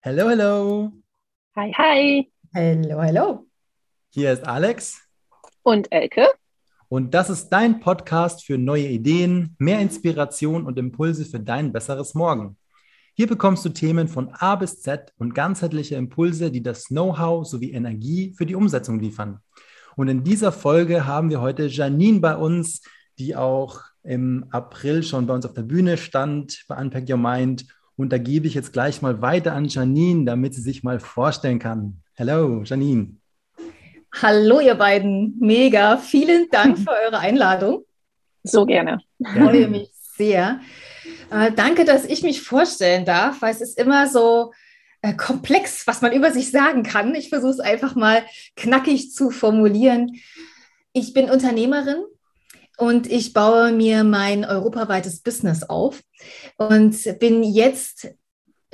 Hello, 0.00 0.28
hello. 0.28 0.92
Hi, 1.56 1.72
hi. 1.76 2.30
Hallo, 2.54 3.00
hallo. 3.02 3.46
Hier 4.10 4.32
ist 4.32 4.46
Alex 4.46 5.00
Und 5.62 5.90
Elke? 5.92 6.28
und 6.88 7.12
das 7.14 7.28
ist 7.30 7.48
dein 7.50 7.80
Podcast 7.80 8.44
für 8.44 8.56
neue 8.56 8.86
Ideen, 8.86 9.54
mehr 9.58 9.80
Inspiration 9.80 10.64
und 10.66 10.78
Impulse 10.78 11.24
für 11.24 11.40
dein 11.40 11.72
besseres 11.72 12.14
Morgen. 12.14 12.56
Hier 13.14 13.26
bekommst 13.26 13.64
du 13.64 13.70
Themen 13.70 14.08
von 14.08 14.30
A 14.32 14.54
bis 14.56 14.80
Z 14.80 15.12
und 15.18 15.34
ganzheitliche 15.34 15.96
Impulse, 15.96 16.50
die 16.50 16.62
das 16.62 16.84
Know-how 16.86 17.44
sowie 17.46 17.72
Energie 17.72 18.32
für 18.38 18.46
die 18.46 18.54
Umsetzung 18.54 19.00
liefern. 19.00 19.40
Und 19.96 20.08
in 20.08 20.22
dieser 20.22 20.52
Folge 20.52 21.06
haben 21.06 21.28
wir 21.28 21.40
heute 21.40 21.66
Janine 21.66 22.20
bei 22.20 22.36
uns, 22.36 22.82
die 23.18 23.34
auch 23.34 23.80
im 24.04 24.46
April 24.50 25.02
schon 25.02 25.26
bei 25.26 25.34
uns 25.34 25.44
auf 25.44 25.54
der 25.54 25.62
Bühne 25.62 25.96
stand 25.96 26.64
bei 26.68 26.76
Unpack 26.80 27.10
Your 27.10 27.16
Mind. 27.18 27.66
Und 27.98 28.10
da 28.10 28.18
gebe 28.18 28.46
ich 28.46 28.54
jetzt 28.54 28.72
gleich 28.72 29.02
mal 29.02 29.20
weiter 29.22 29.54
an 29.54 29.64
Janine, 29.64 30.24
damit 30.24 30.54
sie 30.54 30.60
sich 30.60 30.84
mal 30.84 31.00
vorstellen 31.00 31.58
kann. 31.58 32.00
Hello, 32.14 32.62
Janine. 32.62 33.16
Hallo, 34.22 34.60
ihr 34.60 34.76
beiden. 34.76 35.36
Mega. 35.40 35.96
Vielen 35.96 36.48
Dank 36.48 36.78
für 36.78 36.90
eure 37.04 37.18
Einladung. 37.18 37.84
So 38.44 38.66
gerne. 38.66 39.00
Ich 39.18 39.28
freue 39.28 39.66
mich 39.66 39.90
sehr. 40.16 40.60
Äh, 41.32 41.50
danke, 41.50 41.84
dass 41.84 42.04
ich 42.04 42.22
mich 42.22 42.40
vorstellen 42.40 43.04
darf, 43.04 43.42
weil 43.42 43.52
es 43.52 43.60
ist 43.60 43.76
immer 43.76 44.06
so 44.06 44.52
äh, 45.02 45.14
komplex, 45.14 45.84
was 45.88 46.00
man 46.00 46.12
über 46.12 46.30
sich 46.30 46.52
sagen 46.52 46.84
kann. 46.84 47.16
Ich 47.16 47.30
versuche 47.30 47.50
es 47.50 47.60
einfach 47.60 47.96
mal 47.96 48.22
knackig 48.54 49.12
zu 49.12 49.32
formulieren. 49.32 50.20
Ich 50.92 51.14
bin 51.14 51.28
Unternehmerin 51.28 52.04
und 52.78 53.10
ich 53.10 53.32
baue 53.32 53.72
mir 53.72 54.04
mein 54.04 54.44
europaweites 54.44 55.20
Business 55.20 55.64
auf 55.64 56.00
und 56.56 56.96
bin 57.18 57.42
jetzt 57.42 58.08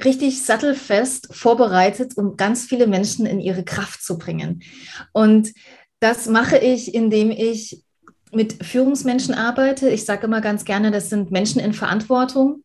richtig 0.05 0.43
sattelfest 0.43 1.35
vorbereitet, 1.35 2.17
um 2.17 2.37
ganz 2.37 2.67
viele 2.67 2.87
Menschen 2.87 3.27
in 3.27 3.41
ihre 3.41 3.65
Kraft 3.65 4.03
zu 4.03 4.19
bringen. 4.19 4.63
Und 5.13 5.53
das 6.01 6.27
mache 6.27 6.59
ich, 6.59 6.95
indem 6.95 7.31
ich 7.31 7.83
mit 8.31 8.65
Führungsmenschen 8.65 9.33
arbeite. 9.35 9.89
Ich 9.89 10.05
sage 10.05 10.27
immer 10.27 10.41
ganz 10.41 10.65
gerne, 10.65 10.91
das 10.91 11.09
sind 11.09 11.31
Menschen 11.31 11.61
in 11.61 11.73
Verantwortung, 11.73 12.65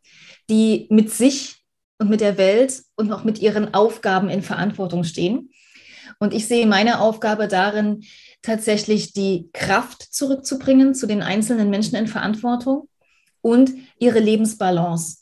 die 0.50 0.88
mit 0.90 1.12
sich 1.12 1.64
und 2.00 2.10
mit 2.10 2.22
der 2.22 2.38
Welt 2.38 2.82
und 2.96 3.12
auch 3.14 3.24
mit 3.24 3.40
ihren 3.40 3.74
Aufgaben 3.74 4.30
in 4.30 4.42
Verantwortung 4.42 5.04
stehen. 5.04 5.52
Und 6.20 6.34
ich 6.34 6.48
sehe 6.48 6.68
meine 6.68 7.00
Aufgabe 7.00 7.48
darin, 7.48 8.04
tatsächlich 8.42 9.14
die 9.14 9.50
Kraft 9.54 10.02
zurückzubringen 10.14 10.94
zu 10.96 11.08
den 11.08 11.22
einzelnen 11.22 11.70
Menschen 11.70 11.96
in 11.96 12.08
Verantwortung 12.08 12.88
und 13.42 13.72
ihre 14.00 14.20
Lebensbalance. 14.20 15.20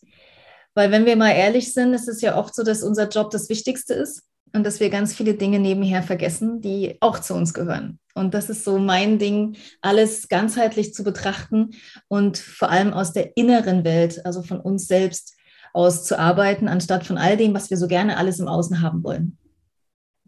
Weil 0.74 0.92
wenn 0.92 1.06
wir 1.06 1.16
mal 1.16 1.32
ehrlich 1.32 1.74
sind, 1.74 1.94
ist 1.94 2.08
es 2.08 2.22
ja 2.22 2.38
oft 2.38 2.54
so, 2.54 2.64
dass 2.64 2.84
unser 2.84 3.10
Job 3.10 3.32
das 3.32 3.50
Wichtigste 3.50 3.96
ist 3.96 4.22
und 4.54 4.64
dass 4.64 4.80
wir 4.80 4.92
ganz 4.92 5.16
viele 5.16 5.34
Dinge 5.34 5.60
nebenher 5.60 6.04
vergessen, 6.04 6.62
die 6.62 6.98
auch 7.00 7.20
zu 7.20 7.34
uns 7.34 7.54
gehören. 7.54 8.00
Und 8.14 8.34
das 8.34 8.50
ist 8.50 8.64
so 8.64 8.78
mein 8.78 9.18
Ding, 9.18 9.58
alles 9.82 10.28
ganzheitlich 10.28 10.94
zu 10.94 11.04
betrachten 11.04 11.72
und 12.08 12.38
vor 12.38 12.70
allem 12.70 12.94
aus 12.94 13.12
der 13.12 13.36
inneren 13.38 13.84
Welt, 13.84 14.24
also 14.24 14.44
von 14.44 14.60
uns 14.60 14.88
selbst 14.88 15.36
aus 15.74 16.04
zu 16.06 16.18
arbeiten, 16.18 16.68
anstatt 16.68 17.06
von 17.06 17.18
all 17.18 17.38
dem, 17.38 17.54
was 17.56 17.70
wir 17.70 17.78
so 17.78 17.88
gerne 17.88 18.18
alles 18.18 18.40
im 18.40 18.48
Außen 18.48 18.82
haben 18.82 19.04
wollen. 19.04 19.38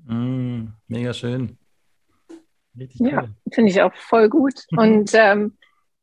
Mm, 0.06 0.70
mega 0.88 1.14
schön. 1.14 1.59
Richtig 2.78 3.02
Ja, 3.02 3.24
cool. 3.24 3.36
finde 3.52 3.72
ich 3.72 3.82
auch 3.82 3.94
voll 3.96 4.30
gut. 4.30 4.66
Und 4.78 5.12
ähm, 5.14 5.58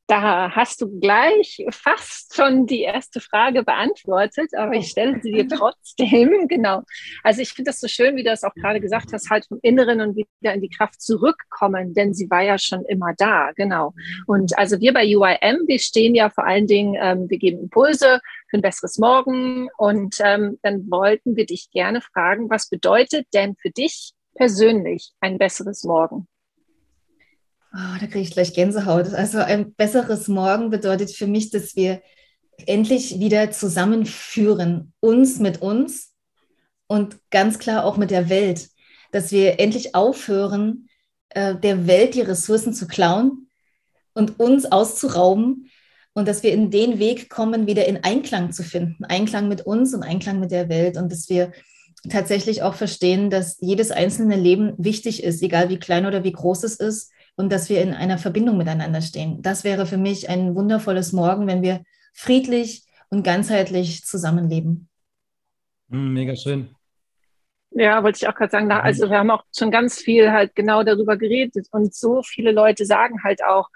da 0.08 0.54
hast 0.54 0.80
du 0.80 1.00
gleich 1.00 1.64
fast 1.70 2.36
schon 2.36 2.66
die 2.66 2.82
erste 2.82 3.20
Frage 3.20 3.64
beantwortet, 3.64 4.50
aber 4.56 4.74
ich 4.74 4.88
stelle 4.88 5.20
sie 5.20 5.32
dir 5.32 5.48
trotzdem. 5.48 6.32
Genau. 6.48 6.82
Also 7.24 7.42
ich 7.42 7.50
finde 7.52 7.70
das 7.70 7.80
so 7.80 7.88
schön, 7.88 8.14
wie 8.14 8.22
du 8.22 8.30
das 8.30 8.44
auch 8.44 8.54
gerade 8.54 8.80
gesagt 8.80 9.12
hast, 9.12 9.30
halt 9.30 9.46
vom 9.46 9.58
Inneren 9.62 10.00
und 10.00 10.16
wieder 10.16 10.54
in 10.54 10.60
die 10.60 10.68
Kraft 10.68 11.00
zurückkommen, 11.00 11.92
denn 11.92 12.14
sie 12.14 12.30
war 12.30 12.42
ja 12.42 12.56
schon 12.58 12.84
immer 12.84 13.14
da. 13.16 13.50
Genau. 13.56 13.92
Und 14.26 14.56
also 14.56 14.80
wir 14.80 14.92
bei 14.92 15.04
UIM, 15.04 15.66
wir 15.66 15.78
stehen 15.80 16.14
ja 16.14 16.30
vor 16.30 16.46
allen 16.46 16.66
Dingen, 16.66 16.96
ähm, 17.00 17.28
wir 17.28 17.38
geben 17.38 17.58
Impulse 17.60 18.20
für 18.48 18.58
ein 18.58 18.62
besseres 18.62 18.98
Morgen. 18.98 19.68
Und 19.76 20.16
ähm, 20.20 20.58
dann 20.62 20.88
wollten 20.90 21.36
wir 21.36 21.46
dich 21.46 21.70
gerne 21.72 22.00
fragen, 22.00 22.48
was 22.48 22.68
bedeutet 22.68 23.26
denn 23.34 23.56
für 23.56 23.70
dich 23.70 24.12
persönlich 24.34 25.12
ein 25.20 25.38
besseres 25.38 25.82
Morgen? 25.82 26.28
Oh, 27.74 27.98
da 28.00 28.06
kriege 28.06 28.20
ich 28.20 28.30
gleich 28.30 28.54
Gänsehaut. 28.54 29.12
Also 29.12 29.38
ein 29.38 29.74
besseres 29.74 30.28
Morgen 30.28 30.70
bedeutet 30.70 31.10
für 31.10 31.26
mich, 31.26 31.50
dass 31.50 31.76
wir 31.76 32.00
endlich 32.64 33.18
wieder 33.18 33.50
zusammenführen, 33.50 34.92
uns 35.00 35.38
mit 35.40 35.60
uns 35.60 36.14
und 36.86 37.18
ganz 37.30 37.58
klar 37.58 37.84
auch 37.84 37.96
mit 37.96 38.10
der 38.10 38.28
Welt. 38.28 38.68
Dass 39.12 39.30
wir 39.30 39.60
endlich 39.60 39.94
aufhören, 39.94 40.88
äh, 41.30 41.54
der 41.54 41.86
Welt 41.86 42.14
die 42.14 42.22
Ressourcen 42.22 42.72
zu 42.72 42.86
klauen 42.86 43.48
und 44.14 44.40
uns 44.40 44.64
auszurauben 44.64 45.70
und 46.14 46.26
dass 46.26 46.42
wir 46.42 46.52
in 46.52 46.70
den 46.70 46.98
Weg 46.98 47.28
kommen, 47.28 47.66
wieder 47.66 47.86
in 47.86 48.02
Einklang 48.04 48.52
zu 48.52 48.62
finden. 48.62 49.04
Einklang 49.04 49.48
mit 49.48 49.66
uns 49.66 49.92
und 49.92 50.02
Einklang 50.02 50.40
mit 50.40 50.50
der 50.50 50.68
Welt 50.70 50.96
und 50.96 51.12
dass 51.12 51.28
wir 51.28 51.52
tatsächlich 52.08 52.62
auch 52.62 52.74
verstehen, 52.74 53.28
dass 53.28 53.58
jedes 53.60 53.90
einzelne 53.90 54.36
Leben 54.36 54.72
wichtig 54.78 55.22
ist, 55.22 55.42
egal 55.42 55.68
wie 55.68 55.78
klein 55.78 56.06
oder 56.06 56.24
wie 56.24 56.32
groß 56.32 56.62
es 56.62 56.76
ist 56.76 57.10
und 57.36 57.52
dass 57.52 57.68
wir 57.68 57.82
in 57.82 57.94
einer 57.94 58.18
Verbindung 58.18 58.56
miteinander 58.56 59.02
stehen. 59.02 59.42
Das 59.42 59.62
wäre 59.62 59.86
für 59.86 59.98
mich 59.98 60.28
ein 60.28 60.54
wundervolles 60.54 61.12
Morgen, 61.12 61.46
wenn 61.46 61.62
wir 61.62 61.82
friedlich 62.12 62.84
und 63.10 63.22
ganzheitlich 63.22 64.04
zusammenleben. 64.04 64.88
Mm, 65.88 66.12
mega 66.12 66.34
schön. 66.34 66.70
Ja, 67.70 68.02
wollte 68.02 68.18
ich 68.22 68.28
auch 68.28 68.34
gerade 68.34 68.50
sagen, 68.50 68.68
da, 68.68 68.80
also 68.80 69.10
wir 69.10 69.18
haben 69.18 69.30
auch 69.30 69.44
schon 69.54 69.70
ganz 69.70 69.98
viel 69.98 70.32
halt 70.32 70.54
genau 70.54 70.82
darüber 70.82 71.16
geredet 71.16 71.66
und 71.72 71.94
so 71.94 72.22
viele 72.22 72.52
Leute 72.52 72.86
sagen 72.86 73.22
halt 73.22 73.44
auch, 73.44 73.68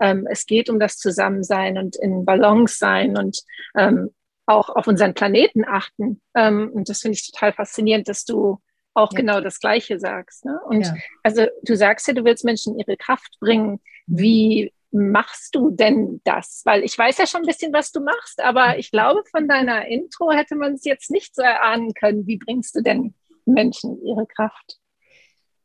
ähm, 0.00 0.26
es 0.30 0.44
geht 0.44 0.68
um 0.68 0.78
das 0.78 0.98
Zusammensein 0.98 1.78
und 1.78 1.96
in 1.96 2.26
Balance 2.26 2.76
sein 2.76 3.16
und 3.16 3.40
ähm, 3.74 4.10
auch 4.44 4.68
auf 4.68 4.86
unseren 4.86 5.14
Planeten 5.14 5.64
achten. 5.64 6.20
Ähm, 6.34 6.70
und 6.72 6.88
das 6.90 7.00
finde 7.00 7.16
ich 7.16 7.30
total 7.30 7.52
faszinierend, 7.52 8.08
dass 8.08 8.24
du 8.24 8.60
auch 8.96 9.12
Ja. 9.12 9.16
genau 9.18 9.40
das 9.40 9.60
Gleiche 9.60 9.98
sagst. 10.00 10.44
Ne? 10.44 10.58
Und 10.66 10.82
Ja. 10.86 10.94
also 11.22 11.46
du 11.62 11.76
sagst 11.76 12.08
ja, 12.08 12.14
du 12.14 12.24
willst 12.24 12.44
Menschen 12.44 12.78
ihre 12.78 12.96
Kraft 12.96 13.36
bringen. 13.40 13.80
Wie 14.06 14.72
machst 14.92 15.54
du 15.54 15.70
denn 15.70 16.20
das? 16.24 16.62
Weil 16.64 16.82
ich 16.82 16.96
weiß 16.96 17.18
ja 17.18 17.26
schon 17.26 17.42
ein 17.42 17.46
bisschen, 17.46 17.72
was 17.72 17.92
du 17.92 18.00
machst, 18.00 18.42
aber 18.42 18.78
ich 18.78 18.90
glaube, 18.90 19.22
von 19.30 19.46
deiner 19.48 19.86
Intro 19.86 20.30
hätte 20.32 20.56
man 20.56 20.74
es 20.74 20.84
jetzt 20.84 21.10
nicht 21.10 21.34
so 21.34 21.42
erahnen 21.42 21.92
können. 21.94 22.26
Wie 22.26 22.38
bringst 22.38 22.74
du 22.74 22.80
denn 22.82 23.14
Menschen 23.44 24.02
ihre 24.04 24.26
Kraft? 24.26 24.78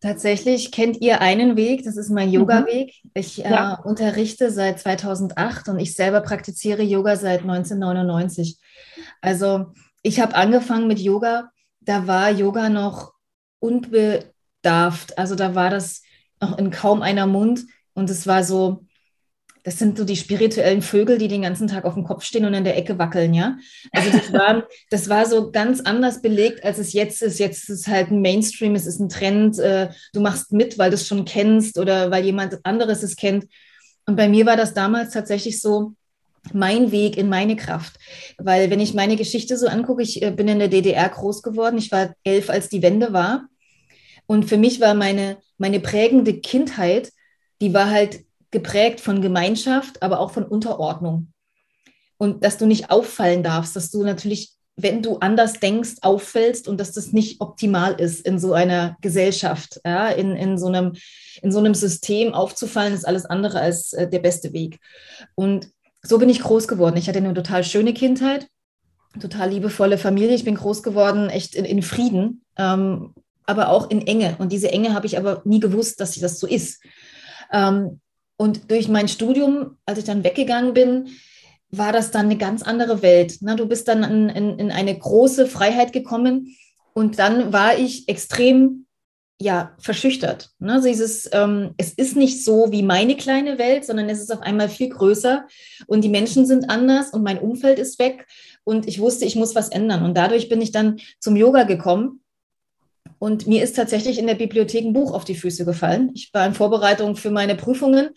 Tatsächlich 0.01 0.71
kennt 0.71 0.99
ihr 0.99 1.21
einen 1.21 1.55
Weg, 1.55 1.83
das 1.83 1.95
ist 1.95 2.09
mein 2.09 2.31
Yoga-Weg. 2.31 2.91
Ich 3.13 3.45
äh, 3.45 3.49
Ja. 3.51 3.75
unterrichte 3.83 4.49
seit 4.49 4.79
2008 4.79 5.69
und 5.69 5.79
ich 5.79 5.95
selber 5.95 6.21
praktiziere 6.21 6.81
Yoga 6.81 7.15
seit 7.15 7.41
1999. 7.41 8.57
Also 9.21 9.67
ich 10.01 10.19
habe 10.19 10.33
angefangen 10.35 10.87
mit 10.87 10.97
Yoga, 10.99 11.51
da 11.81 12.07
war 12.07 12.31
Yoga 12.31 12.69
noch 12.69 13.13
unbedarft. 13.61 15.17
Also 15.17 15.35
da 15.35 15.55
war 15.55 15.69
das 15.69 16.01
noch 16.41 16.57
in 16.57 16.71
kaum 16.71 17.01
einer 17.01 17.27
Mund 17.27 17.61
und 17.93 18.09
es 18.09 18.27
war 18.27 18.43
so, 18.43 18.85
das 19.63 19.77
sind 19.77 19.97
so 19.97 20.03
die 20.03 20.15
spirituellen 20.15 20.81
Vögel, 20.81 21.19
die 21.19 21.27
den 21.27 21.43
ganzen 21.43 21.67
Tag 21.67 21.85
auf 21.85 21.93
dem 21.93 22.03
Kopf 22.03 22.23
stehen 22.23 22.45
und 22.45 22.53
in 22.55 22.63
der 22.63 22.77
Ecke 22.77 22.97
wackeln, 22.97 23.33
ja. 23.33 23.57
Also 23.91 24.09
das 24.09 24.33
war, 24.33 24.67
das 24.89 25.07
war 25.07 25.25
so 25.27 25.51
ganz 25.51 25.81
anders 25.81 26.21
belegt, 26.21 26.63
als 26.65 26.79
es 26.79 26.93
jetzt 26.93 27.21
ist. 27.21 27.39
Jetzt 27.39 27.69
ist 27.69 27.81
es 27.81 27.87
halt 27.87 28.09
ein 28.09 28.21
Mainstream, 28.21 28.73
es 28.73 28.87
ist 28.87 28.99
ein 28.99 29.09
Trend, 29.09 29.59
äh, 29.59 29.89
du 30.13 30.19
machst 30.19 30.51
mit, 30.51 30.77
weil 30.79 30.89
du 30.89 30.95
es 30.95 31.07
schon 31.07 31.25
kennst 31.25 31.77
oder 31.77 32.09
weil 32.09 32.25
jemand 32.25 32.59
anderes 32.65 33.03
es 33.03 33.15
kennt. 33.15 33.45
Und 34.07 34.15
bei 34.15 34.27
mir 34.27 34.47
war 34.47 34.57
das 34.57 34.73
damals 34.73 35.13
tatsächlich 35.13 35.61
so 35.61 35.93
mein 36.53 36.91
Weg 36.91 37.17
in 37.17 37.29
meine 37.29 37.55
Kraft. 37.55 37.97
Weil 38.37 38.69
wenn 38.71 38.79
ich 38.79 38.95
meine 38.95 39.15
Geschichte 39.15 39.57
so 39.57 39.67
angucke, 39.67 40.01
ich 40.01 40.23
äh, 40.23 40.31
bin 40.31 40.47
in 40.47 40.59
der 40.59 40.69
DDR 40.69 41.07
groß 41.07 41.43
geworden, 41.43 41.77
ich 41.77 41.91
war 41.91 42.13
elf, 42.23 42.49
als 42.49 42.69
die 42.69 42.81
Wende 42.81 43.13
war. 43.13 43.47
Und 44.31 44.45
für 44.45 44.55
mich 44.55 44.79
war 44.79 44.93
meine, 44.93 45.39
meine 45.57 45.81
prägende 45.81 46.39
Kindheit, 46.39 47.11
die 47.59 47.73
war 47.73 47.89
halt 47.89 48.21
geprägt 48.49 49.01
von 49.01 49.21
Gemeinschaft, 49.21 50.01
aber 50.01 50.21
auch 50.21 50.31
von 50.31 50.45
Unterordnung. 50.45 51.33
Und 52.17 52.41
dass 52.45 52.57
du 52.57 52.65
nicht 52.65 52.91
auffallen 52.91 53.43
darfst, 53.43 53.75
dass 53.75 53.91
du 53.91 54.03
natürlich, 54.03 54.53
wenn 54.77 55.03
du 55.03 55.17
anders 55.17 55.59
denkst, 55.59 55.95
auffällst 56.01 56.69
und 56.69 56.79
dass 56.79 56.93
das 56.93 57.11
nicht 57.11 57.41
optimal 57.41 57.99
ist 57.99 58.25
in 58.25 58.39
so 58.39 58.53
einer 58.53 58.95
Gesellschaft, 59.01 59.81
ja, 59.83 60.07
in, 60.07 60.37
in, 60.37 60.57
so 60.57 60.67
einem, 60.67 60.93
in 61.41 61.51
so 61.51 61.59
einem 61.59 61.73
System 61.73 62.33
aufzufallen, 62.33 62.93
ist 62.93 63.05
alles 63.05 63.25
andere 63.25 63.59
als 63.59 63.91
äh, 63.91 64.09
der 64.09 64.19
beste 64.19 64.53
Weg. 64.53 64.79
Und 65.35 65.67
so 66.03 66.19
bin 66.19 66.29
ich 66.29 66.39
groß 66.39 66.69
geworden. 66.69 66.95
Ich 66.95 67.09
hatte 67.09 67.17
eine 67.17 67.33
total 67.33 67.65
schöne 67.65 67.93
Kindheit, 67.93 68.47
total 69.19 69.49
liebevolle 69.49 69.97
Familie. 69.97 70.35
Ich 70.35 70.45
bin 70.45 70.55
groß 70.55 70.83
geworden, 70.83 71.29
echt 71.29 71.53
in, 71.53 71.65
in 71.65 71.81
Frieden, 71.81 72.45
ähm, 72.57 73.13
aber 73.51 73.69
auch 73.69 73.89
in 73.89 74.07
Enge. 74.07 74.35
Und 74.39 74.51
diese 74.51 74.71
Enge 74.71 74.93
habe 74.93 75.05
ich 75.05 75.17
aber 75.17 75.41
nie 75.45 75.59
gewusst, 75.59 75.99
dass 75.99 76.19
das 76.19 76.39
so 76.39 76.47
ist. 76.47 76.81
Ähm, 77.51 77.99
und 78.37 78.71
durch 78.71 78.87
mein 78.87 79.07
Studium, 79.07 79.77
als 79.85 79.99
ich 79.99 80.05
dann 80.05 80.23
weggegangen 80.23 80.73
bin, 80.73 81.09
war 81.69 81.93
das 81.93 82.11
dann 82.11 82.25
eine 82.25 82.37
ganz 82.37 82.63
andere 82.63 83.01
Welt. 83.01 83.41
Ne? 83.41 83.55
Du 83.55 83.67
bist 83.67 83.87
dann 83.87 84.03
in, 84.03 84.29
in, 84.29 84.59
in 84.59 84.71
eine 84.71 84.97
große 84.97 85.45
Freiheit 85.47 85.93
gekommen, 85.93 86.55
Und 86.93 87.19
dann 87.19 87.53
war 87.53 87.77
ich 87.77 88.09
extrem 88.09 88.85
ja, 89.39 89.75
verschüchtert. 89.79 90.51
Ne? 90.59 90.81
Dieses, 90.85 91.29
ähm, 91.33 91.73
es 91.77 91.93
ist 91.93 92.15
nicht 92.15 92.43
so 92.43 92.71
wie 92.71 92.83
meine 92.83 93.15
kleine 93.15 93.57
Welt, 93.57 93.85
sondern 93.85 94.07
es 94.09 94.21
ist 94.21 94.31
auf 94.31 94.41
einmal 94.41 94.69
viel 94.69 94.89
größer 94.89 95.47
und 95.87 96.03
die 96.03 96.09
Menschen 96.09 96.45
sind 96.45 96.69
anders 96.69 97.11
und 97.11 97.23
mein 97.23 97.39
Umfeld 97.39 97.79
ist 97.79 97.97
weg 97.97 98.27
und 98.63 98.87
ich 98.87 98.99
wusste, 98.99 99.25
ich 99.25 99.35
muss 99.35 99.55
was 99.55 99.69
ändern. 99.69 100.03
Und 100.03 100.15
dadurch 100.15 100.47
bin 100.47 100.61
ich 100.61 100.71
dann 100.71 100.99
zum 101.19 101.35
Yoga 101.35 101.63
gekommen 101.63 102.20
und 103.21 103.45
mir 103.45 103.63
ist 103.63 103.75
tatsächlich 103.75 104.17
in 104.17 104.25
der 104.25 104.33
Bibliothek 104.33 104.83
ein 104.83 104.93
Buch 104.93 105.13
auf 105.13 105.25
die 105.25 105.35
Füße 105.35 105.63
gefallen. 105.63 106.09
Ich 106.15 106.33
war 106.33 106.43
in 106.43 106.55
Vorbereitung 106.55 107.15
für 107.15 107.29
meine 107.29 107.53
Prüfungen 107.53 108.09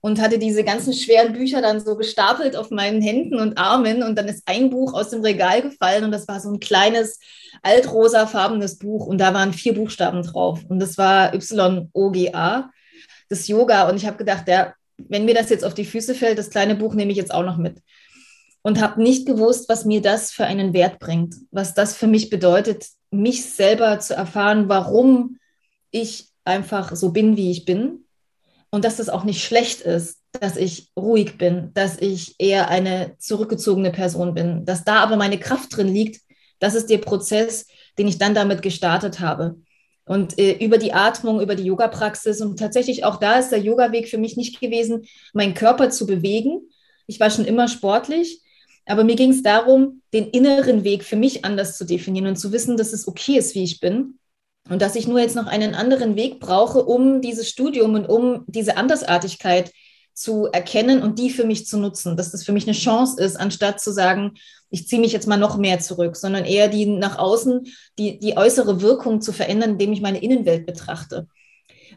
und 0.00 0.18
hatte 0.18 0.38
diese 0.38 0.64
ganzen 0.64 0.94
schweren 0.94 1.34
Bücher 1.34 1.60
dann 1.60 1.78
so 1.78 1.94
gestapelt 1.94 2.56
auf 2.56 2.70
meinen 2.70 3.02
Händen 3.02 3.38
und 3.38 3.58
Armen. 3.58 4.02
Und 4.02 4.16
dann 4.16 4.28
ist 4.28 4.44
ein 4.46 4.70
Buch 4.70 4.94
aus 4.94 5.10
dem 5.10 5.20
Regal 5.20 5.60
gefallen 5.60 6.04
und 6.04 6.10
das 6.10 6.26
war 6.26 6.40
so 6.40 6.50
ein 6.50 6.58
kleines 6.58 7.20
altrosafarbenes 7.62 8.78
Buch. 8.78 9.06
Und 9.06 9.18
da 9.18 9.34
waren 9.34 9.52
vier 9.52 9.74
Buchstaben 9.74 10.22
drauf. 10.22 10.60
Und 10.66 10.78
das 10.78 10.96
war 10.96 11.34
Y-O-G-A, 11.34 12.70
das 13.28 13.48
Yoga. 13.48 13.90
Und 13.90 13.96
ich 13.96 14.06
habe 14.06 14.16
gedacht, 14.16 14.48
ja, 14.48 14.72
wenn 14.96 15.26
mir 15.26 15.34
das 15.34 15.50
jetzt 15.50 15.66
auf 15.66 15.74
die 15.74 15.84
Füße 15.84 16.14
fällt, 16.14 16.38
das 16.38 16.48
kleine 16.48 16.76
Buch 16.76 16.94
nehme 16.94 17.10
ich 17.10 17.18
jetzt 17.18 17.34
auch 17.34 17.44
noch 17.44 17.58
mit. 17.58 17.82
Und 18.62 18.80
habe 18.80 19.02
nicht 19.02 19.26
gewusst, 19.26 19.68
was 19.68 19.84
mir 19.84 20.00
das 20.00 20.30
für 20.30 20.46
einen 20.46 20.72
Wert 20.72 20.98
bringt, 20.98 21.34
was 21.50 21.74
das 21.74 21.94
für 21.94 22.06
mich 22.06 22.30
bedeutet, 22.30 22.86
mich 23.20 23.44
selber 23.44 23.98
zu 23.98 24.14
erfahren, 24.14 24.68
warum 24.68 25.38
ich 25.90 26.28
einfach 26.44 26.94
so 26.94 27.10
bin, 27.10 27.36
wie 27.36 27.50
ich 27.50 27.64
bin 27.64 28.04
und 28.70 28.84
dass 28.84 28.96
das 28.96 29.08
auch 29.08 29.24
nicht 29.24 29.42
schlecht 29.44 29.80
ist, 29.80 30.20
dass 30.32 30.56
ich 30.56 30.90
ruhig 30.96 31.38
bin, 31.38 31.70
dass 31.74 31.98
ich 31.98 32.34
eher 32.38 32.68
eine 32.68 33.16
zurückgezogene 33.18 33.90
Person 33.90 34.34
bin, 34.34 34.64
dass 34.64 34.84
da 34.84 34.96
aber 34.96 35.16
meine 35.16 35.38
Kraft 35.38 35.76
drin 35.76 35.88
liegt. 35.88 36.20
Das 36.58 36.74
ist 36.74 36.90
der 36.90 36.98
Prozess, 36.98 37.66
den 37.98 38.08
ich 38.08 38.18
dann 38.18 38.34
damit 38.34 38.62
gestartet 38.62 39.20
habe. 39.20 39.56
Und 40.04 40.38
äh, 40.38 40.52
über 40.64 40.78
die 40.78 40.92
Atmung, 40.92 41.40
über 41.40 41.54
die 41.54 41.64
Yoga-Praxis 41.64 42.40
und 42.40 42.58
tatsächlich 42.58 43.04
auch 43.04 43.16
da 43.16 43.38
ist 43.38 43.50
der 43.50 43.60
Yoga-Weg 43.60 44.08
für 44.08 44.18
mich 44.18 44.36
nicht 44.36 44.60
gewesen, 44.60 45.04
meinen 45.32 45.54
Körper 45.54 45.90
zu 45.90 46.06
bewegen. 46.06 46.68
Ich 47.06 47.18
war 47.18 47.30
schon 47.30 47.44
immer 47.44 47.66
sportlich, 47.66 48.40
aber 48.86 49.04
mir 49.04 49.16
ging 49.16 49.32
es 49.32 49.42
darum, 49.42 50.02
den 50.12 50.28
inneren 50.28 50.84
Weg 50.84 51.04
für 51.04 51.16
mich 51.16 51.44
anders 51.44 51.76
zu 51.76 51.84
definieren 51.84 52.28
und 52.28 52.36
zu 52.36 52.52
wissen, 52.52 52.76
dass 52.76 52.92
es 52.92 53.06
okay 53.06 53.36
ist, 53.36 53.54
wie 53.54 53.64
ich 53.64 53.80
bin 53.80 54.18
und 54.68 54.80
dass 54.80 54.96
ich 54.96 55.08
nur 55.08 55.20
jetzt 55.20 55.36
noch 55.36 55.46
einen 55.46 55.74
anderen 55.74 56.16
Weg 56.16 56.40
brauche, 56.40 56.84
um 56.84 57.20
dieses 57.20 57.48
Studium 57.48 57.94
und 57.94 58.06
um 58.06 58.44
diese 58.46 58.76
Andersartigkeit 58.76 59.72
zu 60.14 60.46
erkennen 60.46 61.02
und 61.02 61.18
die 61.18 61.30
für 61.30 61.44
mich 61.44 61.66
zu 61.66 61.78
nutzen, 61.78 62.16
dass 62.16 62.30
das 62.32 62.44
für 62.44 62.52
mich 62.52 62.66
eine 62.66 62.76
Chance 62.76 63.22
ist, 63.22 63.36
anstatt 63.36 63.80
zu 63.80 63.92
sagen, 63.92 64.34
ich 64.70 64.88
ziehe 64.88 65.00
mich 65.00 65.12
jetzt 65.12 65.26
mal 65.26 65.36
noch 65.36 65.58
mehr 65.58 65.78
zurück, 65.78 66.16
sondern 66.16 66.44
eher 66.44 66.68
die 66.68 66.86
nach 66.86 67.18
außen, 67.18 67.66
die, 67.98 68.18
die 68.18 68.36
äußere 68.36 68.80
Wirkung 68.80 69.20
zu 69.20 69.32
verändern, 69.32 69.72
indem 69.72 69.92
ich 69.92 70.00
meine 70.00 70.22
Innenwelt 70.22 70.64
betrachte. 70.64 71.28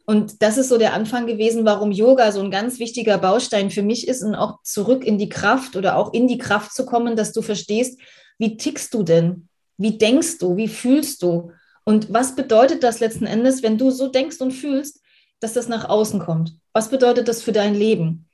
Und 0.06 0.42
das 0.42 0.57
ist 0.57 0.69
so 0.69 0.78
der 0.78 0.94
Anfang 0.94 1.28
gewesen, 1.28 1.66
warum 1.66 1.92
Yoga 1.92 2.31
so 2.31 2.42
ein 2.42 2.51
ganz 2.51 2.80
wichtiger 2.80 3.18
Baustein 3.18 3.69
für 3.69 3.84
mich 3.84 4.07
ist 4.07 4.24
und 4.24 4.36
auch 4.36 4.62
zurück 4.63 5.06
in 5.06 5.18
die 5.18 5.30
Kraft 5.30 5.75
oder 5.75 5.98
auch 5.98 6.13
in 6.13 6.28
die 6.28 6.38
Kraft 6.38 6.74
zu 6.74 6.86
kommen, 6.86 7.16
dass 7.16 7.31
du 7.31 7.42
verstehst, 7.42 8.00
wie 8.38 8.57
tickst 8.57 8.94
du 8.94 9.04
denn? 9.04 9.48
Wie 9.78 9.98
denkst 9.98 10.38
du? 10.40 10.57
Wie 10.57 10.68
fühlst 10.68 11.22
du? 11.22 11.51
Und 11.86 12.13
was 12.13 12.36
bedeutet 12.36 12.84
das 12.84 13.00
letzten 13.00 13.25
Endes, 13.25 13.63
wenn 13.63 13.78
du 13.78 13.92
so 13.92 14.07
denkst 14.07 14.40
und 14.42 14.51
fühlst, 14.51 15.01
dass 15.40 15.54
das 15.54 15.68
nach 15.68 15.88
außen 15.88 16.19
kommt? 16.19 16.54
Was 16.74 16.90
bedeutet 16.90 17.28
das 17.28 17.42
für 17.42 17.52
dein 17.52 17.74
Leben? 17.74 18.28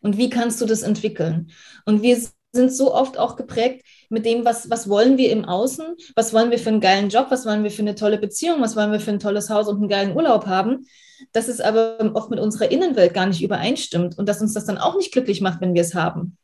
Und 0.00 0.16
wie 0.16 0.30
kannst 0.30 0.60
du 0.60 0.66
das 0.66 0.82
entwickeln? 0.82 1.50
Und 1.84 2.02
wir 2.02 2.20
sind 2.52 2.72
so 2.72 2.94
oft 2.94 3.18
auch 3.18 3.36
geprägt 3.36 3.84
mit 4.10 4.26
dem, 4.26 4.44
was, 4.44 4.68
was 4.68 4.88
wollen 4.88 5.16
wir 5.16 5.30
im 5.30 5.44
Außen? 5.44 5.96
Was 6.14 6.32
wollen 6.32 6.50
wir 6.50 6.58
für 6.58 6.68
einen 6.68 6.80
geilen 6.80 7.08
Job? 7.08 7.26
Was 7.30 7.46
wollen 7.46 7.64
wir 7.64 7.70
für 7.70 7.82
eine 7.82 7.94
tolle 7.94 8.18
Beziehung? 8.18 8.60
Was 8.60 8.76
wollen 8.76 8.92
wir 8.92 9.00
für 9.00 9.10
ein 9.10 9.20
tolles 9.20 9.48
Haus 9.48 9.68
und 9.68 9.78
einen 9.78 9.88
geilen 9.88 10.14
Urlaub 10.14 10.46
haben? 10.46 10.86
Dass 11.32 11.48
es 11.48 11.60
aber 11.60 11.98
oft 12.14 12.30
mit 12.30 12.40
unserer 12.40 12.70
Innenwelt 12.70 13.14
gar 13.14 13.26
nicht 13.26 13.42
übereinstimmt 13.42 14.18
und 14.18 14.28
dass 14.28 14.40
uns 14.40 14.54
das 14.54 14.64
dann 14.64 14.78
auch 14.78 14.96
nicht 14.96 15.12
glücklich 15.12 15.40
macht, 15.40 15.60
wenn 15.60 15.74
wir 15.74 15.82
es 15.82 15.94
haben. 15.94 16.36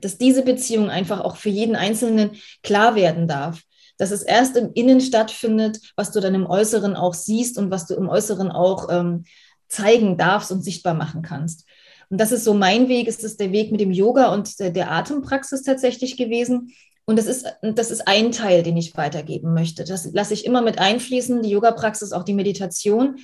Dass 0.00 0.18
diese 0.18 0.42
Beziehung 0.42 0.90
einfach 0.90 1.20
auch 1.20 1.36
für 1.36 1.48
jeden 1.48 1.76
Einzelnen 1.76 2.32
klar 2.62 2.94
werden 2.94 3.26
darf 3.26 3.62
dass 3.98 4.10
es 4.10 4.22
erst 4.22 4.56
im 4.56 4.72
Innen 4.74 5.00
stattfindet, 5.00 5.78
was 5.94 6.10
du 6.10 6.18
dann 6.18 6.34
im 6.34 6.46
Äußeren 6.46 6.96
auch 6.96 7.14
siehst 7.14 7.56
und 7.56 7.70
was 7.70 7.86
du 7.86 7.94
im 7.94 8.08
Äußeren 8.08 8.50
auch 8.50 8.88
ähm, 8.90 9.24
zeigen 9.68 10.16
darfst 10.16 10.50
und 10.50 10.64
sichtbar 10.64 10.94
machen 10.94 11.22
kannst. 11.22 11.66
Und 12.10 12.20
das 12.20 12.32
ist 12.32 12.44
so 12.44 12.52
mein 12.52 12.88
Weg, 12.88 13.06
ist 13.06 13.24
es 13.24 13.36
der 13.36 13.52
Weg 13.52 13.70
mit 13.70 13.80
dem 13.80 13.92
Yoga 13.92 14.34
und 14.34 14.58
der, 14.58 14.70
der 14.70 14.90
Atempraxis 14.90 15.62
tatsächlich 15.62 16.16
gewesen. 16.16 16.74
Und 17.04 17.18
das 17.18 17.26
ist, 17.26 17.46
das 17.62 17.90
ist 17.90 18.06
ein 18.06 18.32
Teil, 18.32 18.62
den 18.62 18.76
ich 18.76 18.96
weitergeben 18.96 19.54
möchte. 19.54 19.84
Das 19.84 20.10
lasse 20.12 20.34
ich 20.34 20.44
immer 20.44 20.62
mit 20.62 20.78
einfließen, 20.78 21.42
die 21.42 21.50
Yoga-Praxis, 21.50 22.12
auch 22.12 22.24
die 22.24 22.34
Meditation. 22.34 23.16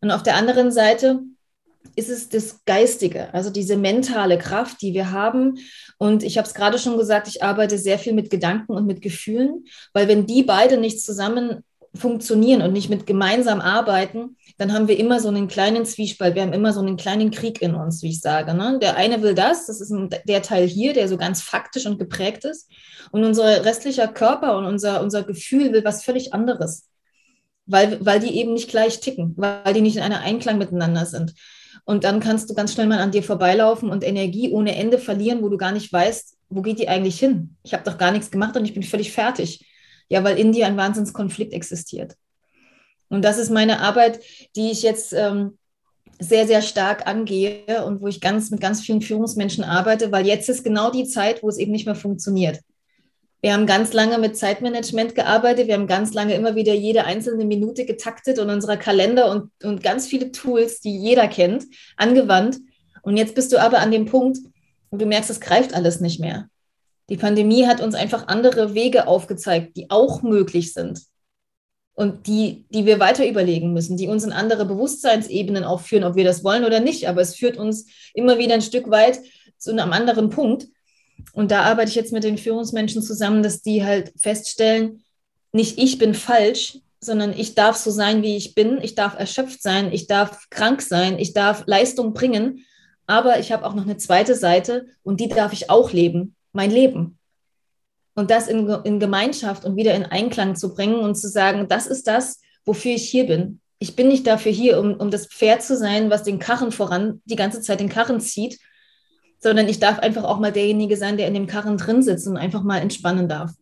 Und 0.00 0.10
auf 0.10 0.22
der 0.22 0.36
anderen 0.36 0.72
Seite 0.72 1.20
ist 1.96 2.10
es 2.10 2.28
das 2.28 2.64
Geistige, 2.64 3.32
also 3.34 3.50
diese 3.50 3.76
mentale 3.76 4.38
Kraft, 4.38 4.80
die 4.82 4.94
wir 4.94 5.10
haben. 5.10 5.58
Und 5.98 6.22
ich 6.22 6.38
habe 6.38 6.46
es 6.46 6.54
gerade 6.54 6.78
schon 6.78 6.98
gesagt, 6.98 7.28
ich 7.28 7.42
arbeite 7.42 7.78
sehr 7.78 7.98
viel 7.98 8.12
mit 8.12 8.30
Gedanken 8.30 8.72
und 8.72 8.86
mit 8.86 9.02
Gefühlen, 9.02 9.64
weil 9.92 10.08
wenn 10.08 10.26
die 10.26 10.42
beide 10.42 10.78
nicht 10.78 11.02
zusammen 11.02 11.64
funktionieren 11.94 12.62
und 12.62 12.72
nicht 12.72 12.88
mit 12.88 13.06
gemeinsam 13.06 13.60
arbeiten, 13.60 14.36
dann 14.58 14.72
haben 14.72 14.86
wir 14.86 14.98
immer 14.98 15.18
so 15.18 15.28
einen 15.28 15.48
kleinen 15.48 15.84
Zwiespalt, 15.84 16.36
wir 16.36 16.42
haben 16.42 16.52
immer 16.52 16.72
so 16.72 16.80
einen 16.80 16.96
kleinen 16.96 17.32
Krieg 17.32 17.60
in 17.62 17.74
uns, 17.74 18.02
wie 18.02 18.10
ich 18.10 18.20
sage. 18.20 18.54
Ne? 18.54 18.78
Der 18.80 18.96
eine 18.96 19.22
will 19.22 19.34
das, 19.34 19.66
das 19.66 19.80
ist 19.80 19.92
der 20.28 20.42
Teil 20.42 20.68
hier, 20.68 20.92
der 20.92 21.08
so 21.08 21.16
ganz 21.16 21.42
faktisch 21.42 21.86
und 21.86 21.98
geprägt 21.98 22.44
ist. 22.44 22.70
Und 23.10 23.24
unser 23.24 23.64
restlicher 23.64 24.06
Körper 24.06 24.56
und 24.56 24.66
unser, 24.66 25.02
unser 25.02 25.24
Gefühl 25.24 25.72
will 25.72 25.84
was 25.84 26.04
völlig 26.04 26.32
anderes, 26.32 26.89
weil, 27.70 28.04
weil 28.04 28.20
die 28.20 28.36
eben 28.36 28.52
nicht 28.52 28.68
gleich 28.68 29.00
ticken, 29.00 29.34
weil 29.36 29.72
die 29.72 29.80
nicht 29.80 29.96
in 29.96 30.02
einer 30.02 30.20
Einklang 30.20 30.58
miteinander 30.58 31.06
sind. 31.06 31.34
Und 31.84 32.04
dann 32.04 32.20
kannst 32.20 32.50
du 32.50 32.54
ganz 32.54 32.72
schnell 32.72 32.86
mal 32.86 32.98
an 32.98 33.10
dir 33.10 33.22
vorbeilaufen 33.22 33.90
und 33.90 34.04
Energie 34.04 34.50
ohne 34.50 34.76
Ende 34.76 34.98
verlieren, 34.98 35.42
wo 35.42 35.48
du 35.48 35.56
gar 35.56 35.72
nicht 35.72 35.92
weißt, 35.92 36.36
wo 36.48 36.62
geht 36.62 36.78
die 36.78 36.88
eigentlich 36.88 37.18
hin? 37.18 37.56
Ich 37.62 37.72
habe 37.72 37.84
doch 37.84 37.96
gar 37.96 38.10
nichts 38.10 38.30
gemacht 38.30 38.56
und 38.56 38.64
ich 38.64 38.74
bin 38.74 38.82
völlig 38.82 39.12
fertig. 39.12 39.66
Ja, 40.08 40.24
weil 40.24 40.38
in 40.38 40.52
dir 40.52 40.66
ein 40.66 40.76
Wahnsinnskonflikt 40.76 41.52
existiert. 41.52 42.16
Und 43.08 43.24
das 43.24 43.38
ist 43.38 43.50
meine 43.50 43.80
Arbeit, 43.80 44.20
die 44.56 44.70
ich 44.70 44.82
jetzt 44.82 45.12
ähm, 45.12 45.58
sehr, 46.18 46.46
sehr 46.46 46.62
stark 46.62 47.06
angehe 47.06 47.84
und 47.86 48.00
wo 48.00 48.08
ich 48.08 48.20
ganz 48.20 48.50
mit 48.50 48.60
ganz 48.60 48.80
vielen 48.82 49.02
Führungsmenschen 49.02 49.64
arbeite, 49.64 50.12
weil 50.12 50.26
jetzt 50.26 50.48
ist 50.48 50.64
genau 50.64 50.90
die 50.90 51.06
Zeit, 51.06 51.42
wo 51.42 51.48
es 51.48 51.58
eben 51.58 51.72
nicht 51.72 51.86
mehr 51.86 51.94
funktioniert. 51.94 52.60
Wir 53.42 53.54
haben 53.54 53.66
ganz 53.66 53.92
lange 53.94 54.18
mit 54.18 54.36
Zeitmanagement 54.36 55.14
gearbeitet. 55.14 55.66
Wir 55.66 55.74
haben 55.74 55.86
ganz 55.86 56.12
lange 56.12 56.34
immer 56.34 56.54
wieder 56.54 56.74
jede 56.74 57.04
einzelne 57.04 57.46
Minute 57.46 57.86
getaktet 57.86 58.38
und 58.38 58.50
unserer 58.50 58.76
Kalender 58.76 59.30
und, 59.30 59.50
und 59.64 59.82
ganz 59.82 60.06
viele 60.06 60.30
Tools, 60.30 60.80
die 60.80 60.96
jeder 60.96 61.26
kennt, 61.26 61.64
angewandt. 61.96 62.58
Und 63.02 63.16
jetzt 63.16 63.34
bist 63.34 63.52
du 63.52 63.60
aber 63.60 63.78
an 63.78 63.90
dem 63.90 64.04
Punkt, 64.04 64.38
wo 64.90 64.98
du 64.98 65.06
merkst, 65.06 65.30
es 65.30 65.40
greift 65.40 65.74
alles 65.74 66.00
nicht 66.00 66.20
mehr. 66.20 66.48
Die 67.08 67.16
Pandemie 67.16 67.66
hat 67.66 67.80
uns 67.80 67.94
einfach 67.94 68.28
andere 68.28 68.74
Wege 68.74 69.06
aufgezeigt, 69.08 69.76
die 69.76 69.90
auch 69.90 70.22
möglich 70.22 70.74
sind 70.74 71.00
und 71.94 72.26
die, 72.26 72.66
die 72.70 72.86
wir 72.86 73.00
weiter 73.00 73.28
überlegen 73.28 73.72
müssen, 73.72 73.96
die 73.96 74.08
uns 74.08 74.24
in 74.24 74.32
andere 74.32 74.64
Bewusstseinsebenen 74.64 75.64
auch 75.64 75.80
führen, 75.80 76.04
ob 76.04 76.14
wir 76.14 76.24
das 76.24 76.44
wollen 76.44 76.64
oder 76.64 76.80
nicht. 76.80 77.08
Aber 77.08 77.20
es 77.20 77.34
führt 77.34 77.56
uns 77.56 77.86
immer 78.14 78.38
wieder 78.38 78.54
ein 78.54 78.62
Stück 78.62 78.90
weit 78.90 79.18
zu 79.58 79.70
einem 79.70 79.92
anderen 79.92 80.30
Punkt. 80.30 80.68
Und 81.32 81.50
da 81.50 81.62
arbeite 81.62 81.90
ich 81.90 81.96
jetzt 81.96 82.12
mit 82.12 82.24
den 82.24 82.38
Führungsmenschen 82.38 83.02
zusammen, 83.02 83.42
dass 83.42 83.62
die 83.62 83.84
halt 83.84 84.12
feststellen, 84.16 85.04
nicht 85.52 85.78
ich 85.78 85.98
bin 85.98 86.14
falsch, 86.14 86.78
sondern 87.00 87.32
ich 87.36 87.54
darf 87.54 87.76
so 87.76 87.90
sein, 87.90 88.22
wie 88.22 88.36
ich 88.36 88.54
bin. 88.54 88.78
Ich 88.82 88.94
darf 88.94 89.18
erschöpft 89.18 89.62
sein, 89.62 89.92
ich 89.92 90.06
darf 90.06 90.48
krank 90.50 90.82
sein, 90.82 91.18
ich 91.18 91.32
darf 91.32 91.64
Leistung 91.66 92.12
bringen. 92.12 92.64
Aber 93.06 93.40
ich 93.40 93.50
habe 93.50 93.66
auch 93.66 93.74
noch 93.74 93.84
eine 93.84 93.96
zweite 93.96 94.34
Seite 94.34 94.86
und 95.02 95.18
die 95.18 95.28
darf 95.28 95.52
ich 95.52 95.70
auch 95.70 95.92
leben, 95.92 96.36
mein 96.52 96.70
Leben. 96.70 97.18
Und 98.14 98.30
das 98.30 98.48
in, 98.48 98.68
in 98.84 99.00
Gemeinschaft 99.00 99.64
und 99.64 99.76
wieder 99.76 99.94
in 99.94 100.04
Einklang 100.04 100.54
zu 100.54 100.74
bringen 100.74 101.00
und 101.00 101.14
zu 101.16 101.28
sagen, 101.28 101.68
das 101.68 101.86
ist 101.86 102.06
das, 102.06 102.40
wofür 102.64 102.92
ich 102.92 103.08
hier 103.08 103.26
bin. 103.26 103.60
Ich 103.78 103.96
bin 103.96 104.08
nicht 104.08 104.26
dafür 104.26 104.52
hier, 104.52 104.78
um, 104.78 104.94
um 104.94 105.10
das 105.10 105.26
Pferd 105.26 105.62
zu 105.62 105.76
sein, 105.76 106.10
was 106.10 106.22
den 106.22 106.38
Karren 106.38 106.70
voran, 106.70 107.22
die 107.24 107.36
ganze 107.36 107.62
Zeit 107.62 107.80
den 107.80 107.88
Karren 107.88 108.20
zieht, 108.20 108.58
sondern 109.40 109.68
ich 109.68 109.80
darf 109.80 109.98
einfach 109.98 110.24
auch 110.24 110.38
mal 110.38 110.52
derjenige 110.52 110.96
sein, 110.96 111.16
der 111.16 111.26
in 111.26 111.34
dem 111.34 111.46
Karren 111.46 111.76
drin 111.76 112.02
sitzt 112.02 112.28
und 112.28 112.36
einfach 112.36 112.62
mal 112.62 112.78
entspannen 112.78 113.28
darf. 113.28 113.52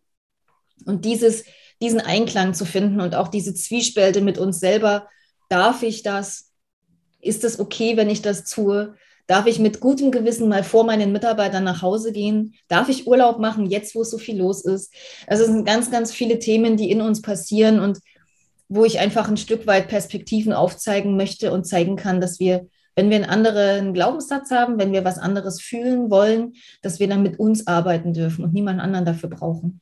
Und 0.85 1.05
dieses, 1.05 1.45
diesen 1.81 2.01
Einklang 2.01 2.55
zu 2.55 2.65
finden 2.65 3.01
und 3.01 3.15
auch 3.15 3.29
diese 3.29 3.55
Zwiespälte 3.55 4.21
mit 4.21 4.39
uns 4.39 4.61
selber, 4.61 5.09
darf 5.49 5.83
ich 5.83 6.03
das? 6.03 6.51
Ist 7.21 7.45
es 7.45 7.59
okay, 7.59 7.97
wenn 7.97 8.11
ich 8.11 8.23
das 8.23 8.45
tue? 8.45 8.95
Darf 9.27 9.47
ich 9.47 9.59
mit 9.59 9.81
gutem 9.81 10.11
Gewissen 10.11 10.49
mal 10.49 10.65
vor 10.65 10.85
meinen 10.85 11.13
Mitarbeitern 11.13 11.63
nach 11.63 11.83
Hause 11.83 12.13
gehen? 12.13 12.55
Darf 12.69 12.89
ich 12.89 13.07
Urlaub 13.07 13.39
machen, 13.39 13.67
jetzt 13.67 13.95
wo 13.95 14.03
es 14.03 14.11
so 14.11 14.19
viel 14.19 14.39
los 14.39 14.65
ist? 14.65 14.93
Also 15.27 15.45
es 15.45 15.51
sind 15.51 15.67
ganz, 15.67 15.91
ganz 15.91 16.13
viele 16.13 16.39
Themen, 16.39 16.77
die 16.77 16.91
in 16.91 17.03
uns 17.03 17.21
passieren 17.21 17.79
und 17.79 17.99
wo 18.69 18.85
ich 18.85 18.99
einfach 18.99 19.29
ein 19.29 19.37
Stück 19.37 19.67
weit 19.67 19.89
Perspektiven 19.89 20.53
aufzeigen 20.53 21.17
möchte 21.17 21.53
und 21.53 21.67
zeigen 21.67 21.97
kann, 21.97 22.21
dass 22.21 22.39
wir 22.39 22.69
wenn 22.99 23.11
wir 23.11 23.17
einen 23.17 23.31
anderen 23.31 23.95
Glaubenssatz 23.95 24.51
haben, 24.51 24.77
wenn 24.81 24.93
wir 24.93 25.05
was 25.05 25.19
anderes 25.19 25.63
fühlen 25.63 26.11
wollen, 26.11 26.55
dass 26.83 26.99
wir 26.99 27.07
dann 27.07 27.23
mit 27.23 27.39
uns 27.39 27.69
arbeiten 27.69 28.13
dürfen 28.13 28.43
und 28.43 28.53
niemand 28.53 28.81
anderen 28.81 29.05
dafür 29.05 29.31
brauchen. 29.31 29.81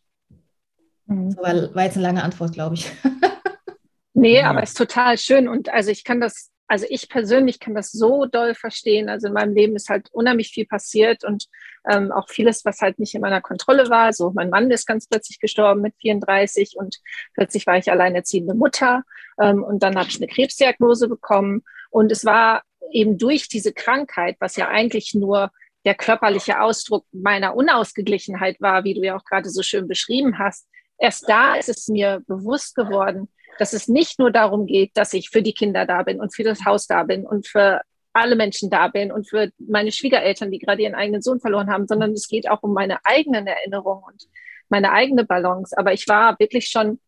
Mhm. 1.07 1.31
So 1.31 1.39
war, 1.39 1.75
war 1.75 1.85
jetzt 1.85 1.97
eine 1.97 2.07
lange 2.07 2.23
Antwort, 2.23 2.53
glaube 2.53 2.75
ich. 2.75 2.93
nee, 4.13 4.41
ja. 4.41 4.51
aber 4.51 4.63
es 4.63 4.73
ist 4.73 4.77
total 4.77 5.17
schön 5.17 5.49
und 5.49 5.71
also 5.71 5.91
ich 5.91 6.05
kann 6.05 6.21
das 6.21 6.51
also 6.69 6.85
ich 6.91 7.09
persönlich 7.09 7.61
kann 7.61 7.77
das 7.77 7.93
so 7.93 8.27
doll 8.27 8.55
verstehen. 8.55 9.09
Also 9.09 9.29
in 9.29 9.33
meinem 9.33 9.55
Leben 9.55 9.77
ist 9.77 9.89
halt 9.89 10.09
unheimlich 10.13 10.49
viel 10.49 10.67
passiert 10.67 11.25
und 11.25 11.47
ähm, 11.89 12.11
auch 12.11 12.29
vieles, 12.29 12.65
was 12.65 12.81
halt 12.81 12.99
nicht 12.99 13.15
in 13.15 13.21
meiner 13.21 13.41
Kontrolle 13.41 13.89
war. 13.89 14.13
So, 14.13 14.33
mein 14.35 14.51
Mann 14.51 14.69
ist 14.73 14.85
ganz 14.85 15.07
plötzlich 15.07 15.39
gestorben 15.39 15.81
mit 15.81 15.95
34 16.01 16.75
und 16.77 16.99
plötzlich 17.35 17.69
war 17.69 17.79
ich 17.79 17.91
alleinerziehende 17.91 18.55
Mutter 18.55 19.05
ähm, 19.41 19.63
und 19.63 19.85
dann 19.85 19.97
habe 19.97 20.09
ich 20.09 20.17
eine 20.17 20.27
Krebsdiagnose 20.27 21.09
bekommen 21.09 21.63
und 21.91 22.11
es 22.11 22.25
war 22.25 22.63
eben 22.93 23.19
durch 23.19 23.49
diese 23.49 23.73
Krankheit, 23.73 24.37
was 24.41 24.57
ja 24.57 24.69
eigentlich 24.69 25.15
nur 25.15 25.51
der 25.85 25.95
körperliche 25.95 26.61
Ausdruck 26.61 27.07
meiner 27.13 27.55
Unausgeglichenheit 27.55 28.61
war, 28.61 28.85
wie 28.85 28.95
du 28.95 29.03
ja 29.03 29.17
auch 29.17 29.25
gerade 29.25 29.49
so 29.49 29.63
schön 29.63 29.87
beschrieben 29.87 30.39
hast. 30.39 30.67
Erst 30.99 31.29
da 31.29 31.55
ist 31.55 31.69
es 31.69 31.89
mir 31.89 32.23
bewusst 32.27 32.75
geworden, 32.75 33.29
dass 33.59 33.73
es 33.73 33.87
nicht 33.89 34.19
nur 34.19 34.31
darum 34.31 34.67
geht, 34.67 34.91
dass 34.95 35.13
ich 35.13 35.31
für 35.31 35.43
die 35.43 35.55
Kinder 35.55 35.87
da 35.87 36.03
bin 36.03 36.21
und 36.21 36.35
für 36.35 36.43
das 36.43 36.65
Haus 36.65 36.87
da 36.87 37.05
bin 37.05 37.25
und 37.25 37.47
für 37.47 37.83
alle 38.13 38.35
Menschen 38.35 38.71
da 38.71 38.89
bin 38.89 39.13
und 39.13 39.29
für 39.29 39.51
meine 39.59 39.93
Schwiegereltern, 39.93 40.51
die 40.51 40.59
gerade 40.59 40.83
ihren 40.83 40.95
eigenen 40.95 41.23
Sohn 41.23 41.39
verloren 41.39 41.71
haben, 41.71 41.87
sondern 41.87 42.13
es 42.13 42.29
geht 42.29 42.49
auch 42.49 42.63
um 42.63 42.73
meine 42.73 42.99
eigenen 43.05 43.47
Erinnerungen 43.47 44.03
und 44.05 44.25
meine 44.69 44.91
eigene 44.91 45.25
Balance. 45.25 45.77
Aber 45.77 45.93
ich 45.93 46.09
war 46.09 46.39
wirklich 46.39 46.67
schon 46.69 46.99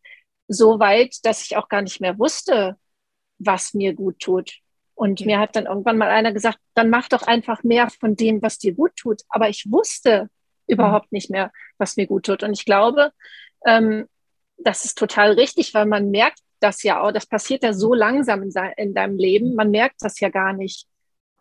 so 0.47 0.79
weit, 0.79 1.17
dass 1.23 1.43
ich 1.43 1.57
auch 1.57 1.67
gar 1.67 1.81
nicht 1.81 1.99
mehr 1.99 2.17
wusste, 2.17 2.77
was 3.39 3.73
mir 3.73 3.93
gut 3.93 4.19
tut. 4.19 4.59
Und 4.99 5.25
mir 5.25 5.39
hat 5.39 5.55
dann 5.55 5.65
irgendwann 5.65 5.97
mal 5.97 6.09
einer 6.09 6.33
gesagt, 6.33 6.59
dann 6.73 6.89
mach 6.89 7.07
doch 7.07 7.21
einfach 7.21 7.63
mehr 7.63 7.89
von 7.89 8.17
dem, 8.17 8.41
was 8.41 8.57
dir 8.57 8.73
gut 8.73 8.97
tut. 8.97 9.21
Aber 9.29 9.47
ich 9.47 9.71
wusste 9.71 10.27
überhaupt 10.67 11.13
nicht 11.13 11.29
mehr, 11.29 11.53
was 11.77 11.95
mir 11.95 12.05
gut 12.05 12.25
tut. 12.25 12.43
Und 12.43 12.51
ich 12.51 12.65
glaube, 12.65 13.13
ähm, 13.65 14.09
das 14.57 14.83
ist 14.83 14.97
total 14.97 15.31
richtig, 15.31 15.73
weil 15.73 15.85
man 15.85 16.11
merkt 16.11 16.39
das 16.59 16.83
ja 16.83 17.01
auch, 17.01 17.13
das 17.13 17.27
passiert 17.27 17.63
ja 17.63 17.71
so 17.71 17.93
langsam 17.93 18.43
in, 18.43 18.51
in 18.75 18.93
deinem 18.93 19.17
Leben, 19.17 19.55
man 19.55 19.71
merkt 19.71 20.01
das 20.01 20.19
ja 20.19 20.27
gar 20.27 20.51
nicht, 20.51 20.85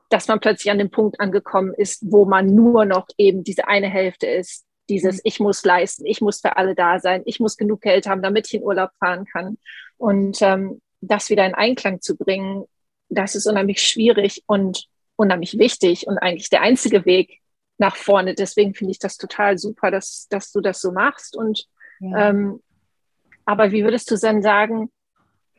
dass 0.09 0.29
man 0.29 0.39
plötzlich 0.39 0.71
an 0.71 0.79
dem 0.79 0.93
Punkt 0.93 1.19
angekommen 1.19 1.75
ist, 1.77 2.05
wo 2.09 2.27
man 2.27 2.55
nur 2.55 2.85
noch 2.85 3.09
eben 3.19 3.43
diese 3.43 3.67
eine 3.67 3.89
Hälfte 3.89 4.29
ist. 4.29 4.67
Dieses, 4.89 5.17
mhm. 5.17 5.23
ich 5.25 5.41
muss 5.41 5.65
leisten, 5.65 6.07
ich 6.07 6.21
muss 6.21 6.41
für 6.41 6.57
alle 6.57 6.77
da 6.77 7.01
sein, 7.01 7.23
ich 7.25 7.41
muss 7.41 7.57
genug 7.57 7.81
Geld 7.81 8.07
haben, 8.07 8.23
damit 8.23 8.47
ich 8.47 8.55
in 8.55 8.63
Urlaub 8.63 8.91
fahren 9.01 9.25
kann. 9.25 9.59
Und 9.97 10.41
ähm, 10.43 10.81
das 11.01 11.29
wieder 11.29 11.45
in 11.45 11.55
Einklang 11.55 12.01
zu 12.01 12.17
bringen, 12.17 12.67
das 13.09 13.35
ist 13.35 13.47
unheimlich 13.47 13.81
schwierig 13.83 14.43
und 14.47 14.89
unheimlich 15.17 15.59
wichtig 15.59 16.07
und 16.07 16.19
eigentlich 16.19 16.51
der 16.51 16.63
einzige 16.63 17.05
Weg 17.05 17.41
nach 17.79 17.97
vorne. 17.97 18.35
Deswegen 18.35 18.75
finde 18.75 18.93
ich 18.93 18.99
das 18.99 19.17
total 19.17 19.59
super, 19.59 19.91
dass, 19.91 20.27
dass 20.31 20.53
du 20.53 20.61
das 20.61 20.81
so 20.81 20.93
machst. 20.93 21.37
Und 21.37 21.67
ja. 22.01 22.31
ähm, 22.31 22.61
aber 23.45 23.73
wie 23.73 23.85
würdest 23.85 24.11
du 24.11 24.17
dann 24.17 24.43
sagen, 24.43 24.91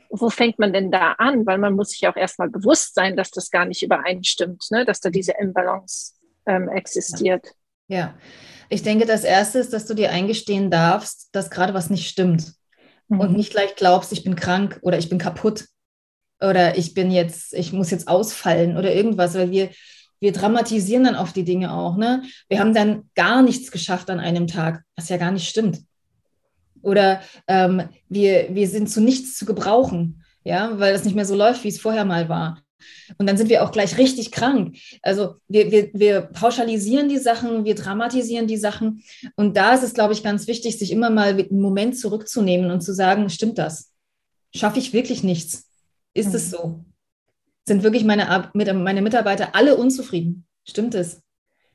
wo 0.10 0.30
fängt 0.30 0.60
man 0.60 0.74
denn 0.74 0.92
da 0.92 1.14
an? 1.14 1.46
Weil 1.46 1.58
man 1.58 1.74
muss 1.74 1.90
sich 1.90 2.08
auch 2.08 2.16
erstmal 2.16 2.50
bewusst 2.50 2.96
sein, 2.96 3.16
dass 3.16 3.32
das 3.32 3.52
gar 3.52 3.66
nicht 3.66 3.84
übereinstimmt, 3.84 4.66
ne? 4.72 4.86
dass 4.86 5.00
da 5.00 5.10
diese 5.10 5.34
Imbalance 5.40 6.14
ähm, 6.46 6.68
existiert. 6.70 7.54
Ja. 7.88 7.98
ja. 7.98 8.14
ich 8.70 8.82
denke, 8.84 9.06
das 9.06 9.24
Erste 9.24 9.60
ist, 9.60 9.74
dass 9.74 9.86
du 9.86 9.94
dir 9.94 10.12
eingestehen 10.12 10.72
darfst, 10.72 11.30
dass 11.32 11.50
gerade 11.50 11.74
was 11.74 11.90
nicht 11.90 12.10
stimmt. 12.10 12.54
Mhm. 13.08 13.20
Und 13.20 13.38
nicht 13.38 13.52
gleich 13.52 13.76
glaubst, 13.76 14.12
ich 14.12 14.24
bin 14.24 14.36
krank 14.36 14.80
oder 14.82 14.98
ich 14.98 15.10
bin 15.10 15.18
kaputt 15.18 15.66
oder 16.42 16.78
ich 16.78 16.94
bin 16.94 17.12
jetzt, 17.12 17.54
ich 17.54 17.74
muss 17.74 17.92
jetzt 17.92 18.08
ausfallen 18.08 18.78
oder 18.78 18.94
irgendwas, 18.94 19.36
weil 19.36 19.52
wir, 19.52 19.70
wir 20.20 20.32
dramatisieren 20.32 21.04
dann 21.04 21.16
oft 21.16 21.36
die 21.36 21.44
Dinge 21.44 21.74
auch. 21.74 21.98
Ne? 21.98 22.24
Wir 22.48 22.60
haben 22.60 22.74
dann 22.74 23.10
gar 23.16 23.42
nichts 23.42 23.72
geschafft 23.72 24.10
an 24.10 24.20
einem 24.20 24.48
Tag, 24.48 24.84
was 24.96 25.10
ja 25.10 25.18
gar 25.18 25.32
nicht 25.32 25.50
stimmt. 25.50 25.80
Oder 26.82 27.22
ähm, 27.48 27.84
wir, 28.08 28.48
wir 28.52 28.68
sind 28.68 28.90
zu 28.90 29.02
nichts 29.02 29.38
zu 29.38 29.46
gebrauchen, 29.46 30.24
ja, 30.44 30.80
weil 30.80 30.94
das 30.94 31.04
nicht 31.04 31.16
mehr 31.16 31.26
so 31.26 31.36
läuft, 31.36 31.64
wie 31.64 31.70
es 31.70 31.82
vorher 31.82 32.06
mal 32.06 32.30
war. 32.30 32.62
Und 33.18 33.28
dann 33.28 33.38
sind 33.38 33.50
wir 33.50 33.64
auch 33.64 33.72
gleich 33.72 33.98
richtig 33.98 34.32
krank. 34.32 34.78
Also 35.02 35.36
wir, 35.48 35.72
wir, 35.72 35.90
wir 35.94 36.22
pauschalisieren 36.22 37.10
die 37.10 37.18
Sachen, 37.18 37.66
wir 37.66 37.76
dramatisieren 37.76 38.48
die 38.48 38.58
Sachen. 38.58 39.04
Und 39.36 39.58
da 39.58 39.74
ist 39.74 39.84
es, 39.84 39.94
glaube 39.94 40.14
ich, 40.14 40.24
ganz 40.24 40.48
wichtig, 40.48 40.78
sich 40.78 40.92
immer 40.92 41.10
mal 41.10 41.30
einen 41.30 41.60
Moment 41.60 41.98
zurückzunehmen 41.98 42.72
und 42.72 42.82
zu 42.82 42.94
sagen, 42.94 43.30
stimmt 43.30 43.58
das? 43.58 43.92
Schaffe 44.56 44.80
ich 44.80 44.94
wirklich 44.94 45.24
nichts? 45.24 45.69
Ist 46.14 46.34
es 46.34 46.48
mhm. 46.48 46.50
so? 46.50 46.86
Sind 47.66 47.84
wirklich 47.84 48.04
meine, 48.04 48.52
meine 48.54 49.02
Mitarbeiter 49.02 49.56
alle 49.56 49.76
unzufrieden? 49.76 50.48
Stimmt 50.68 50.96
es? 50.96 51.22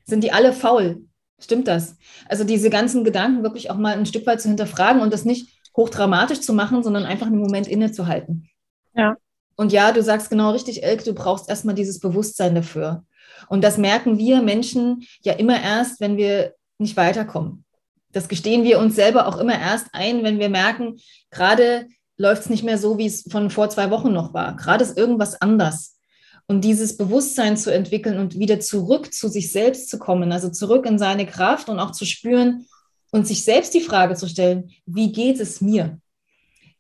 Sind 0.05 0.25
die 0.25 0.33
alle 0.33 0.53
faul? 0.53 1.07
Stimmt 1.41 1.69
das? 1.69 1.97
Also 2.29 2.45
diese 2.45 2.71
ganzen 2.71 3.05
Gedanken 3.05 3.43
wirklich 3.43 3.71
auch 3.71 3.77
mal 3.77 3.97
ein 3.97 4.07
Stück 4.07 4.27
weit 4.27 4.41
zu 4.41 4.49
hinterfragen 4.49 5.03
und 5.03 5.13
das 5.13 5.25
nicht 5.25 5.61
hochdramatisch 5.77 6.41
zu 6.41 6.53
machen, 6.53 6.83
sondern 6.83 7.05
einfach 7.05 7.27
einen 7.27 7.41
Moment 7.41 7.67
innezuhalten. 7.67 8.49
Ja. 8.95 9.17
Und 9.57 9.73
ja, 9.73 9.93
du 9.93 10.03
sagst 10.03 10.31
genau 10.31 10.51
richtig, 10.51 10.83
Elke, 10.83 11.05
du 11.05 11.15
brauchst 11.15 11.49
erstmal 11.49 11.75
dieses 11.75 12.01
Bewusstsein 12.01 12.55
dafür. 12.55 13.05
Und 13.49 13.63
das 13.63 13.79
merken 13.79 14.19
wir 14.19 14.43
Menschen 14.43 15.05
ja 15.23 15.35
immer 15.35 15.61
erst, 15.61 16.01
wenn 16.01 16.17
wir 16.17 16.55
nicht 16.79 16.97
weiterkommen. 16.97 17.65
Das 18.13 18.29
gestehen 18.29 18.65
wir 18.65 18.79
uns 18.79 18.95
selber 18.95 19.27
auch 19.27 19.39
immer 19.39 19.59
erst 19.59 19.89
ein, 19.93 20.23
wenn 20.23 20.39
wir 20.39 20.49
merken, 20.49 20.97
gerade 21.31 21.89
läuft 22.17 22.43
es 22.43 22.51
nicht 22.51 22.65
mehr 22.65 22.79
so, 22.79 22.99
wie 22.99 23.07
es 23.07 23.25
von 23.31 23.51
vor 23.51 23.71
zwei 23.71 23.91
Wochen 23.91 24.13
noch 24.13 24.35
war. 24.35 24.57
Gerade 24.57 24.85
ist 24.85 24.97
irgendwas 24.97 25.41
anders. 25.41 25.99
Und 26.47 26.63
dieses 26.63 26.97
Bewusstsein 26.97 27.57
zu 27.57 27.73
entwickeln 27.73 28.19
und 28.19 28.39
wieder 28.39 28.61
zurück 28.61 29.15
zu 29.15 29.29
sich 29.29 29.51
selbst 29.51 29.89
zu 29.89 29.99
kommen, 29.99 30.31
also 30.31 30.51
zurück 30.51 30.85
in 30.87 30.99
seine 30.99 31.27
Kraft 31.27 31.69
und 31.69 31.79
auch 31.79 31.93
zu 31.93 32.05
spüren 32.05 32.67
und 33.11 33.27
sich 33.27 33.45
selbst 33.45 33.73
die 33.75 33.81
Frage 33.81 34.15
zu 34.15 34.29
stellen, 34.29 34.71
wie 34.85 35.11
geht 35.11 35.41
es 35.41 35.61
mir? 35.61 35.99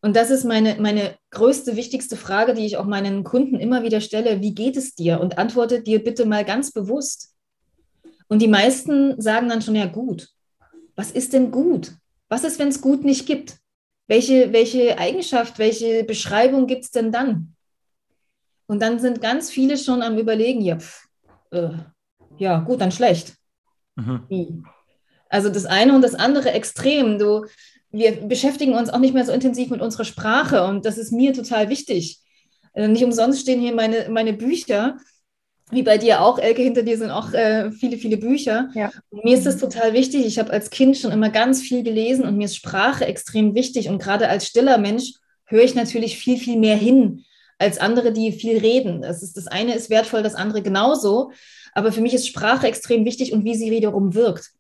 Und 0.02 0.16
das 0.16 0.30
ist 0.30 0.44
meine, 0.44 0.76
meine 0.80 1.16
größte, 1.30 1.76
wichtigste 1.76 2.18
Frage, 2.18 2.52
die 2.52 2.66
ich 2.66 2.76
auch 2.76 2.84
meinen 2.84 3.24
Kunden 3.24 3.58
immer 3.58 3.84
wieder 3.84 4.02
stelle. 4.02 4.42
Wie 4.42 4.54
geht 4.54 4.76
es 4.76 4.94
dir? 4.94 5.18
Und 5.18 5.38
antworte 5.38 5.80
dir 5.80 6.04
bitte 6.04 6.26
mal 6.26 6.44
ganz 6.44 6.72
bewusst. 6.72 7.34
Und 8.28 8.42
die 8.42 8.48
meisten 8.48 9.18
sagen 9.18 9.48
dann 9.48 9.62
schon, 9.62 9.76
ja 9.76 9.86
gut. 9.86 10.28
Was 10.94 11.10
ist 11.10 11.32
denn 11.32 11.50
gut? 11.50 11.92
Was 12.28 12.44
ist, 12.44 12.58
wenn 12.58 12.68
es 12.68 12.82
gut 12.82 13.02
nicht 13.02 13.24
gibt? 13.24 13.56
Welche, 14.06 14.52
welche 14.52 14.99
Eigenschaft, 14.99 15.58
welche 15.58 16.04
Beschreibung 16.04 16.66
gibt 16.66 16.84
es 16.84 16.90
denn 16.90 17.11
dann? 17.11 17.54
Und 18.66 18.80
dann 18.80 18.99
sind 18.99 19.20
ganz 19.20 19.50
viele 19.50 19.76
schon 19.76 20.02
am 20.02 20.18
Überlegen, 20.18 20.61
ja, 20.61 20.78
pf, 20.78 21.06
äh, 21.50 21.70
ja 22.38 22.61
gut, 22.61 22.80
dann 22.80 22.92
schlecht. 22.92 23.34
Mhm. 23.96 24.66
Also 25.28 25.49
das 25.49 25.66
eine 25.66 25.94
und 25.94 26.02
das 26.02 26.14
andere 26.14 26.52
extrem. 26.52 27.18
Du, 27.18 27.46
wir 27.90 28.28
beschäftigen 28.28 28.75
uns 28.75 28.90
auch 28.90 28.99
nicht 28.99 29.14
mehr 29.14 29.25
so 29.25 29.32
intensiv 29.32 29.70
mit 29.70 29.80
unserer 29.80 30.04
Sprache 30.04 30.64
und 30.64 30.84
das 30.84 30.99
ist 30.99 31.12
mir 31.12 31.32
total 31.32 31.68
wichtig. 31.68 32.20
Äh, 32.73 32.88
nicht 32.88 33.04
umsonst 33.04 33.40
stehen 33.40 33.61
hier 33.61 33.75
meine, 33.75 34.08
meine 34.11 34.32
Bücher, 34.32 34.99
wie 35.75 35.83
bei 35.83 35.99
dir 35.99 36.23
auch, 36.23 36.38
Elke, 36.38 36.62
hinter 36.62 36.83
dir 36.83 36.97
sind 36.97 37.11
auch 37.11 37.33
äh, 37.33 37.71
viele, 37.73 37.97
viele 37.97 38.16
Bücher. 38.16 38.71
Ja. 38.75 38.90
mir 39.11 39.37
ist 39.37 39.47
das 39.47 39.59
total 39.59 39.93
wichtig. 39.93 40.25
Ich 40.26 40.38
habe 40.38 40.52
als 40.52 40.71
Kind 40.71 40.97
schon 40.97 41.12
immer 41.12 41.31
ganz 41.31 41.61
viel 41.61 41.83
gelesen 41.83 42.25
und 42.25 42.37
mir 42.37 42.47
ist 42.47 42.57
Sprache 42.57 43.04
extrem 43.04 43.54
wichtig. 43.54 43.88
Und 43.88 44.00
gerade 44.00 44.28
als 44.28 44.47
stiller 44.47 44.78
Mensch 44.78 45.12
höre 45.47 45.62
ich 45.62 45.75
natürlich 45.75 46.19
viel, 46.19 46.38
viel 46.38 46.59
mehr 46.59 46.76
hin 46.76 47.25
als 47.59 47.78
andere, 47.78 48.12
die 48.12 48.33
viel 48.33 48.59
reden. 48.59 49.02
Das, 49.02 49.23
ist, 49.23 49.37
das 49.37 49.47
eine 49.47 49.75
ist 49.75 49.90
wertvoll, 49.90 50.23
das 50.23 50.35
andere 50.35 50.62
genauso. 50.62 51.33
Aber 51.73 51.93
für 51.93 52.00
mich 52.00 52.14
ist 52.14 52.26
Sprache 52.26 52.66
extrem 52.66 53.04
wichtig 53.04 53.33
und 53.33 53.45
wie 53.45 53.54
sie 53.54 53.71
wiederum 53.71 54.14
wirkt. 54.14 54.52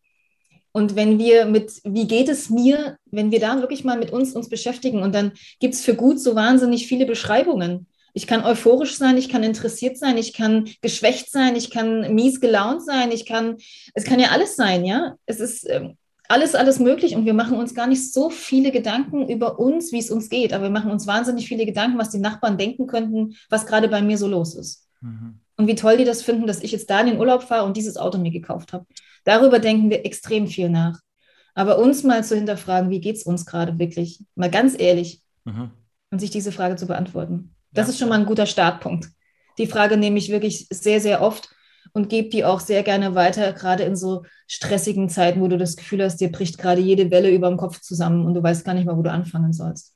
Und 0.72 0.96
wenn 0.96 1.20
wir 1.20 1.46
mit, 1.46 1.72
wie 1.84 2.08
geht 2.08 2.28
es 2.28 2.50
mir, 2.50 2.96
wenn 3.06 3.30
wir 3.30 3.38
da 3.38 3.60
wirklich 3.60 3.84
mal 3.84 3.98
mit 3.98 4.10
uns 4.10 4.34
uns 4.34 4.48
beschäftigen 4.48 5.02
und 5.02 5.14
dann 5.14 5.32
gibt 5.60 5.74
es 5.74 5.84
für 5.84 5.94
gut 5.94 6.20
so 6.20 6.34
wahnsinnig 6.34 6.88
viele 6.88 7.06
Beschreibungen. 7.06 7.86
Ich 8.14 8.26
kann 8.26 8.44
euphorisch 8.44 8.96
sein, 8.96 9.18
ich 9.18 9.28
kann 9.28 9.42
interessiert 9.42 9.98
sein, 9.98 10.16
ich 10.16 10.32
kann 10.32 10.70
geschwächt 10.80 11.30
sein, 11.30 11.56
ich 11.56 11.70
kann 11.70 12.14
mies 12.14 12.40
gelaunt 12.40 12.82
sein, 12.84 13.12
ich 13.12 13.26
kann, 13.26 13.56
es 13.92 14.04
kann 14.04 14.20
ja 14.20 14.28
alles 14.28 14.56
sein, 14.56 14.84
ja. 14.84 15.16
Es 15.26 15.40
ist, 15.40 15.68
ähm, 15.68 15.96
alles, 16.28 16.54
alles 16.54 16.78
möglich 16.78 17.14
und 17.14 17.26
wir 17.26 17.34
machen 17.34 17.58
uns 17.58 17.74
gar 17.74 17.86
nicht 17.86 18.12
so 18.12 18.30
viele 18.30 18.72
Gedanken 18.72 19.28
über 19.28 19.58
uns, 19.58 19.92
wie 19.92 19.98
es 19.98 20.10
uns 20.10 20.30
geht, 20.30 20.52
aber 20.52 20.64
wir 20.64 20.70
machen 20.70 20.90
uns 20.90 21.06
wahnsinnig 21.06 21.46
viele 21.46 21.66
Gedanken, 21.66 21.98
was 21.98 22.10
die 22.10 22.18
Nachbarn 22.18 22.56
denken 22.56 22.86
könnten, 22.86 23.34
was 23.50 23.66
gerade 23.66 23.88
bei 23.88 24.00
mir 24.00 24.16
so 24.16 24.26
los 24.26 24.54
ist. 24.54 24.88
Mhm. 25.00 25.40
Und 25.56 25.66
wie 25.66 25.74
toll 25.74 25.98
die 25.98 26.04
das 26.04 26.22
finden, 26.22 26.46
dass 26.46 26.62
ich 26.62 26.72
jetzt 26.72 26.90
da 26.90 27.00
in 27.00 27.06
den 27.06 27.18
Urlaub 27.18 27.42
fahre 27.42 27.66
und 27.66 27.76
dieses 27.76 27.96
Auto 27.96 28.18
mir 28.18 28.30
gekauft 28.30 28.72
habe. 28.72 28.86
Darüber 29.24 29.58
denken 29.58 29.90
wir 29.90 30.04
extrem 30.04 30.46
viel 30.46 30.68
nach. 30.68 30.98
Aber 31.54 31.78
uns 31.78 32.02
mal 32.02 32.24
zu 32.24 32.34
hinterfragen, 32.34 32.90
wie 32.90 33.00
geht 33.00 33.16
es 33.16 33.22
uns 33.22 33.46
gerade 33.46 33.78
wirklich, 33.78 34.20
mal 34.34 34.50
ganz 34.50 34.74
ehrlich, 34.76 35.22
mhm. 35.44 35.70
und 36.10 36.18
sich 36.18 36.30
diese 36.30 36.50
Frage 36.50 36.76
zu 36.76 36.86
beantworten. 36.86 37.53
Das 37.74 37.88
ja. 37.88 37.92
ist 37.92 37.98
schon 37.98 38.08
mal 38.08 38.20
ein 38.20 38.26
guter 38.26 38.46
Startpunkt. 38.46 39.08
Die 39.58 39.66
Frage 39.66 39.96
nehme 39.96 40.18
ich 40.18 40.30
wirklich 40.30 40.66
sehr, 40.70 41.00
sehr 41.00 41.20
oft 41.20 41.48
und 41.92 42.08
gebe 42.08 42.28
die 42.28 42.44
auch 42.44 42.60
sehr 42.60 42.82
gerne 42.82 43.14
weiter, 43.14 43.52
gerade 43.52 43.84
in 43.84 43.96
so 43.96 44.24
stressigen 44.48 45.08
Zeiten, 45.08 45.40
wo 45.40 45.48
du 45.48 45.58
das 45.58 45.76
Gefühl 45.76 46.02
hast, 46.02 46.20
dir 46.20 46.32
bricht 46.32 46.58
gerade 46.58 46.80
jede 46.80 47.10
Welle 47.10 47.30
über 47.30 47.48
dem 47.48 47.56
Kopf 47.56 47.80
zusammen 47.80 48.24
und 48.24 48.34
du 48.34 48.42
weißt 48.42 48.64
gar 48.64 48.74
nicht 48.74 48.86
mal, 48.86 48.96
wo 48.96 49.02
du 49.02 49.12
anfangen 49.12 49.52
sollst. 49.52 49.94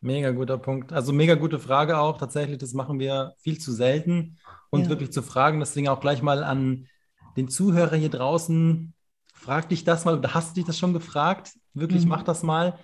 Mega 0.00 0.32
guter 0.32 0.58
Punkt. 0.58 0.92
Also 0.92 1.12
mega 1.12 1.36
gute 1.36 1.60
Frage 1.60 1.98
auch. 1.98 2.18
Tatsächlich, 2.18 2.58
das 2.58 2.72
machen 2.72 2.98
wir 2.98 3.34
viel 3.38 3.58
zu 3.58 3.72
selten, 3.72 4.36
uns 4.70 4.84
ja. 4.84 4.90
wirklich 4.90 5.12
zu 5.12 5.22
fragen. 5.22 5.60
Deswegen 5.60 5.88
auch 5.88 6.00
gleich 6.00 6.22
mal 6.22 6.42
an 6.42 6.88
den 7.36 7.48
Zuhörer 7.48 7.96
hier 7.96 8.10
draußen. 8.10 8.94
frag 9.32 9.68
dich 9.68 9.84
das 9.84 10.04
mal 10.04 10.18
oder 10.18 10.34
hast 10.34 10.50
du 10.50 10.54
dich 10.56 10.64
das 10.64 10.76
schon 10.76 10.92
gefragt? 10.92 11.52
Wirklich, 11.72 12.02
mhm. 12.02 12.08
mach 12.08 12.24
das 12.24 12.42
mal, 12.42 12.78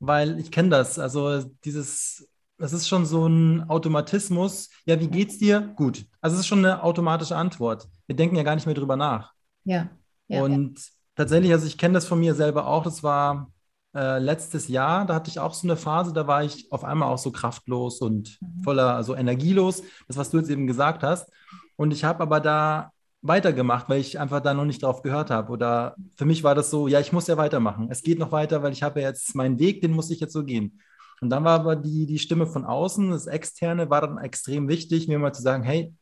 weil 0.00 0.40
ich 0.40 0.50
kenne 0.50 0.70
das. 0.70 0.98
Also 0.98 1.42
dieses, 1.64 2.26
das 2.58 2.72
ist 2.72 2.88
schon 2.88 3.04
so 3.04 3.26
ein 3.26 3.68
Automatismus. 3.68 4.70
Ja, 4.86 4.98
wie 5.00 5.08
geht's 5.08 5.38
dir? 5.38 5.72
Gut. 5.76 6.06
Also 6.20 6.34
es 6.34 6.40
ist 6.40 6.46
schon 6.46 6.60
eine 6.64 6.82
automatische 6.82 7.36
Antwort. 7.36 7.88
Wir 8.06 8.16
denken 8.16 8.36
ja 8.36 8.42
gar 8.42 8.54
nicht 8.54 8.66
mehr 8.66 8.74
drüber 8.74 8.96
nach. 8.96 9.32
Ja. 9.64 9.88
ja 10.28 10.42
und 10.42 10.78
ja. 10.78 10.84
tatsächlich, 11.16 11.52
also 11.52 11.66
ich 11.66 11.78
kenne 11.78 11.94
das 11.94 12.06
von 12.06 12.20
mir 12.20 12.34
selber 12.34 12.66
auch. 12.66 12.84
Das 12.84 13.02
war 13.02 13.50
äh, 13.94 14.18
letztes 14.18 14.68
Jahr, 14.68 15.06
da 15.06 15.14
hatte 15.14 15.30
ich 15.30 15.38
auch 15.38 15.54
so 15.54 15.66
eine 15.66 15.76
Phase, 15.76 16.12
da 16.12 16.26
war 16.26 16.44
ich 16.44 16.70
auf 16.72 16.84
einmal 16.84 17.08
auch 17.08 17.18
so 17.18 17.32
kraftlos 17.32 18.00
und 18.00 18.38
mhm. 18.40 18.62
voller, 18.62 18.94
also 18.94 19.14
energielos. 19.14 19.82
Das, 20.06 20.16
was 20.16 20.30
du 20.30 20.38
jetzt 20.38 20.50
eben 20.50 20.66
gesagt 20.66 21.02
hast. 21.02 21.30
Und 21.76 21.92
ich 21.92 22.04
habe 22.04 22.22
aber 22.22 22.40
da 22.40 22.92
weitergemacht, 23.20 23.88
weil 23.88 24.00
ich 24.00 24.20
einfach 24.20 24.40
da 24.40 24.52
noch 24.52 24.66
nicht 24.66 24.82
drauf 24.82 25.02
gehört 25.02 25.30
habe. 25.30 25.50
Oder 25.50 25.96
für 26.16 26.26
mich 26.26 26.44
war 26.44 26.54
das 26.54 26.70
so, 26.70 26.88
ja, 26.88 27.00
ich 27.00 27.12
muss 27.12 27.26
ja 27.26 27.36
weitermachen. 27.36 27.88
Es 27.90 28.02
geht 28.02 28.18
noch 28.18 28.32
weiter, 28.32 28.62
weil 28.62 28.72
ich 28.72 28.82
habe 28.82 29.00
ja 29.00 29.08
jetzt 29.08 29.34
meinen 29.34 29.58
Weg, 29.58 29.80
den 29.80 29.92
muss 29.92 30.10
ich 30.10 30.20
jetzt 30.20 30.34
so 30.34 30.44
gehen. 30.44 30.80
Und 31.24 31.30
dann 31.30 31.42
war 31.42 31.58
aber 31.58 31.74
die, 31.74 32.04
die 32.04 32.18
Stimme 32.18 32.46
von 32.46 32.66
außen, 32.66 33.10
das 33.10 33.26
Externe, 33.26 33.88
war 33.88 34.02
dann 34.02 34.18
extrem 34.18 34.68
wichtig, 34.68 35.08
mir 35.08 35.18
mal 35.18 35.32
zu 35.32 35.40
sagen, 35.40 35.62
hey, 35.62 35.94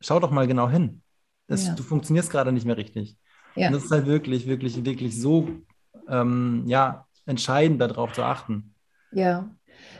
schau 0.00 0.18
doch 0.18 0.32
mal 0.32 0.48
genau 0.48 0.68
hin. 0.68 1.02
Das, 1.46 1.68
ja. 1.68 1.74
Du 1.76 1.84
funktionierst 1.84 2.30
gerade 2.30 2.50
nicht 2.50 2.66
mehr 2.66 2.76
richtig. 2.76 3.16
Ja. 3.54 3.68
Und 3.68 3.74
das 3.74 3.84
ist 3.84 3.92
halt 3.92 4.06
wirklich, 4.06 4.48
wirklich, 4.48 4.84
wirklich 4.84 5.20
so, 5.20 5.50
ähm, 6.08 6.64
ja, 6.66 7.06
entscheidend, 7.26 7.80
darauf 7.80 8.12
zu 8.12 8.24
achten. 8.24 8.74
Ja, 9.12 9.48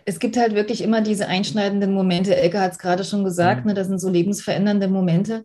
es 0.04 0.18
gibt 0.18 0.36
halt 0.36 0.56
wirklich 0.56 0.82
immer 0.82 1.00
diese 1.00 1.28
einschneidenden 1.28 1.94
Momente. 1.94 2.34
Elke 2.34 2.58
hat 2.58 2.72
es 2.72 2.78
gerade 2.78 3.04
schon 3.04 3.22
gesagt, 3.22 3.60
mhm. 3.60 3.68
ne, 3.68 3.74
das 3.74 3.86
sind 3.86 4.00
so 4.00 4.10
lebensverändernde 4.10 4.88
Momente, 4.88 5.44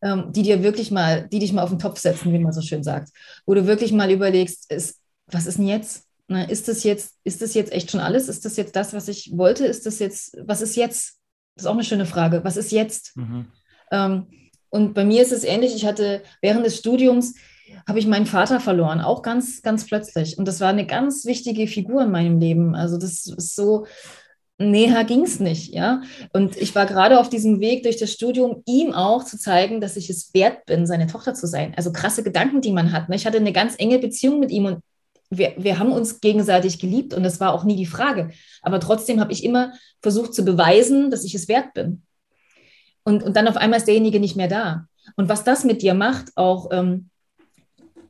ähm, 0.00 0.30
die 0.30 0.42
dir 0.42 0.62
wirklich 0.62 0.92
mal, 0.92 1.26
die 1.26 1.40
dich 1.40 1.52
mal 1.52 1.64
auf 1.64 1.70
den 1.70 1.80
Topf 1.80 1.98
setzen, 1.98 2.32
wie 2.32 2.38
man 2.38 2.52
so 2.52 2.60
schön 2.60 2.84
sagt. 2.84 3.08
Wo 3.46 3.54
du 3.54 3.66
wirklich 3.66 3.90
mal 3.90 4.12
überlegst, 4.12 4.70
ist, 4.70 5.00
was 5.26 5.46
ist 5.46 5.58
denn 5.58 5.66
jetzt? 5.66 6.06
Ne, 6.26 6.48
ist 6.50 6.68
das 6.68 6.84
jetzt, 6.84 7.16
ist 7.24 7.42
das 7.42 7.54
jetzt 7.54 7.72
echt 7.72 7.90
schon 7.90 8.00
alles? 8.00 8.28
Ist 8.28 8.44
das 8.44 8.56
jetzt 8.56 8.76
das, 8.76 8.94
was 8.94 9.08
ich 9.08 9.32
wollte? 9.36 9.66
Ist 9.66 9.84
das 9.84 9.98
jetzt, 9.98 10.36
was 10.42 10.62
ist 10.62 10.74
jetzt? 10.76 11.18
Das 11.54 11.64
ist 11.64 11.66
auch 11.66 11.74
eine 11.74 11.84
schöne 11.84 12.06
Frage. 12.06 12.42
Was 12.44 12.56
ist 12.56 12.72
jetzt? 12.72 13.16
Mhm. 13.16 13.46
Ähm, 13.92 14.26
und 14.70 14.94
bei 14.94 15.04
mir 15.04 15.22
ist 15.22 15.32
es 15.32 15.44
ähnlich. 15.44 15.74
Ich 15.74 15.84
hatte 15.86 16.22
während 16.40 16.64
des 16.64 16.78
Studiums 16.78 17.34
habe 17.86 17.98
ich 17.98 18.06
meinen 18.06 18.26
Vater 18.26 18.60
verloren, 18.60 19.00
auch 19.00 19.22
ganz, 19.22 19.62
ganz 19.62 19.86
plötzlich. 19.86 20.38
Und 20.38 20.48
das 20.48 20.60
war 20.60 20.68
eine 20.68 20.86
ganz 20.86 21.24
wichtige 21.24 21.66
Figur 21.66 22.02
in 22.02 22.10
meinem 22.10 22.38
Leben. 22.40 22.74
Also 22.74 22.98
das 22.98 23.26
ist 23.26 23.54
so, 23.54 23.86
näher 24.58 25.04
ging 25.04 25.22
es 25.22 25.40
nicht, 25.40 25.74
ja. 25.74 26.02
Und 26.32 26.56
ich 26.56 26.74
war 26.74 26.86
gerade 26.86 27.18
auf 27.18 27.28
diesem 27.28 27.60
Weg 27.60 27.82
durch 27.82 27.96
das 27.96 28.12
Studium, 28.12 28.62
ihm 28.66 28.92
auch 28.92 29.24
zu 29.24 29.38
zeigen, 29.38 29.80
dass 29.80 29.96
ich 29.96 30.10
es 30.10 30.32
wert 30.34 30.66
bin, 30.66 30.86
seine 30.86 31.06
Tochter 31.06 31.34
zu 31.34 31.46
sein. 31.46 31.74
Also 31.76 31.92
krasse 31.92 32.22
Gedanken, 32.22 32.60
die 32.60 32.72
man 32.72 32.92
hat. 32.92 33.08
Ne? 33.08 33.16
Ich 33.16 33.26
hatte 33.26 33.38
eine 33.38 33.52
ganz 33.52 33.74
enge 33.78 33.98
Beziehung 33.98 34.40
mit 34.40 34.50
ihm 34.50 34.66
und 34.66 34.80
wir, 35.38 35.54
wir 35.56 35.78
haben 35.78 35.92
uns 35.92 36.20
gegenseitig 36.20 36.78
geliebt 36.78 37.14
und 37.14 37.22
das 37.22 37.40
war 37.40 37.52
auch 37.52 37.64
nie 37.64 37.76
die 37.76 37.86
Frage. 37.86 38.30
Aber 38.62 38.80
trotzdem 38.80 39.20
habe 39.20 39.32
ich 39.32 39.44
immer 39.44 39.72
versucht 40.02 40.34
zu 40.34 40.44
beweisen, 40.44 41.10
dass 41.10 41.24
ich 41.24 41.34
es 41.34 41.48
wert 41.48 41.74
bin. 41.74 42.02
Und, 43.04 43.22
und 43.22 43.36
dann 43.36 43.48
auf 43.48 43.56
einmal 43.56 43.78
ist 43.78 43.86
derjenige 43.86 44.20
nicht 44.20 44.36
mehr 44.36 44.48
da. 44.48 44.86
Und 45.16 45.28
was 45.28 45.44
das 45.44 45.64
mit 45.64 45.82
dir 45.82 45.94
macht, 45.94 46.32
auch 46.36 46.70
ähm, 46.72 47.10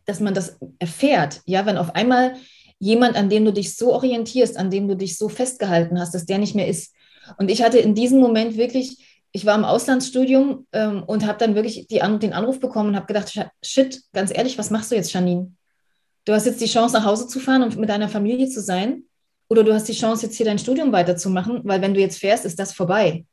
dass 0.07 0.21
man 0.21 0.35
das 0.35 0.59
erfährt, 0.79 1.41
ja, 1.47 1.67
wenn 1.67 1.79
auf 1.79 1.95
einmal 1.95 2.35
jemand, 2.79 3.17
an 3.17 3.29
dem 3.29 3.45
du 3.45 3.53
dich 3.53 3.77
so 3.77 3.93
orientierst, 3.93 4.57
an 4.57 4.71
dem 4.71 4.89
du 4.89 4.97
dich 4.97 5.17
so 5.17 5.29
festgehalten 5.29 5.99
hast, 5.99 6.15
dass 6.15 6.27
der 6.27 6.39
nicht 6.39 6.55
mehr 6.55 6.69
ist. 6.69 6.95
Und 7.39 7.51
ich 7.51 7.63
hatte 7.63 7.79
in 7.79 7.95
diesem 7.95 8.21
Moment 8.21 8.57
wirklich, 8.57 9.23
ich 9.33 9.47
war 9.47 9.57
im 9.57 9.65
Auslandsstudium 9.65 10.67
ähm, 10.73 11.03
und 11.05 11.27
habe 11.27 11.39
dann 11.39 11.55
wirklich 11.55 11.87
die, 11.87 12.01
den 12.19 12.33
Anruf 12.33 12.61
bekommen 12.61 12.91
und 12.91 12.97
habe 12.97 13.07
gedacht, 13.07 13.33
shit, 13.65 14.03
ganz 14.13 14.31
ehrlich, 14.35 14.59
was 14.59 14.71
machst 14.71 14.91
du 14.91 14.97
jetzt, 14.97 15.13
Janine? 15.13 15.53
Du 16.25 16.33
hast 16.33 16.47
jetzt 16.47 16.61
die 16.61 16.67
Chance, 16.67 16.95
nach 16.95 17.05
Hause 17.05 17.27
zu 17.27 17.39
fahren 17.39 17.63
und 17.63 17.77
mit 17.77 17.91
deiner 17.91 18.09
Familie 18.09 18.49
zu 18.49 18.61
sein. 18.61 19.05
Oder 19.49 19.63
du 19.63 19.75
hast 19.75 19.89
die 19.89 19.93
Chance, 19.93 20.27
jetzt 20.27 20.37
hier 20.37 20.47
dein 20.47 20.59
Studium 20.59 20.91
weiterzumachen, 20.93 21.61
weil 21.65 21.83
wenn 21.83 21.95
du 21.95 22.01
jetzt 22.01 22.19
fährst, 22.19 22.45
ist 22.45 22.59
das 22.59 22.73
vorbei. 22.73 23.27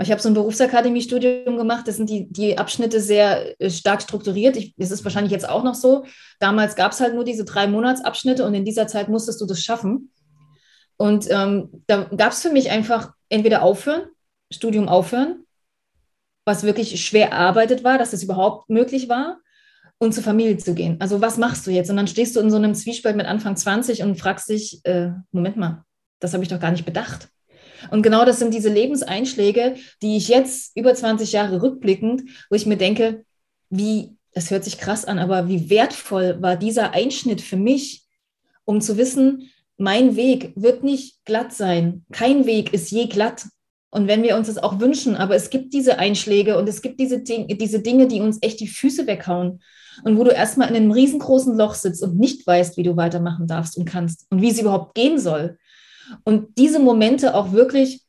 Ich 0.00 0.10
habe 0.10 0.20
so 0.20 0.28
ein 0.28 0.34
Berufsakademiestudium 0.34 1.56
gemacht, 1.58 1.86
das 1.86 1.96
sind 1.96 2.08
die, 2.08 2.26
die 2.32 2.56
Abschnitte 2.56 3.00
sehr 3.00 3.60
äh, 3.60 3.70
stark 3.70 4.02
strukturiert. 4.02 4.56
Ich, 4.56 4.74
das 4.76 4.90
ist 4.90 5.04
wahrscheinlich 5.04 5.32
jetzt 5.32 5.48
auch 5.48 5.62
noch 5.62 5.74
so. 5.74 6.04
Damals 6.40 6.76
gab 6.76 6.92
es 6.92 7.00
halt 7.00 7.14
nur 7.14 7.24
diese 7.24 7.44
drei 7.44 7.66
Monatsabschnitte 7.66 8.44
und 8.44 8.54
in 8.54 8.64
dieser 8.64 8.86
Zeit 8.86 9.08
musstest 9.08 9.40
du 9.40 9.46
das 9.46 9.62
schaffen. 9.62 10.10
Und 10.96 11.30
ähm, 11.30 11.84
da 11.86 12.04
gab 12.16 12.32
es 12.32 12.40
für 12.40 12.50
mich 12.50 12.70
einfach 12.70 13.12
entweder 13.28 13.62
aufhören, 13.62 14.04
Studium 14.50 14.88
aufhören, 14.88 15.44
was 16.44 16.62
wirklich 16.62 17.04
schwer 17.04 17.30
erarbeitet 17.30 17.84
war, 17.84 17.98
dass 17.98 18.12
es 18.12 18.22
überhaupt 18.22 18.70
möglich 18.70 19.08
war, 19.08 19.38
und 20.02 20.12
zur 20.12 20.24
Familie 20.24 20.58
zu 20.58 20.74
gehen. 20.74 20.96
Also 20.98 21.20
was 21.20 21.38
machst 21.38 21.64
du 21.66 21.70
jetzt? 21.70 21.88
Und 21.88 21.96
dann 21.96 22.08
stehst 22.08 22.34
du 22.34 22.40
in 22.40 22.50
so 22.50 22.56
einem 22.56 22.74
Zwiespalt 22.74 23.16
mit 23.16 23.26
Anfang 23.26 23.56
20 23.56 24.02
und 24.02 24.18
fragst 24.18 24.48
dich, 24.48 24.80
äh, 24.84 25.10
Moment 25.30 25.56
mal, 25.56 25.84
das 26.18 26.34
habe 26.34 26.42
ich 26.42 26.48
doch 26.48 26.58
gar 26.58 26.72
nicht 26.72 26.84
bedacht. 26.84 27.28
Und 27.90 28.02
genau 28.02 28.24
das 28.24 28.40
sind 28.40 28.52
diese 28.52 28.68
Lebenseinschläge, 28.68 29.76
die 30.02 30.16
ich 30.16 30.28
jetzt 30.28 30.76
über 30.76 30.92
20 30.92 31.30
Jahre 31.32 31.62
rückblickend, 31.62 32.22
wo 32.50 32.56
ich 32.56 32.66
mir 32.66 32.76
denke, 32.76 33.24
wie, 33.70 34.16
das 34.32 34.50
hört 34.50 34.64
sich 34.64 34.78
krass 34.78 35.04
an, 35.04 35.20
aber 35.20 35.48
wie 35.48 35.70
wertvoll 35.70 36.42
war 36.42 36.56
dieser 36.56 36.92
Einschnitt 36.94 37.40
für 37.40 37.56
mich, 37.56 38.04
um 38.64 38.80
zu 38.80 38.96
wissen, 38.96 39.50
mein 39.76 40.16
Weg 40.16 40.52
wird 40.56 40.82
nicht 40.82 41.24
glatt 41.24 41.52
sein. 41.52 42.04
Kein 42.10 42.46
Weg 42.46 42.72
ist 42.72 42.90
je 42.90 43.06
glatt. 43.06 43.46
Und 43.94 44.08
wenn 44.08 44.22
wir 44.22 44.36
uns 44.36 44.46
das 44.46 44.56
auch 44.56 44.80
wünschen, 44.80 45.16
aber 45.16 45.36
es 45.36 45.50
gibt 45.50 45.74
diese 45.74 45.98
Einschläge 45.98 46.56
und 46.56 46.66
es 46.66 46.80
gibt 46.80 46.98
diese, 46.98 47.20
Ding, 47.20 47.46
diese 47.58 47.80
Dinge, 47.80 48.08
die 48.08 48.22
uns 48.22 48.38
echt 48.40 48.58
die 48.60 48.66
Füße 48.66 49.06
weghauen. 49.06 49.62
Und 50.02 50.16
wo 50.16 50.24
du 50.24 50.30
erstmal 50.30 50.70
in 50.70 50.76
einem 50.76 50.90
riesengroßen 50.90 51.58
Loch 51.58 51.74
sitzt 51.74 52.02
und 52.02 52.18
nicht 52.18 52.46
weißt, 52.46 52.78
wie 52.78 52.84
du 52.84 52.96
weitermachen 52.96 53.46
darfst 53.46 53.76
und 53.76 53.84
kannst 53.84 54.26
und 54.30 54.40
wie 54.40 54.50
es 54.50 54.58
überhaupt 54.58 54.94
gehen 54.94 55.18
soll. 55.18 55.58
Und 56.24 56.56
diese 56.56 56.78
Momente 56.78 57.34
auch 57.34 57.52
wirklich 57.52 58.00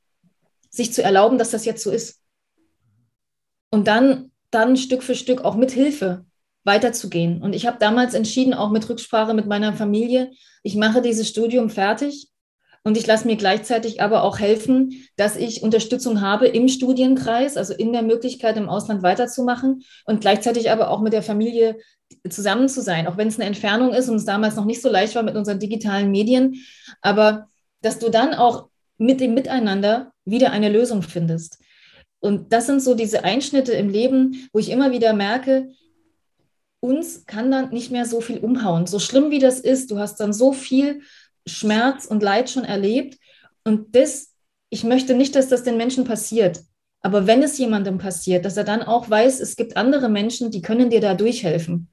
sich 0.69 0.93
zu 0.93 1.03
erlauben, 1.03 1.37
dass 1.37 1.51
das 1.51 1.65
jetzt 1.65 1.83
so 1.83 1.91
ist. 1.91 2.21
Und 3.69 3.89
dann, 3.89 4.31
dann 4.51 4.77
Stück 4.77 5.03
für 5.03 5.15
Stück 5.15 5.43
auch 5.43 5.55
mit 5.55 5.71
Hilfe 5.71 6.23
weiterzugehen. 6.63 7.41
Und 7.41 7.53
ich 7.53 7.67
habe 7.67 7.77
damals 7.77 8.13
entschieden, 8.13 8.53
auch 8.53 8.71
mit 8.71 8.87
Rücksprache 8.87 9.33
mit 9.33 9.47
meiner 9.47 9.73
Familie, 9.73 10.31
ich 10.63 10.77
mache 10.77 11.01
dieses 11.01 11.27
Studium 11.27 11.69
fertig 11.69 12.29
und 12.83 12.97
ich 12.97 13.07
lasse 13.07 13.25
mir 13.25 13.37
gleichzeitig 13.37 14.01
aber 14.01 14.23
auch 14.23 14.39
helfen, 14.39 15.07
dass 15.15 15.37
ich 15.37 15.63
Unterstützung 15.63 16.21
habe 16.21 16.47
im 16.47 16.67
Studienkreis, 16.67 17.55
also 17.55 17.73
in 17.73 17.93
der 17.93 18.01
Möglichkeit, 18.01 18.57
im 18.57 18.67
Ausland 18.67 19.03
weiterzumachen 19.03 19.83
und 20.05 20.21
gleichzeitig 20.21 20.69
aber 20.69 20.89
auch 20.89 21.01
mit 21.01 21.13
der 21.13 21.23
Familie 21.23 21.77
zusammen 22.29 22.67
zu 22.67 22.81
sein, 22.81 23.07
auch 23.07 23.17
wenn 23.17 23.29
es 23.29 23.39
eine 23.39 23.47
Entfernung 23.47 23.93
ist 23.93 24.09
und 24.09 24.15
es 24.15 24.25
damals 24.25 24.55
noch 24.55 24.65
nicht 24.65 24.81
so 24.81 24.89
leicht 24.89 25.15
war 25.15 25.23
mit 25.23 25.35
unseren 25.35 25.59
digitalen 25.59 26.11
Medien. 26.11 26.55
Aber 27.01 27.47
dass 27.81 27.99
du 27.99 28.09
dann 28.09 28.33
auch 28.33 28.67
mit 28.97 29.21
dem 29.21 29.33
Miteinander 29.33 30.11
wieder 30.25 30.51
eine 30.51 30.69
Lösung 30.69 31.01
findest. 31.01 31.59
Und 32.19 32.53
das 32.53 32.67
sind 32.67 32.81
so 32.81 32.95
diese 32.95 33.23
Einschnitte 33.23 33.73
im 33.73 33.89
Leben, 33.89 34.47
wo 34.53 34.59
ich 34.59 34.69
immer 34.69 34.91
wieder 34.91 35.13
merke, 35.13 35.69
uns 36.79 37.25
kann 37.25 37.49
dann 37.49 37.69
nicht 37.69 37.91
mehr 37.91 38.05
so 38.05 38.19
viel 38.19 38.39
umhauen. 38.39 38.87
So 38.87 38.99
schlimm 38.99 39.31
wie 39.31 39.39
das 39.39 39.59
ist, 39.59 39.89
du 39.89 39.99
hast 39.99 40.19
dann 40.19 40.33
so 40.33 40.51
viel 40.51 41.01
Schmerz 41.47 42.05
und 42.05 42.23
Leid 42.23 42.49
schon 42.49 42.63
erlebt. 42.63 43.17
Und 43.63 43.95
das, 43.95 44.33
ich 44.69 44.83
möchte 44.83 45.15
nicht, 45.15 45.35
dass 45.35 45.49
das 45.49 45.63
den 45.63 45.77
Menschen 45.77 46.03
passiert. 46.03 46.61
Aber 47.01 47.27
wenn 47.27 47.43
es 47.43 47.57
jemandem 47.57 47.97
passiert, 47.97 48.45
dass 48.45 48.57
er 48.57 48.63
dann 48.63 48.81
auch 48.81 49.09
weiß, 49.09 49.39
es 49.41 49.55
gibt 49.55 49.75
andere 49.75 50.09
Menschen, 50.09 50.51
die 50.51 50.61
können 50.61 50.89
dir 50.89 51.01
da 51.01 51.13
durchhelfen. 51.15 51.89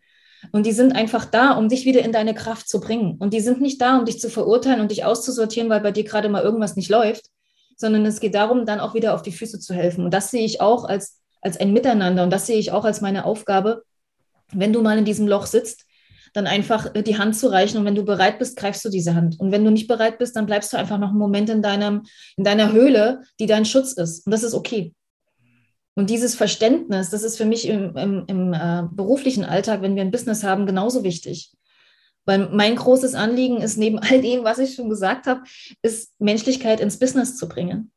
Und 0.52 0.66
die 0.66 0.72
sind 0.72 0.92
einfach 0.92 1.24
da, 1.24 1.52
um 1.52 1.68
dich 1.68 1.84
wieder 1.84 2.02
in 2.02 2.12
deine 2.12 2.34
Kraft 2.34 2.68
zu 2.68 2.80
bringen. 2.80 3.16
Und 3.18 3.34
die 3.34 3.40
sind 3.40 3.60
nicht 3.60 3.80
da, 3.80 3.98
um 3.98 4.04
dich 4.04 4.20
zu 4.20 4.30
verurteilen 4.30 4.80
und 4.80 4.90
dich 4.90 5.04
auszusortieren, 5.04 5.68
weil 5.68 5.80
bei 5.80 5.92
dir 5.92 6.04
gerade 6.04 6.28
mal 6.28 6.42
irgendwas 6.42 6.76
nicht 6.76 6.88
läuft, 6.88 7.26
sondern 7.76 8.06
es 8.06 8.20
geht 8.20 8.34
darum, 8.34 8.64
dann 8.64 8.80
auch 8.80 8.94
wieder 8.94 9.14
auf 9.14 9.22
die 9.22 9.32
Füße 9.32 9.58
zu 9.58 9.74
helfen. 9.74 10.04
Und 10.04 10.14
das 10.14 10.30
sehe 10.30 10.44
ich 10.44 10.60
auch 10.60 10.84
als, 10.84 11.20
als 11.42 11.58
ein 11.58 11.72
Miteinander 11.72 12.22
und 12.22 12.30
das 12.30 12.46
sehe 12.46 12.58
ich 12.58 12.72
auch 12.72 12.84
als 12.84 13.00
meine 13.00 13.24
Aufgabe, 13.24 13.82
wenn 14.52 14.72
du 14.72 14.80
mal 14.80 14.98
in 14.98 15.04
diesem 15.04 15.26
Loch 15.26 15.46
sitzt, 15.46 15.84
dann 16.32 16.46
einfach 16.46 16.94
äh, 16.94 17.02
die 17.02 17.18
Hand 17.18 17.36
zu 17.36 17.48
reichen. 17.48 17.78
Und 17.78 17.84
wenn 17.84 17.94
du 17.94 18.04
bereit 18.04 18.38
bist, 18.38 18.56
greifst 18.56 18.84
du 18.84 18.88
diese 18.88 19.14
Hand. 19.14 19.38
Und 19.38 19.52
wenn 19.52 19.64
du 19.64 19.70
nicht 19.70 19.88
bereit 19.88 20.18
bist, 20.18 20.36
dann 20.36 20.46
bleibst 20.46 20.72
du 20.72 20.76
einfach 20.76 20.98
noch 20.98 21.10
einen 21.10 21.18
Moment 21.18 21.50
in, 21.50 21.62
deinem, 21.62 22.02
in 22.36 22.44
deiner 22.44 22.72
Höhle, 22.72 23.22
die 23.38 23.46
dein 23.46 23.64
Schutz 23.64 23.92
ist. 23.92 24.26
Und 24.26 24.32
das 24.32 24.42
ist 24.42 24.54
okay. 24.54 24.94
Und 25.94 26.08
dieses 26.08 26.34
Verständnis, 26.34 27.10
das 27.10 27.22
ist 27.22 27.36
für 27.36 27.44
mich 27.44 27.68
im, 27.68 27.96
im, 27.96 28.24
im 28.26 28.52
äh, 28.54 28.82
beruflichen 28.90 29.44
Alltag, 29.44 29.82
wenn 29.82 29.96
wir 29.96 30.02
ein 30.02 30.10
Business 30.12 30.44
haben, 30.44 30.66
genauso 30.66 31.04
wichtig. 31.04 31.52
Weil 32.26 32.48
mein 32.50 32.76
großes 32.76 33.14
Anliegen 33.14 33.60
ist, 33.60 33.76
neben 33.76 33.98
all 33.98 34.20
dem, 34.20 34.44
was 34.44 34.58
ich 34.58 34.74
schon 34.74 34.88
gesagt 34.88 35.26
habe, 35.26 35.42
ist 35.82 36.12
Menschlichkeit 36.18 36.80
ins 36.80 36.98
Business 36.98 37.36
zu 37.36 37.48
bringen. 37.48 37.90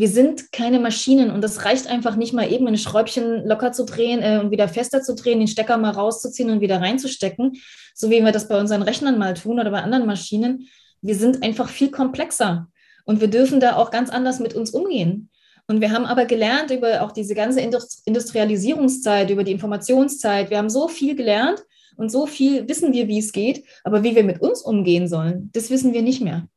Wir 0.00 0.08
sind 0.08 0.50
keine 0.50 0.80
Maschinen 0.80 1.30
und 1.30 1.44
das 1.44 1.66
reicht 1.66 1.86
einfach 1.86 2.16
nicht 2.16 2.32
mal 2.32 2.50
eben 2.50 2.66
ein 2.66 2.78
Schräubchen 2.78 3.46
locker 3.46 3.70
zu 3.72 3.84
drehen 3.84 4.22
äh, 4.22 4.38
und 4.42 4.50
wieder 4.50 4.66
fester 4.66 5.02
zu 5.02 5.14
drehen, 5.14 5.40
den 5.40 5.46
Stecker 5.46 5.76
mal 5.76 5.90
rauszuziehen 5.90 6.48
und 6.48 6.62
wieder 6.62 6.80
reinzustecken, 6.80 7.60
so 7.94 8.08
wie 8.08 8.24
wir 8.24 8.32
das 8.32 8.48
bei 8.48 8.58
unseren 8.58 8.80
Rechnern 8.80 9.18
mal 9.18 9.34
tun 9.34 9.60
oder 9.60 9.70
bei 9.70 9.82
anderen 9.82 10.06
Maschinen. 10.06 10.70
Wir 11.02 11.14
sind 11.16 11.42
einfach 11.42 11.68
viel 11.68 11.90
komplexer 11.90 12.68
und 13.04 13.20
wir 13.20 13.28
dürfen 13.28 13.60
da 13.60 13.76
auch 13.76 13.90
ganz 13.90 14.08
anders 14.08 14.40
mit 14.40 14.54
uns 14.54 14.70
umgehen. 14.70 15.28
Und 15.66 15.82
wir 15.82 15.90
haben 15.90 16.06
aber 16.06 16.24
gelernt 16.24 16.70
über 16.70 17.02
auch 17.02 17.12
diese 17.12 17.34
ganze 17.34 17.60
Industrialisierungszeit, 17.60 19.28
über 19.28 19.44
die 19.44 19.52
Informationszeit. 19.52 20.48
Wir 20.48 20.56
haben 20.56 20.70
so 20.70 20.88
viel 20.88 21.14
gelernt 21.14 21.62
und 21.98 22.10
so 22.10 22.24
viel 22.24 22.66
wissen 22.66 22.94
wir, 22.94 23.06
wie 23.06 23.18
es 23.18 23.32
geht, 23.32 23.66
aber 23.84 24.02
wie 24.02 24.16
wir 24.16 24.24
mit 24.24 24.40
uns 24.40 24.62
umgehen 24.62 25.08
sollen, 25.08 25.50
das 25.52 25.68
wissen 25.68 25.92
wir 25.92 26.00
nicht 26.00 26.22
mehr. 26.22 26.48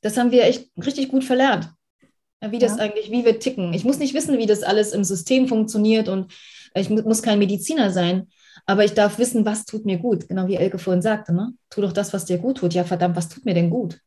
Das 0.00 0.16
haben 0.16 0.30
wir 0.30 0.44
echt 0.44 0.70
richtig 0.78 1.10
gut 1.10 1.22
verlernt. 1.22 1.75
Wie 2.40 2.58
das 2.58 2.76
ja. 2.76 2.82
eigentlich, 2.82 3.10
wie 3.10 3.24
wir 3.24 3.38
ticken. 3.38 3.72
Ich 3.72 3.84
muss 3.84 3.98
nicht 3.98 4.14
wissen, 4.14 4.38
wie 4.38 4.46
das 4.46 4.62
alles 4.62 4.92
im 4.92 5.04
System 5.04 5.48
funktioniert 5.48 6.08
und 6.08 6.32
ich 6.74 6.90
muss 6.90 7.22
kein 7.22 7.38
Mediziner 7.38 7.90
sein, 7.90 8.28
aber 8.66 8.84
ich 8.84 8.92
darf 8.92 9.18
wissen, 9.18 9.46
was 9.46 9.64
tut 9.64 9.86
mir 9.86 9.98
gut. 9.98 10.28
Genau 10.28 10.46
wie 10.46 10.56
Elke 10.56 10.78
vorhin 10.78 11.02
sagte, 11.02 11.34
ne? 11.34 11.54
Tu 11.70 11.80
doch 11.80 11.92
das, 11.92 12.12
was 12.12 12.26
dir 12.26 12.38
gut 12.38 12.58
tut. 12.58 12.74
Ja, 12.74 12.84
verdammt, 12.84 13.16
was 13.16 13.28
tut 13.28 13.44
mir 13.44 13.54
denn 13.54 13.70
gut? 13.70 13.98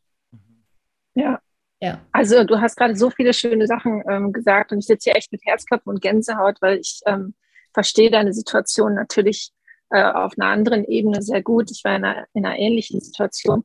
Ja. 1.16 1.40
Ja. 1.82 2.02
Also 2.12 2.44
du 2.44 2.60
hast 2.60 2.76
gerade 2.76 2.96
so 2.96 3.10
viele 3.10 3.34
schöne 3.34 3.66
Sachen 3.66 4.04
ähm, 4.10 4.34
gesagt 4.34 4.72
und 4.72 4.80
ich 4.80 4.86
sitze 4.86 5.10
hier 5.10 5.18
echt 5.18 5.32
mit 5.32 5.42
Herzklopfen 5.46 5.90
und 5.90 6.02
Gänsehaut, 6.02 6.58
weil 6.62 6.78
ich 6.78 7.00
ähm, 7.06 7.34
verstehe 7.74 8.12
deine 8.12 8.34
Situation 8.34 8.96
natürlich 8.96 9.52
äh, 9.90 10.04
auf 10.04 10.34
einer 10.38 10.50
anderen 10.50 10.84
Ebene 10.84 11.22
sehr 11.22 11.42
gut. 11.42 11.72
Ich 11.72 11.84
war 11.84 11.96
in 11.96 12.04
einer, 12.04 12.26
in 12.34 12.46
einer 12.46 12.60
ähnlichen 12.60 13.00
Situation. 13.00 13.64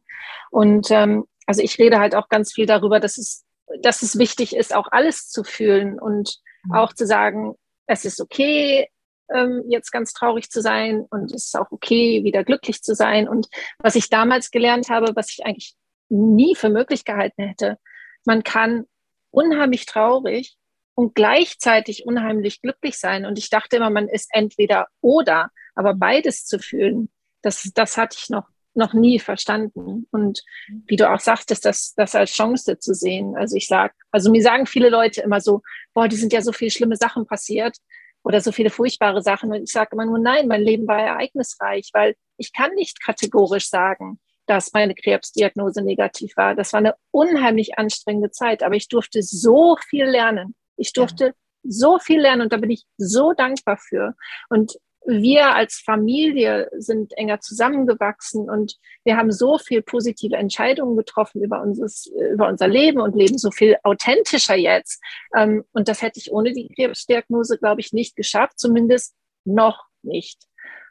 Und 0.50 0.90
ähm, 0.90 1.24
also 1.46 1.60
ich 1.60 1.78
rede 1.78 1.98
halt 1.98 2.14
auch 2.14 2.28
ganz 2.28 2.52
viel 2.52 2.66
darüber, 2.66 3.00
dass 3.00 3.18
es, 3.18 3.43
dass 3.80 4.02
es 4.02 4.18
wichtig 4.18 4.54
ist, 4.56 4.74
auch 4.74 4.88
alles 4.90 5.28
zu 5.28 5.44
fühlen 5.44 5.98
und 5.98 6.36
mhm. 6.64 6.74
auch 6.74 6.92
zu 6.92 7.06
sagen, 7.06 7.54
es 7.86 8.04
ist 8.04 8.20
okay, 8.20 8.88
ähm, 9.32 9.64
jetzt 9.68 9.90
ganz 9.90 10.12
traurig 10.12 10.50
zu 10.50 10.60
sein 10.60 11.04
und 11.10 11.32
es 11.32 11.46
ist 11.46 11.58
auch 11.58 11.70
okay, 11.70 12.24
wieder 12.24 12.44
glücklich 12.44 12.82
zu 12.82 12.94
sein. 12.94 13.28
Und 13.28 13.48
was 13.78 13.94
ich 13.94 14.10
damals 14.10 14.50
gelernt 14.50 14.90
habe, 14.90 15.14
was 15.16 15.30
ich 15.30 15.44
eigentlich 15.44 15.74
nie 16.08 16.54
für 16.54 16.68
möglich 16.68 17.04
gehalten 17.04 17.42
hätte, 17.42 17.78
man 18.24 18.42
kann 18.42 18.84
unheimlich 19.30 19.86
traurig 19.86 20.56
und 20.94 21.14
gleichzeitig 21.14 22.06
unheimlich 22.06 22.62
glücklich 22.62 22.98
sein. 22.98 23.26
Und 23.26 23.38
ich 23.38 23.50
dachte 23.50 23.76
immer, 23.76 23.90
man 23.90 24.08
ist 24.08 24.28
entweder 24.32 24.88
oder, 25.00 25.50
aber 25.74 25.94
beides 25.94 26.44
zu 26.44 26.58
fühlen, 26.58 27.10
das, 27.42 27.70
das 27.74 27.96
hatte 27.96 28.16
ich 28.18 28.30
noch, 28.30 28.48
noch 28.74 28.92
nie 28.92 29.18
verstanden. 29.18 30.06
Und 30.10 30.42
wie 30.86 30.96
du 30.96 31.10
auch 31.10 31.20
sagtest, 31.20 31.64
das, 31.64 31.94
das 31.94 32.14
als 32.14 32.32
Chance 32.32 32.78
zu 32.78 32.94
sehen. 32.94 33.36
Also 33.36 33.56
ich 33.56 33.68
sag, 33.68 33.94
also 34.10 34.30
mir 34.30 34.42
sagen 34.42 34.66
viele 34.66 34.90
Leute 34.90 35.22
immer 35.22 35.40
so, 35.40 35.62
boah, 35.92 36.08
die 36.08 36.16
sind 36.16 36.32
ja 36.32 36.42
so 36.42 36.52
viele 36.52 36.70
schlimme 36.70 36.96
Sachen 36.96 37.26
passiert 37.26 37.76
oder 38.22 38.40
so 38.40 38.52
viele 38.52 38.70
furchtbare 38.70 39.22
Sachen. 39.22 39.52
Und 39.52 39.64
ich 39.64 39.72
sage 39.72 39.90
immer 39.92 40.06
nur, 40.06 40.18
nein, 40.18 40.48
mein 40.48 40.62
Leben 40.62 40.86
war 40.86 41.00
ereignisreich, 41.00 41.90
weil 41.92 42.14
ich 42.36 42.52
kann 42.52 42.72
nicht 42.74 43.02
kategorisch 43.02 43.68
sagen, 43.68 44.18
dass 44.46 44.72
meine 44.72 44.94
Krebsdiagnose 44.94 45.82
negativ 45.82 46.36
war. 46.36 46.54
Das 46.54 46.72
war 46.72 46.78
eine 46.78 46.94
unheimlich 47.10 47.78
anstrengende 47.78 48.30
Zeit, 48.30 48.62
aber 48.62 48.74
ich 48.74 48.88
durfte 48.88 49.22
so 49.22 49.76
viel 49.88 50.04
lernen. 50.04 50.54
Ich 50.76 50.92
durfte 50.92 51.26
ja. 51.26 51.32
so 51.62 51.98
viel 51.98 52.20
lernen 52.20 52.42
und 52.42 52.52
da 52.52 52.56
bin 52.56 52.70
ich 52.70 52.84
so 52.98 53.32
dankbar 53.32 53.78
für. 53.78 54.14
Und 54.48 54.76
wir 55.06 55.54
als 55.54 55.76
Familie 55.76 56.70
sind 56.78 57.16
enger 57.16 57.40
zusammengewachsen 57.40 58.48
und 58.48 58.78
wir 59.04 59.16
haben 59.16 59.32
so 59.32 59.58
viel 59.58 59.82
positive 59.82 60.36
Entscheidungen 60.36 60.96
getroffen 60.96 61.42
über, 61.42 61.62
unseres, 61.62 62.06
über 62.32 62.48
unser 62.48 62.68
Leben 62.68 63.00
und 63.00 63.14
leben 63.14 63.36
so 63.36 63.50
viel 63.50 63.76
authentischer 63.82 64.56
jetzt. 64.56 65.02
Ähm, 65.36 65.64
und 65.72 65.88
das 65.88 66.00
hätte 66.00 66.18
ich 66.18 66.32
ohne 66.32 66.52
die 66.52 66.68
Krebsdiagnose, 66.68 67.58
glaube 67.58 67.80
ich, 67.80 67.92
nicht 67.92 68.16
geschafft, 68.16 68.58
zumindest 68.58 69.14
noch 69.44 69.84
nicht. 70.02 70.42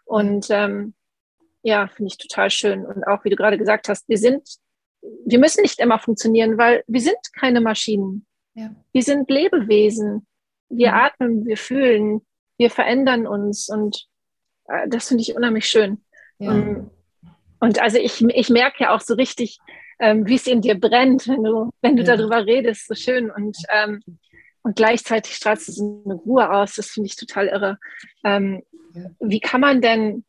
Und 0.05 0.47
ähm, 0.49 0.93
ja, 1.63 1.87
finde 1.87 2.09
ich 2.09 2.17
total 2.17 2.49
schön. 2.49 2.85
Und 2.85 3.07
auch, 3.07 3.23
wie 3.23 3.29
du 3.29 3.35
gerade 3.35 3.57
gesagt 3.57 3.89
hast, 3.89 4.07
wir 4.09 4.17
sind, 4.17 4.47
wir 5.25 5.39
müssen 5.39 5.61
nicht 5.61 5.79
immer 5.79 5.97
funktionieren, 5.97 6.57
weil 6.57 6.83
wir 6.87 7.01
sind 7.01 7.17
keine 7.35 7.61
Maschinen. 7.61 8.27
Ja. 8.53 8.75
Wir 8.91 9.01
sind 9.01 9.29
Lebewesen. 9.29 10.27
Wir 10.69 10.91
mhm. 10.91 10.97
atmen, 10.97 11.45
wir 11.45 11.57
fühlen, 11.57 12.21
wir 12.57 12.69
verändern 12.69 13.27
uns 13.27 13.69
und 13.69 14.07
äh, 14.67 14.87
das 14.87 15.07
finde 15.07 15.21
ich 15.21 15.35
unheimlich 15.35 15.65
schön. 15.65 16.03
Ja. 16.39 16.51
Und, 16.51 16.91
und, 17.59 17.81
also 17.81 17.97
ich, 17.97 18.21
ich 18.21 18.49
merke 18.49 18.83
ja 18.83 18.95
auch 18.95 19.01
so 19.01 19.15
richtig, 19.15 19.59
ähm, 19.99 20.27
wie 20.27 20.35
es 20.35 20.47
in 20.47 20.61
dir 20.61 20.79
brennt, 20.79 21.27
wenn 21.27 21.43
du, 21.43 21.69
wenn 21.81 21.95
du 21.95 22.03
ja. 22.03 22.15
darüber 22.15 22.45
redest, 22.45 22.87
so 22.87 22.95
schön. 22.95 23.31
Und, 23.31 23.57
ähm, 23.69 24.01
und 24.63 24.75
gleichzeitig 24.75 25.35
strahlst 25.35 25.67
du 25.67 25.71
so 25.71 26.03
eine 26.05 26.15
Ruhe 26.15 26.49
aus, 26.49 26.75
das 26.75 26.89
finde 26.89 27.07
ich 27.07 27.15
total 27.15 27.47
irre. 27.47 27.77
Ähm, 28.23 28.63
ja. 28.93 29.09
Wie 29.19 29.39
kann 29.39 29.61
man 29.61 29.81
denn 29.81 30.25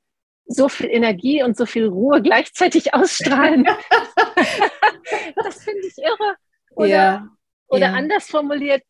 so 0.46 0.68
viel 0.68 0.90
Energie 0.90 1.42
und 1.42 1.56
so 1.56 1.66
viel 1.66 1.86
Ruhe 1.86 2.20
gleichzeitig 2.22 2.94
ausstrahlen? 2.94 3.64
das 5.36 5.62
finde 5.64 5.86
ich 5.86 5.98
irre. 5.98 6.36
Oder, 6.70 7.28
oder 7.68 7.94
anders 7.94 8.26
formuliert, 8.26 8.82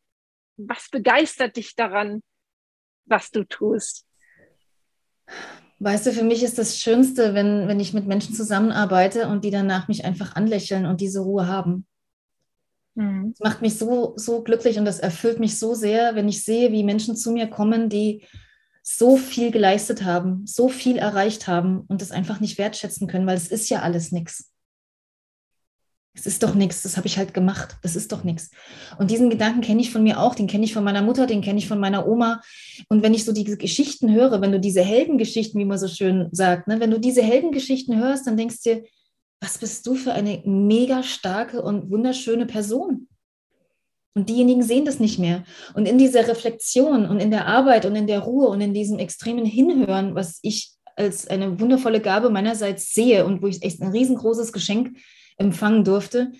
was 0.56 0.88
begeistert 0.90 1.56
dich 1.56 1.76
daran? 1.76 2.22
Was 3.06 3.30
du 3.30 3.44
tust? 3.44 4.06
Weißt 5.80 6.06
du, 6.06 6.12
für 6.12 6.22
mich 6.22 6.42
ist 6.42 6.58
das 6.58 6.78
Schönste, 6.78 7.34
wenn, 7.34 7.68
wenn 7.68 7.80
ich 7.80 7.92
mit 7.92 8.06
Menschen 8.06 8.34
zusammenarbeite 8.34 9.28
und 9.28 9.44
die 9.44 9.50
danach 9.50 9.88
mich 9.88 10.04
einfach 10.04 10.36
anlächeln 10.36 10.86
und 10.86 11.00
diese 11.00 11.20
Ruhe 11.20 11.46
haben. 11.46 11.86
Mhm. 12.94 13.34
Das 13.36 13.40
macht 13.40 13.62
mich 13.62 13.76
so, 13.76 14.14
so 14.16 14.42
glücklich 14.42 14.78
und 14.78 14.84
das 14.84 15.00
erfüllt 15.00 15.40
mich 15.40 15.58
so 15.58 15.74
sehr, 15.74 16.14
wenn 16.14 16.28
ich 16.28 16.44
sehe, 16.44 16.72
wie 16.72 16.84
Menschen 16.84 17.16
zu 17.16 17.32
mir 17.32 17.48
kommen, 17.48 17.88
die 17.88 18.24
so 18.82 19.16
viel 19.16 19.50
geleistet 19.50 20.04
haben, 20.04 20.46
so 20.46 20.68
viel 20.68 20.96
erreicht 20.98 21.48
haben 21.48 21.80
und 21.88 22.02
das 22.02 22.12
einfach 22.12 22.40
nicht 22.40 22.58
wertschätzen 22.58 23.08
können, 23.08 23.26
weil 23.26 23.36
es 23.36 23.48
ist 23.48 23.68
ja 23.70 23.80
alles 23.80 24.12
nichts 24.12 24.53
es 26.14 26.26
ist 26.26 26.42
doch 26.44 26.54
nichts, 26.54 26.82
das 26.82 26.96
habe 26.96 27.08
ich 27.08 27.18
halt 27.18 27.34
gemacht, 27.34 27.76
das 27.82 27.96
ist 27.96 28.12
doch 28.12 28.22
nichts. 28.22 28.50
Und 28.98 29.10
diesen 29.10 29.30
Gedanken 29.30 29.62
kenne 29.62 29.80
ich 29.80 29.90
von 29.90 30.02
mir 30.02 30.20
auch, 30.20 30.36
den 30.36 30.46
kenne 30.46 30.64
ich 30.64 30.72
von 30.72 30.84
meiner 30.84 31.02
Mutter, 31.02 31.26
den 31.26 31.40
kenne 31.40 31.58
ich 31.58 31.66
von 31.66 31.80
meiner 31.80 32.06
Oma. 32.06 32.40
Und 32.88 33.02
wenn 33.02 33.14
ich 33.14 33.24
so 33.24 33.32
diese 33.32 33.56
Geschichten 33.56 34.14
höre, 34.14 34.40
wenn 34.40 34.52
du 34.52 34.60
diese 34.60 34.82
Heldengeschichten, 34.82 35.60
wie 35.60 35.64
man 35.64 35.78
so 35.78 35.88
schön 35.88 36.28
sagt, 36.30 36.68
ne, 36.68 36.78
wenn 36.78 36.92
du 36.92 37.00
diese 37.00 37.22
Heldengeschichten 37.22 37.98
hörst, 37.98 38.26
dann 38.26 38.36
denkst 38.36 38.62
du 38.62 38.74
dir, 38.74 38.84
was 39.40 39.58
bist 39.58 39.86
du 39.86 39.96
für 39.96 40.12
eine 40.12 40.40
mega 40.44 41.02
starke 41.02 41.60
und 41.62 41.90
wunderschöne 41.90 42.46
Person? 42.46 43.08
Und 44.16 44.28
diejenigen 44.28 44.62
sehen 44.62 44.84
das 44.84 45.00
nicht 45.00 45.18
mehr. 45.18 45.42
Und 45.74 45.88
in 45.88 45.98
dieser 45.98 46.28
Reflexion 46.28 47.06
und 47.06 47.18
in 47.18 47.32
der 47.32 47.46
Arbeit 47.46 47.84
und 47.84 47.96
in 47.96 48.06
der 48.06 48.20
Ruhe 48.20 48.46
und 48.46 48.60
in 48.60 48.72
diesem 48.72 49.00
extremen 49.00 49.44
Hinhören, 49.44 50.14
was 50.14 50.38
ich 50.42 50.70
als 50.96 51.26
eine 51.26 51.58
wundervolle 51.58 52.00
Gabe 52.00 52.30
meinerseits 52.30 52.94
sehe 52.94 53.24
und 53.24 53.42
wo 53.42 53.48
ich 53.48 53.64
echt 53.64 53.82
ein 53.82 53.90
riesengroßes 53.90 54.52
Geschenk 54.52 54.96
empfangen 55.36 55.84
durfte, 55.84 56.32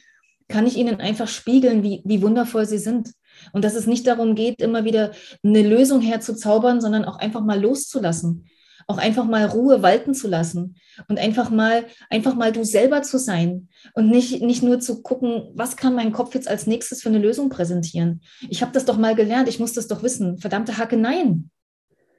kann 0.48 0.66
ich 0.66 0.76
ihnen 0.76 1.00
einfach 1.00 1.28
spiegeln, 1.28 1.83
wie, 1.83 2.02
wie 2.04 2.22
wundervoll 2.22 2.66
sie 2.66 2.78
sind. 2.78 3.12
Und 3.52 3.64
dass 3.64 3.74
es 3.74 3.87
nicht 3.87 4.07
darum 4.07 4.35
geht, 4.35 4.61
immer 4.61 4.85
wieder 4.85 5.12
eine 5.42 5.62
Lösung 5.62 6.00
herzuzaubern, 6.00 6.80
sondern 6.80 7.04
auch 7.04 7.18
einfach 7.18 7.42
mal 7.42 7.61
loszulassen. 7.61 8.46
Auch 8.87 8.98
einfach 8.98 9.24
mal 9.24 9.46
Ruhe 9.46 9.83
walten 9.83 10.12
zu 10.12 10.28
lassen 10.28 10.76
und 11.09 11.18
einfach 11.18 11.48
mal, 11.50 11.87
einfach 12.11 12.35
mal 12.35 12.52
du 12.52 12.64
selber 12.64 13.00
zu 13.02 13.18
sein 13.18 13.68
und 13.94 14.11
nicht, 14.11 14.42
nicht 14.42 14.62
nur 14.62 14.78
zu 14.78 15.02
gucken, 15.02 15.50
was 15.54 15.76
kann 15.76 15.94
mein 15.94 16.12
Kopf 16.12 16.35
jetzt 16.35 16.48
als 16.48 16.66
nächstes 16.66 17.00
für 17.00 17.09
eine 17.09 17.18
Lösung 17.18 17.48
präsentieren. 17.48 18.20
Ich 18.50 18.61
habe 18.61 18.72
das 18.72 18.85
doch 18.85 18.98
mal 18.98 19.14
gelernt, 19.14 19.48
ich 19.48 19.59
muss 19.59 19.72
das 19.72 19.88
doch 19.88 20.02
wissen. 20.02 20.37
Verdammte 20.37 20.76
Hacke, 20.76 20.98
nein. 20.98 21.50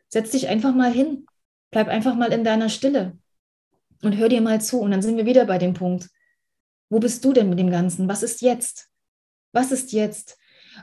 Setz 0.10 0.32
dich 0.32 0.48
einfach 0.48 0.74
mal 0.74 0.92
hin. 0.92 1.28
Bleib 1.70 1.88
einfach 1.88 2.16
mal 2.16 2.34
in 2.34 2.44
deiner 2.44 2.70
Stille 2.70 3.18
und 4.02 4.18
hör 4.18 4.30
dir 4.30 4.42
mal 4.42 4.60
zu. 4.60 4.80
Und 4.80 4.92
dann 4.92 5.04
sind 5.04 5.18
wir 5.18 5.26
wieder 5.26 5.46
bei 5.46 5.60
dem 5.60 5.74
Punkt. 5.74 6.10
Wo 6.90 7.00
bist 7.00 7.24
du 7.26 7.34
denn 7.34 7.50
mit 7.50 7.60
dem 7.60 7.72
Ganzen? 7.72 8.08
Was 8.08 8.24
ist 8.24 8.42
jetzt? 8.42 8.90
Was 9.52 9.72
ist 9.72 9.92
jetzt? 9.92 10.38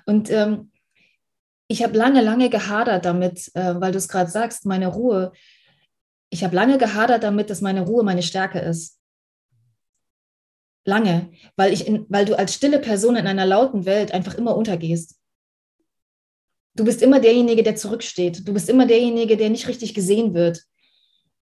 Und 0.07 0.31
ähm, 0.31 0.73
ich 1.69 1.83
habe 1.83 1.97
lange, 1.97 2.21
lange 2.21 2.51
gehadert 2.51 3.05
damit, 3.05 3.51
äh, 3.55 3.81
weil 3.81 3.93
du 3.93 3.99
es 3.99 4.09
gerade 4.09 4.31
sagst, 4.31 4.67
meine 4.67 4.89
Ruhe. 4.89 5.33
Ich 6.31 6.45
habe 6.45 6.57
lange 6.57 6.79
gehadert 6.79 7.23
damit, 7.23 7.51
dass 7.51 7.61
meine 7.61 7.83
Ruhe 7.83 8.03
meine 8.03 8.23
Stärke 8.23 8.59
ist. 8.59 8.99
Lange, 10.85 11.31
weil, 11.57 11.73
ich 11.73 11.87
in, 11.87 12.07
weil 12.09 12.25
du 12.25 12.37
als 12.37 12.55
stille 12.55 12.81
Person 12.81 13.17
in 13.17 13.27
einer 13.27 13.47
lauten 13.47 13.85
Welt 13.85 14.13
einfach 14.13 14.35
immer 14.35 14.57
untergehst. 14.57 15.17
Du 16.75 16.85
bist 16.85 17.03
immer 17.03 17.21
derjenige, 17.21 17.63
der 17.63 17.77
zurücksteht. 17.77 18.47
Du 18.49 18.53
bist 18.53 18.69
immer 18.69 18.87
derjenige, 18.87 19.37
der 19.37 19.51
nicht 19.51 19.69
richtig 19.69 19.95
gesehen 19.95 20.35
wird. 20.35 20.65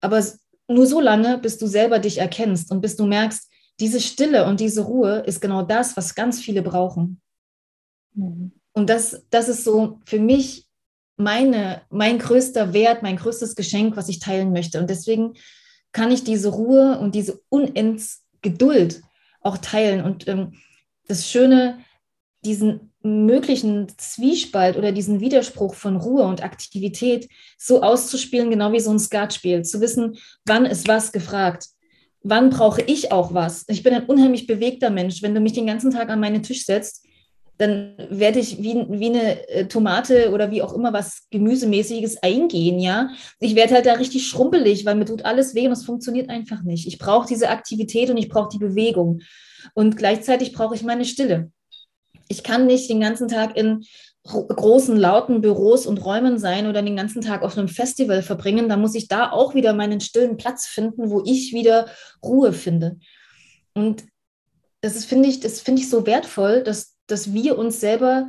Aber 0.01 0.23
nur 0.69 0.87
so 0.87 1.01
lange, 1.01 1.39
bis 1.39 1.59
du 1.59 1.67
selber 1.67 1.99
dich 1.99 2.19
erkennst 2.19 2.71
und 2.71 2.81
bis 2.81 2.97
du 2.97 3.07
merkst, 3.07 3.50
diese 3.81 4.01
Stille 4.01 4.47
und 4.47 4.61
diese 4.61 4.83
Ruhe 4.83 5.21
ist 5.27 5.41
genau 5.41 5.63
das, 5.63 5.97
was 5.97 6.15
ganz 6.15 6.41
viele 6.41 6.63
brauchen. 6.63 7.21
Mhm. 8.15 8.53
Und 8.73 8.91
das, 8.91 9.25
das 9.31 9.49
ist 9.49 9.65
so 9.65 9.99
für 10.05 10.21
mich 10.21 10.67
meine, 11.17 11.83
mein 11.91 12.19
größter 12.19 12.73
Wert, 12.73 13.03
mein 13.03 13.17
größtes 13.17 13.55
Geschenk, 13.55 13.97
was 13.97 14.09
ich 14.09 14.21
teilen 14.21 14.53
möchte. 14.53 14.79
Und 14.79 14.89
deswegen 14.89 15.35
kann 15.93 16.13
ich 16.13 16.25
diese 16.25 16.51
Ruhe 16.51 16.99
und 16.99 17.15
diese 17.15 17.41
unends 17.49 18.25
Geduld 18.43 19.03
auch 19.41 19.59
teilen. 19.59 20.05
Und 20.05 20.29
ähm, 20.29 20.55
das 21.09 21.29
Schöne, 21.29 21.81
diesen 22.45 22.93
möglichen 23.03 23.89
Zwiespalt 23.99 24.77
oder 24.77 24.93
diesen 24.93 25.21
Widerspruch 25.21 25.75
von 25.75 25.97
Ruhe 25.97 26.25
und 26.25 26.43
Aktivität 26.43 27.29
so 27.59 27.83
auszuspielen, 27.83 28.51
genau 28.51 28.73
wie 28.73 28.81
so 28.81 28.91
ein 28.91 28.99
Skatspiel, 28.99 29.63
zu 29.63 29.81
wissen, 29.81 30.19
wann 30.45 30.67
ist 30.67 30.87
was 30.87 31.13
gefragt 31.13 31.67
wann 32.23 32.51
brauche 32.51 32.83
ich 32.83 33.13
auch 33.13 33.35
was? 33.35 33.65
Ich 33.69 33.83
bin 33.83 33.95
ein 33.95 34.07
unheimlich 34.07 34.47
bewegter 34.47 34.91
Mensch. 34.91 35.23
Wenn 35.23 35.35
du 35.35 35.41
mich 35.41 35.53
den 35.53 35.67
ganzen 35.67 35.91
Tag 35.91 36.11
an 36.11 36.21
meinen 36.21 36.43
Tisch 36.43 36.65
setzt, 36.67 37.05
dann 37.61 37.93
werde 38.09 38.39
ich 38.39 38.63
wie, 38.63 38.87
wie 38.89 39.11
eine 39.11 39.49
äh, 39.49 39.67
Tomate 39.67 40.33
oder 40.33 40.51
wie 40.51 40.63
auch 40.63 40.73
immer 40.73 40.95
was 40.95 41.27
Gemüsemäßiges 41.31 42.23
eingehen, 42.23 42.79
ja. 42.79 43.11
Ich 43.39 43.55
werde 43.55 43.75
halt 43.75 43.85
da 43.85 43.93
richtig 43.95 44.27
schrumpelig, 44.27 44.87
weil 44.87 44.95
mir 44.95 45.05
tut 45.05 45.27
alles 45.27 45.55
weh 45.55 45.67
und 45.67 45.73
es 45.73 45.85
funktioniert 45.85 46.31
einfach 46.31 46.63
nicht. 46.63 46.87
Ich 46.87 46.99
brauche 46.99 47.29
diese 47.29 47.51
Aktivität 47.51 48.09
und 48.09 48.17
ich 48.17 48.31
brauche 48.31 48.49
die 48.51 48.59
Bewegung. 48.59 49.21
Und 49.75 49.99
gleichzeitig 49.99 50.53
brauche 50.53 50.75
ich 50.75 50.83
meine 50.83 51.05
Stille. 51.05 51.53
Ich 52.29 52.43
kann 52.43 52.67
nicht 52.67 52.89
den 52.89 53.01
ganzen 53.01 53.29
Tag 53.29 53.59
in 53.59 53.85
großen, 54.25 54.97
lauten 54.97 55.41
Büros 55.41 55.87
und 55.87 56.05
Räumen 56.05 56.39
sein 56.39 56.67
oder 56.67 56.83
den 56.83 56.97
ganzen 56.97 57.23
Tag 57.23 57.43
auf 57.43 57.57
einem 57.57 57.69
Festival 57.69 58.23
verbringen. 58.23 58.69
Da 58.69 58.77
muss 58.77 58.95
ich 58.95 59.09
da 59.09 59.33
auch 59.33 59.55
wieder 59.55 59.73
meinen 59.73 60.01
stillen 60.01 60.37
Platz 60.37 60.67
finden, 60.67 61.11
wo 61.11 61.23
ich 61.25 61.53
wieder 61.53 61.87
Ruhe 62.23 62.53
finde. 62.53 62.99
Und 63.75 64.05
das 64.83 65.05
finde 65.05 65.29
ich, 65.29 65.41
das 65.41 65.67
ich 65.67 65.89
so 65.89 66.07
wertvoll, 66.07 66.63
dass 66.63 66.97
dass 67.11 67.33
wir 67.33 67.59
uns 67.59 67.81
selber 67.81 68.29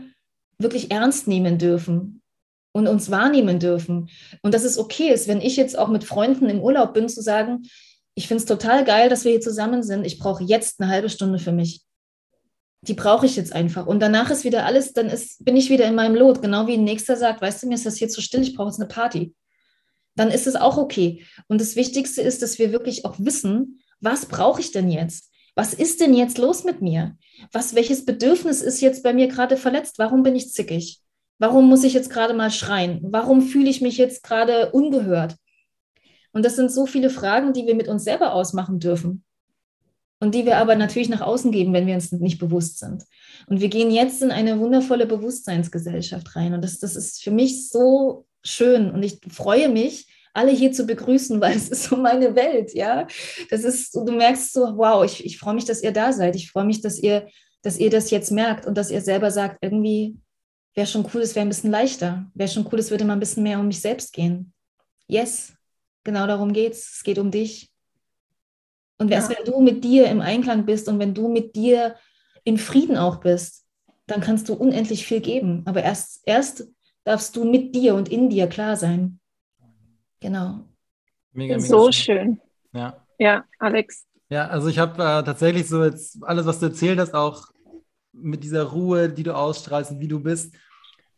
wirklich 0.58 0.92
ernst 0.92 1.28
nehmen 1.28 1.58
dürfen 1.58 2.22
und 2.74 2.88
uns 2.88 3.12
wahrnehmen 3.12 3.60
dürfen. 3.60 4.10
Und 4.42 4.54
dass 4.54 4.64
es 4.64 4.78
okay 4.78 5.10
ist, 5.10 5.28
wenn 5.28 5.42
ich 5.42 5.56
jetzt 5.56 5.78
auch 5.78 5.90
mit 5.90 6.04
Freunden 6.04 6.50
im 6.50 6.62
Urlaub 6.62 6.94
bin, 6.94 7.10
zu 7.10 7.22
sagen, 7.22 7.64
ich 8.16 8.28
finde 8.28 8.42
es 8.42 8.46
total 8.46 8.84
geil, 8.84 9.10
dass 9.10 9.24
wir 9.24 9.32
hier 9.32 9.42
zusammen 9.42 9.84
sind. 9.84 10.06
Ich 10.06 10.20
brauche 10.20 10.44
jetzt 10.44 10.80
eine 10.80 10.92
halbe 10.92 11.10
Stunde 11.10 11.40
für 11.40 11.52
mich. 11.52 11.82
Die 12.82 12.94
brauche 12.94 13.26
ich 13.26 13.36
jetzt 13.36 13.54
einfach. 13.54 13.86
Und 13.86 14.00
danach 14.00 14.32
ist 14.32 14.44
wieder 14.44 14.66
alles, 14.66 14.94
dann 14.94 15.08
ist, 15.08 15.44
bin 15.46 15.56
ich 15.56 15.70
wieder 15.70 15.86
in 15.86 15.96
meinem 15.96 16.16
Lot. 16.16 16.42
Genau 16.42 16.68
wie 16.68 16.74
ein 16.74 16.84
Nächster 16.84 17.16
sagt, 17.16 17.42
weißt 17.42 17.64
du, 17.64 17.68
mir 17.68 17.76
ist 17.76 17.86
das 17.86 17.98
hier 17.98 18.10
zu 18.10 18.22
still, 18.22 18.42
ich 18.42 18.56
brauche 18.56 18.70
jetzt 18.70 18.80
eine 18.80 18.88
Party. 18.88 19.36
Dann 20.16 20.30
ist 20.32 20.48
es 20.48 20.56
auch 20.56 20.78
okay. 20.78 21.24
Und 21.48 21.62
das 21.62 21.76
Wichtigste 21.76 22.22
ist, 22.22 22.42
dass 22.42 22.60
wir 22.60 22.72
wirklich 22.72 23.06
auch 23.06 23.16
wissen, 23.20 23.82
was 24.00 24.26
brauche 24.26 24.62
ich 24.62 24.72
denn 24.72 24.90
jetzt? 24.90 25.32
was 25.56 25.74
ist 25.74 26.00
denn 26.02 26.14
jetzt 26.14 26.38
los 26.38 26.64
mit 26.64 26.82
mir? 26.82 27.18
Was, 27.52 27.76
welches 27.76 28.06
Bedürfnis 28.06 28.62
ist 28.62 28.82
jetzt 28.82 29.04
bei 29.04 29.14
mir 29.14 29.28
gerade 29.28 29.58
verletzt? 29.58 30.00
Warum 30.00 30.24
bin 30.24 30.36
ich 30.36 30.52
zickig? 30.52 31.02
Warum 31.40 31.68
muss 31.68 31.84
ich 31.84 31.94
jetzt 31.94 32.10
gerade 32.10 32.34
mal 32.34 32.52
schreien? 32.52 33.00
Warum 33.04 33.42
fühle 33.42 33.70
ich 33.70 33.82
mich 33.82 33.98
jetzt 33.98 34.24
gerade 34.24 34.72
ungehört? 34.72 35.36
Und 36.32 36.46
das 36.46 36.56
sind 36.56 36.72
so 36.72 36.86
viele 36.86 37.10
Fragen, 37.10 37.52
die 37.52 37.66
wir 37.66 37.76
mit 37.76 37.88
uns 37.88 38.04
selber 38.04 38.34
ausmachen 38.34 38.80
dürfen. 38.80 39.24
Und 40.22 40.36
die 40.36 40.46
wir 40.46 40.58
aber 40.58 40.76
natürlich 40.76 41.10
nach 41.10 41.22
außen 41.22 41.52
geben, 41.52 41.74
wenn 41.74 41.88
wir 41.88 41.96
uns 41.96 42.12
nicht 42.12 42.38
bewusst 42.38 42.78
sind. 42.78 43.04
Und 43.48 43.60
wir 43.60 43.70
gehen 43.70 43.90
jetzt 43.90 44.22
in 44.22 44.30
eine 44.30 44.60
wundervolle 44.60 45.08
Bewusstseinsgesellschaft 45.08 46.36
rein. 46.36 46.54
Und 46.54 46.64
das, 46.64 46.78
das 46.78 46.96
ist 46.96 47.24
für 47.24 47.32
mich 47.32 47.70
so 47.70 48.28
schön. 48.44 48.92
Und 48.92 49.02
ich 49.02 49.20
freue 49.30 49.68
mich, 49.68 50.08
alle 50.34 50.52
hier 50.52 50.72
zu 50.72 50.86
begrüßen, 50.86 51.42
weil 51.42 51.58
es 51.58 51.70
ist 51.70 51.86
so 51.86 51.98
meine 51.98 52.36
Welt, 52.36 52.74
ja. 52.76 53.08
Das 53.50 53.64
ist, 53.64 53.96
du 53.96 54.12
merkst 54.12 54.54
so, 54.54 54.78
wow, 54.78 55.04
ich, 55.04 55.26
ich 55.26 55.40
freue 55.40 55.56
mich, 55.56 55.66
dass 55.66 55.82
ihr 55.82 55.92
da 55.92 56.14
seid. 56.14 56.36
Ich 56.36 56.52
freue 56.52 56.66
mich, 56.66 56.82
dass 56.82 57.00
ihr, 57.00 57.28
dass 57.64 57.80
ihr 57.80 57.90
das 57.90 58.12
jetzt 58.12 58.32
merkt 58.32 58.68
und 58.68 58.78
dass 58.78 58.92
ihr 58.92 59.02
selber 59.02 59.32
sagt, 59.32 59.58
irgendwie 59.62 60.18
wäre 60.76 60.86
schon 60.88 61.08
cool, 61.14 61.22
es 61.22 61.34
wäre 61.34 61.46
ein 61.46 61.50
bisschen 61.50 61.72
leichter. 61.72 62.30
Wäre 62.36 62.48
schon 62.48 62.68
cool, 62.72 62.78
es 62.78 62.92
würde 62.92 63.06
mal 63.06 63.14
ein 63.14 63.20
bisschen 63.20 63.42
mehr 63.42 63.60
um 63.60 63.68
mich 63.68 63.82
selbst 63.82 64.14
gehen. 64.14 64.54
Yes, 65.08 65.54
genau 66.04 66.28
darum 66.28 66.54
geht's. 66.54 66.98
Es 66.98 67.04
geht 67.04 67.18
um 67.18 67.32
dich. 67.32 67.71
Und 69.02 69.10
ja. 69.10 69.28
wenn 69.30 69.52
du 69.52 69.60
mit 69.62 69.84
dir 69.84 70.08
im 70.12 70.22
Einklang 70.22 70.64
bist 70.64 70.88
und 70.88 71.00
wenn 71.00 71.16
du 71.16 71.28
mit 71.28 71.56
dir 71.56 71.96
im 72.44 72.60
Frieden 72.60 72.98
auch 72.98 73.16
bist, 73.20 73.66
dann 74.06 74.22
kannst 74.22 74.48
du 74.48 74.54
unendlich 74.54 75.08
viel 75.08 75.22
geben. 75.22 75.64
Aber 75.66 75.82
erst, 75.82 76.22
erst 76.28 76.68
darfst 77.04 77.36
du 77.36 77.44
mit 77.44 77.74
dir 77.74 77.96
und 77.96 78.10
in 78.10 78.30
dir 78.30 78.46
klar 78.46 78.76
sein. 78.76 79.20
Genau. 80.20 80.68
Mega, 81.32 81.56
mega 81.56 81.60
so 81.60 81.92
schön. 81.92 82.16
schön. 82.16 82.42
Ja. 82.74 83.04
Ja, 83.18 83.44
Alex. 83.58 84.06
Ja, 84.30 84.50
also 84.50 84.68
ich 84.68 84.78
habe 84.78 85.02
äh, 85.02 85.24
tatsächlich 85.24 85.68
so 85.68 85.84
jetzt 85.84 86.24
alles, 86.24 86.46
was 86.46 86.60
du 86.60 86.68
erzählt 86.68 87.00
hast, 87.00 87.16
auch 87.16 87.48
mit 88.12 88.44
dieser 88.44 88.66
Ruhe, 88.66 89.10
die 89.10 89.24
du 89.24 89.36
ausstrahlst 89.36 89.90
und 89.94 90.00
wie 90.00 90.10
du 90.10 90.20
bist, 90.20 90.54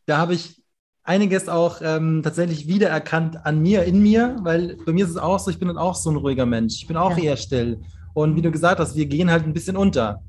da 0.06 0.20
habe 0.20 0.36
ich 0.36 0.63
einiges 1.04 1.50
auch 1.50 1.82
ähm, 1.82 2.22
tatsächlich 2.24 2.68
wiedererkannt 2.68 3.46
an 3.46 3.62
mir, 3.62 3.84
in 3.84 4.02
mir, 4.02 4.38
weil 4.42 4.78
bei 4.86 4.94
mir 4.94 5.06
ist 5.06 5.12
es 5.12 5.18
auch 5.18 5.40
so, 5.40 5.52
ich 5.52 5.60
bin 5.60 5.68
dann 5.68 5.78
auch 5.78 5.96
so 5.96 6.10
ein 6.10 6.16
ruhiger 6.16 6.46
Mensch. 6.46 6.76
Ich 6.76 6.88
bin 6.88 6.98
auch 6.98 7.18
ja. 7.18 7.24
eher 7.24 7.38
still. 7.38 7.82
Und 8.14 8.36
wie 8.36 8.42
du 8.42 8.52
gesagt 8.52 8.80
hast, 8.80 8.96
wir 8.96 9.06
gehen 9.06 9.30
halt 9.30 9.46
ein 9.46 9.54
bisschen 9.54 9.76
unter. 9.76 10.22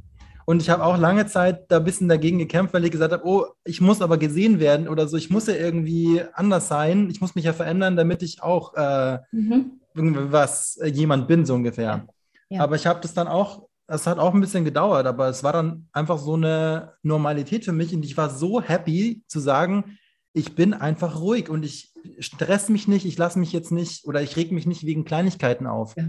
Und 0.47 0.61
ich 0.61 0.69
habe 0.69 0.85
auch 0.85 0.99
lange 0.99 1.27
Zeit 1.27 1.71
da 1.71 1.79
ein 1.79 1.85
bisschen 1.85 2.09
dagegen 2.09 2.39
gekämpft, 2.39 2.75
weil 2.75 2.85
ich 2.85 2.91
gesagt 2.91 3.13
habe, 3.13 3.27
oh, 3.27 3.47
ich 3.65 3.81
muss 3.81 4.03
aber 4.03 4.19
gesehen 4.19 4.61
werden 4.61 4.89
oder 4.89 5.09
so, 5.09 5.17
ich 5.17 5.31
muss 5.31 5.47
ja 5.47 5.55
irgendwie 5.55 6.23
anders 6.35 6.69
sein, 6.69 7.09
ich 7.11 7.21
muss 7.21 7.35
mich 7.35 7.45
ja 7.45 7.55
verändern, 7.55 7.97
damit 7.97 8.23
ich 8.23 8.43
auch 8.43 8.75
äh, 8.75 9.19
mhm. 9.33 9.81
irgendwas, 9.95 10.77
äh, 10.79 10.89
jemand 10.89 11.29
bin, 11.29 11.47
so 11.47 11.55
ungefähr. 11.55 12.07
Ja. 12.51 12.63
Aber 12.63 12.77
ich 12.77 12.87
habe 12.87 13.01
das 13.01 13.15
dann 13.15 13.27
auch, 13.27 13.69
es 13.87 14.07
hat 14.07 14.19
auch 14.19 14.35
ein 14.35 14.41
bisschen 14.41 14.65
gedauert, 14.65 15.07
aber 15.07 15.29
es 15.29 15.43
war 15.43 15.53
dann 15.55 15.89
einfach 15.93 16.19
so 16.19 16.35
eine 16.35 16.93
Normalität 17.03 17.65
für 17.65 17.73
mich 17.73 17.95
und 17.95 18.05
ich 18.05 18.17
war 18.17 18.29
so 18.29 18.61
happy 18.61 19.23
zu 19.27 19.41
sagen, 19.41 19.97
ich 20.35 20.55
bin 20.55 20.75
einfach 20.75 21.21
ruhig 21.21 21.49
und 21.49 21.65
ich 21.65 21.95
stress 22.19 22.69
mich 22.69 22.89
nicht, 22.89 23.07
ich 23.07 23.17
lasse 23.17 23.39
mich 23.39 23.53
jetzt 23.53 23.71
nicht 23.71 24.05
oder 24.05 24.21
ich 24.21 24.37
reg 24.37 24.53
mich 24.53 24.67
nicht 24.67 24.85
wegen 24.85 25.05
Kleinigkeiten 25.05 25.67
auf. 25.67 25.97
Ja. 25.97 26.09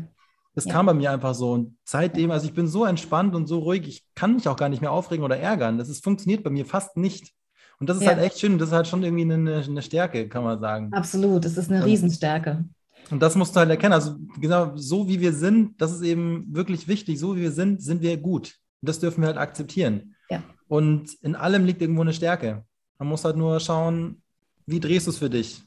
Das 0.55 0.65
ja. 0.65 0.73
kam 0.73 0.87
bei 0.87 0.93
mir 0.93 1.11
einfach 1.11 1.35
so. 1.35 1.51
Und 1.51 1.77
seitdem, 1.83 2.31
also 2.31 2.47
ich 2.47 2.53
bin 2.53 2.67
so 2.67 2.85
entspannt 2.85 3.35
und 3.35 3.45
so 3.47 3.59
ruhig, 3.59 3.87
ich 3.87 4.03
kann 4.15 4.33
mich 4.33 4.47
auch 4.47 4.55
gar 4.55 4.69
nicht 4.69 4.81
mehr 4.81 4.91
aufregen 4.91 5.23
oder 5.23 5.37
ärgern. 5.37 5.77
Das 5.77 5.89
ist, 5.89 6.03
funktioniert 6.03 6.43
bei 6.43 6.49
mir 6.49 6.65
fast 6.65 6.97
nicht. 6.97 7.33
Und 7.79 7.89
das 7.89 7.97
ist 7.97 8.03
ja. 8.03 8.09
halt 8.09 8.21
echt 8.21 8.39
schön. 8.39 8.57
Das 8.57 8.69
ist 8.69 8.73
halt 8.73 8.87
schon 8.87 9.03
irgendwie 9.03 9.31
eine, 9.31 9.63
eine 9.63 9.81
Stärke, 9.81 10.27
kann 10.27 10.43
man 10.43 10.59
sagen. 10.59 10.91
Absolut, 10.93 11.45
das 11.45 11.57
ist 11.57 11.69
eine 11.69 11.81
und, 11.81 11.85
Riesenstärke. 11.85 12.65
Und 13.11 13.21
das 13.21 13.35
musst 13.35 13.55
du 13.55 13.59
halt 13.59 13.69
erkennen. 13.69 13.93
Also 13.93 14.15
genau 14.39 14.71
so 14.75 15.07
wie 15.07 15.19
wir 15.19 15.33
sind, 15.33 15.79
das 15.79 15.91
ist 15.91 16.01
eben 16.01 16.47
wirklich 16.49 16.87
wichtig. 16.87 17.19
So 17.19 17.35
wie 17.35 17.41
wir 17.41 17.51
sind, 17.51 17.83
sind 17.83 18.01
wir 18.01 18.17
gut. 18.17 18.55
Und 18.81 18.89
das 18.89 18.99
dürfen 18.99 19.21
wir 19.21 19.27
halt 19.27 19.37
akzeptieren. 19.37 20.15
Ja. 20.29 20.41
Und 20.67 21.13
in 21.21 21.35
allem 21.35 21.65
liegt 21.65 21.81
irgendwo 21.81 22.01
eine 22.01 22.13
Stärke. 22.13 22.63
Man 22.97 23.07
muss 23.09 23.25
halt 23.25 23.35
nur 23.35 23.59
schauen, 23.59 24.21
wie 24.65 24.79
drehst 24.79 25.07
du 25.07 25.11
es 25.11 25.17
für 25.17 25.29
dich? 25.29 25.61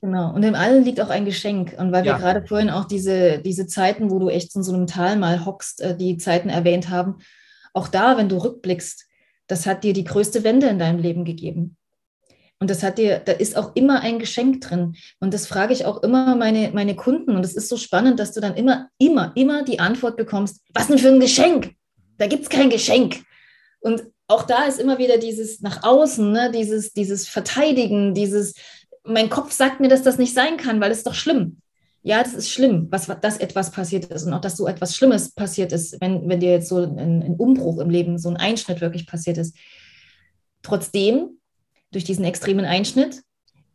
Genau, 0.00 0.34
und 0.34 0.42
in 0.42 0.54
allem 0.54 0.84
liegt 0.84 1.00
auch 1.00 1.08
ein 1.08 1.24
Geschenk. 1.24 1.74
Und 1.78 1.90
weil 1.92 2.04
ja. 2.04 2.14
wir 2.14 2.20
gerade 2.20 2.46
vorhin 2.46 2.70
auch 2.70 2.84
diese, 2.84 3.38
diese 3.38 3.66
Zeiten, 3.66 4.10
wo 4.10 4.18
du 4.18 4.28
echt 4.28 4.54
in 4.54 4.62
so 4.62 4.72
einem 4.72 4.86
Tal 4.86 5.16
mal 5.16 5.44
hockst, 5.44 5.80
äh, 5.80 5.96
die 5.96 6.16
Zeiten 6.18 6.48
erwähnt 6.48 6.90
haben, 6.90 7.16
auch 7.72 7.88
da, 7.88 8.16
wenn 8.16 8.28
du 8.28 8.38
rückblickst, 8.38 9.06
das 9.46 9.66
hat 9.66 9.84
dir 9.84 9.92
die 9.92 10.04
größte 10.04 10.44
Wende 10.44 10.66
in 10.66 10.78
deinem 10.78 10.98
Leben 10.98 11.24
gegeben. 11.24 11.76
Und 12.58 12.70
das 12.70 12.82
hat 12.82 12.98
dir, 12.98 13.18
da 13.18 13.32
ist 13.32 13.56
auch 13.56 13.76
immer 13.76 14.00
ein 14.00 14.18
Geschenk 14.18 14.62
drin. 14.62 14.96
Und 15.20 15.34
das 15.34 15.46
frage 15.46 15.74
ich 15.74 15.84
auch 15.84 16.02
immer 16.02 16.36
meine, 16.36 16.70
meine 16.72 16.96
Kunden. 16.96 17.36
Und 17.36 17.44
es 17.44 17.54
ist 17.54 17.68
so 17.68 17.76
spannend, 17.76 18.18
dass 18.18 18.32
du 18.32 18.40
dann 18.40 18.54
immer, 18.54 18.88
immer, 18.98 19.32
immer 19.34 19.62
die 19.62 19.78
Antwort 19.78 20.16
bekommst, 20.16 20.62
was 20.72 20.88
denn 20.88 20.98
für 20.98 21.08
ein 21.08 21.20
Geschenk? 21.20 21.74
Da 22.16 22.26
gibt 22.26 22.44
es 22.44 22.48
kein 22.48 22.70
Geschenk. 22.70 23.22
Und 23.80 24.04
auch 24.28 24.42
da 24.42 24.64
ist 24.64 24.80
immer 24.80 24.98
wieder 24.98 25.18
dieses 25.18 25.60
nach 25.60 25.82
außen, 25.82 26.32
ne? 26.32 26.50
dieses, 26.50 26.92
dieses 26.92 27.28
Verteidigen, 27.28 28.14
dieses, 28.14 28.54
mein 29.04 29.30
Kopf 29.30 29.52
sagt 29.52 29.80
mir, 29.80 29.88
dass 29.88 30.02
das 30.02 30.18
nicht 30.18 30.34
sein 30.34 30.56
kann, 30.56 30.80
weil 30.80 30.90
es 30.90 31.04
doch 31.04 31.14
schlimm. 31.14 31.58
Ja, 32.02 32.22
das 32.22 32.34
ist 32.34 32.50
schlimm, 32.50 32.86
was, 32.90 33.08
dass 33.20 33.38
etwas 33.38 33.72
passiert 33.72 34.06
ist 34.06 34.24
und 34.24 34.32
auch, 34.32 34.40
dass 34.40 34.56
so 34.56 34.68
etwas 34.68 34.94
Schlimmes 34.94 35.32
passiert 35.32 35.72
ist, 35.72 36.00
wenn, 36.00 36.28
wenn 36.28 36.38
dir 36.38 36.52
jetzt 36.52 36.68
so 36.68 36.78
ein, 36.78 37.22
ein 37.22 37.34
Umbruch 37.36 37.78
im 37.80 37.90
Leben, 37.90 38.18
so 38.18 38.28
ein 38.28 38.36
Einschnitt 38.36 38.80
wirklich 38.80 39.08
passiert 39.08 39.38
ist. 39.38 39.56
Trotzdem, 40.62 41.40
durch 41.90 42.04
diesen 42.04 42.24
extremen 42.24 42.64
Einschnitt, 42.64 43.22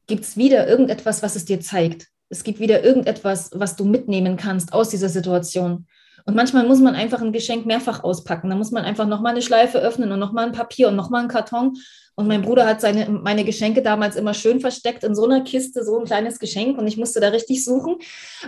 gibt 0.08 0.24
es 0.24 0.38
wieder 0.38 0.68
irgendetwas, 0.68 1.24
was 1.24 1.36
es 1.36 1.44
dir 1.44 1.60
zeigt. 1.60 2.08
Es 2.30 2.44
gibt 2.44 2.60
wieder 2.62 2.84
irgendetwas, 2.84 3.50
was 3.54 3.76
du 3.76 3.84
mitnehmen 3.84 4.38
kannst 4.38 4.72
aus 4.72 4.90
dieser 4.90 5.10
Situation. 5.10 5.88
Und 6.26 6.36
manchmal 6.36 6.68
muss 6.68 6.80
man 6.80 6.96
einfach 6.96 7.22
ein 7.22 7.32
Geschenk 7.32 7.66
mehrfach 7.66 8.04
auspacken. 8.04 8.50
Da 8.50 8.56
muss 8.56 8.72
man 8.72 8.84
einfach 8.84 9.08
nochmal 9.08 9.32
eine 9.32 9.42
Schleife 9.42 9.80
öffnen 9.80 10.12
und 10.12 10.20
nochmal 10.20 10.46
ein 10.46 10.52
Papier 10.52 10.88
und 10.88 10.96
nochmal 10.96 11.22
einen 11.22 11.30
Karton. 11.30 11.78
Und 12.16 12.28
mein 12.28 12.42
Bruder 12.42 12.66
hat 12.66 12.82
seine, 12.82 13.10
meine 13.10 13.44
Geschenke 13.44 13.82
damals 13.82 14.16
immer 14.16 14.34
schön 14.34 14.60
versteckt 14.60 15.04
in 15.04 15.16
so 15.16 15.26
einer 15.26 15.42
Kiste, 15.42 15.84
so 15.84 16.00
ein 16.00 16.06
kleines 16.06 16.40
Geschenk. 16.40 16.78
Und 16.78 16.88
ich 16.88 16.98
musste 16.98 17.20
da 17.20 17.30
richtig 17.30 17.64
suchen. 17.64 17.98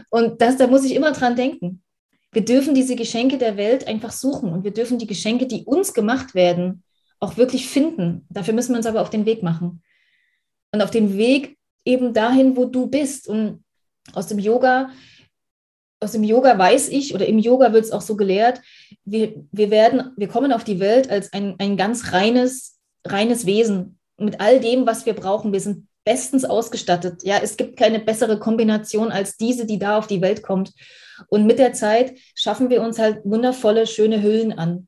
Und 0.10 0.42
das, 0.42 0.58
da 0.58 0.68
muss 0.68 0.84
ich 0.84 0.96
immer 0.96 1.12
dran 1.12 1.36
denken. 1.36 1.82
Wir 2.32 2.44
dürfen 2.44 2.74
diese 2.74 2.96
Geschenke 2.96 3.38
der 3.38 3.58
Welt 3.58 3.88
einfach 3.88 4.12
suchen. 4.12 4.52
Und 4.52 4.64
wir 4.64 4.72
dürfen 4.72 4.98
die 4.98 5.08
Geschenke, 5.08 5.48
die 5.48 5.64
uns 5.64 5.94
gemacht 5.94 6.36
werden, 6.36 6.84
auch 7.20 7.38
wirklich 7.38 7.68
finden. 7.68 8.26
Dafür 8.30 8.54
müssen 8.54 8.74
wir 8.74 8.78
uns 8.78 8.86
aber 8.86 9.02
auf 9.02 9.10
den 9.10 9.26
Weg 9.26 9.44
machen. 9.44 9.82
Und 10.72 10.82
auf 10.82 10.92
den 10.92 11.16
Weg 11.18 11.58
eben 11.86 12.14
dahin, 12.14 12.58
wo 12.58 12.66
du 12.66 12.88
bist. 12.88 13.28
Und 13.28 13.64
aus 14.14 14.28
dem 14.28 14.40
Yoga 14.40 14.90
aus 16.04 16.12
dem 16.12 16.24
Yoga 16.24 16.58
weiß 16.58 16.90
ich, 16.90 17.16
oder 17.16 17.26
im 17.26 17.40
Yoga 17.40 17.74
wird 17.74 17.86
es 17.86 17.92
auch 17.92 18.02
so 18.02 18.16
gelehrt, 18.16 18.62
wir, 19.06 19.34
wir 19.52 19.72
werden, 19.72 20.12
wir 20.18 20.28
kommen 20.28 20.52
auf 20.54 20.64
die 20.64 20.80
Welt 20.80 21.10
als 21.10 21.34
ein, 21.34 21.56
ein 21.60 21.78
ganz 21.78 22.14
reines, 22.14 22.80
reines 23.06 23.46
Wesen 23.46 23.98
mit 24.18 24.40
all 24.40 24.60
dem, 24.60 24.86
was 24.86 25.06
wir 25.06 25.14
brauchen. 25.14 25.54
Wir 25.54 25.60
sind 25.60 25.88
bestens 26.06 26.46
ausgestattet. 26.46 27.24
Ja, 27.24 27.40
es 27.42 27.58
gibt 27.58 27.78
keine 27.78 28.00
bessere 28.00 28.40
Kombination 28.40 29.12
als 29.12 29.38
diese, 29.38 29.66
die 29.66 29.80
da 29.80 29.98
auf 29.98 30.08
die 30.08 30.22
Welt 30.22 30.44
kommt. 30.44 30.74
Und 31.28 31.46
mit 31.46 31.60
der 31.60 31.74
Zeit 31.74 32.18
schaffen 32.36 32.70
wir 32.70 32.82
uns 32.82 33.00
halt 33.00 33.24
wundervolle, 33.24 33.88
schöne 33.88 34.22
Hüllen 34.22 34.54
an, 34.54 34.88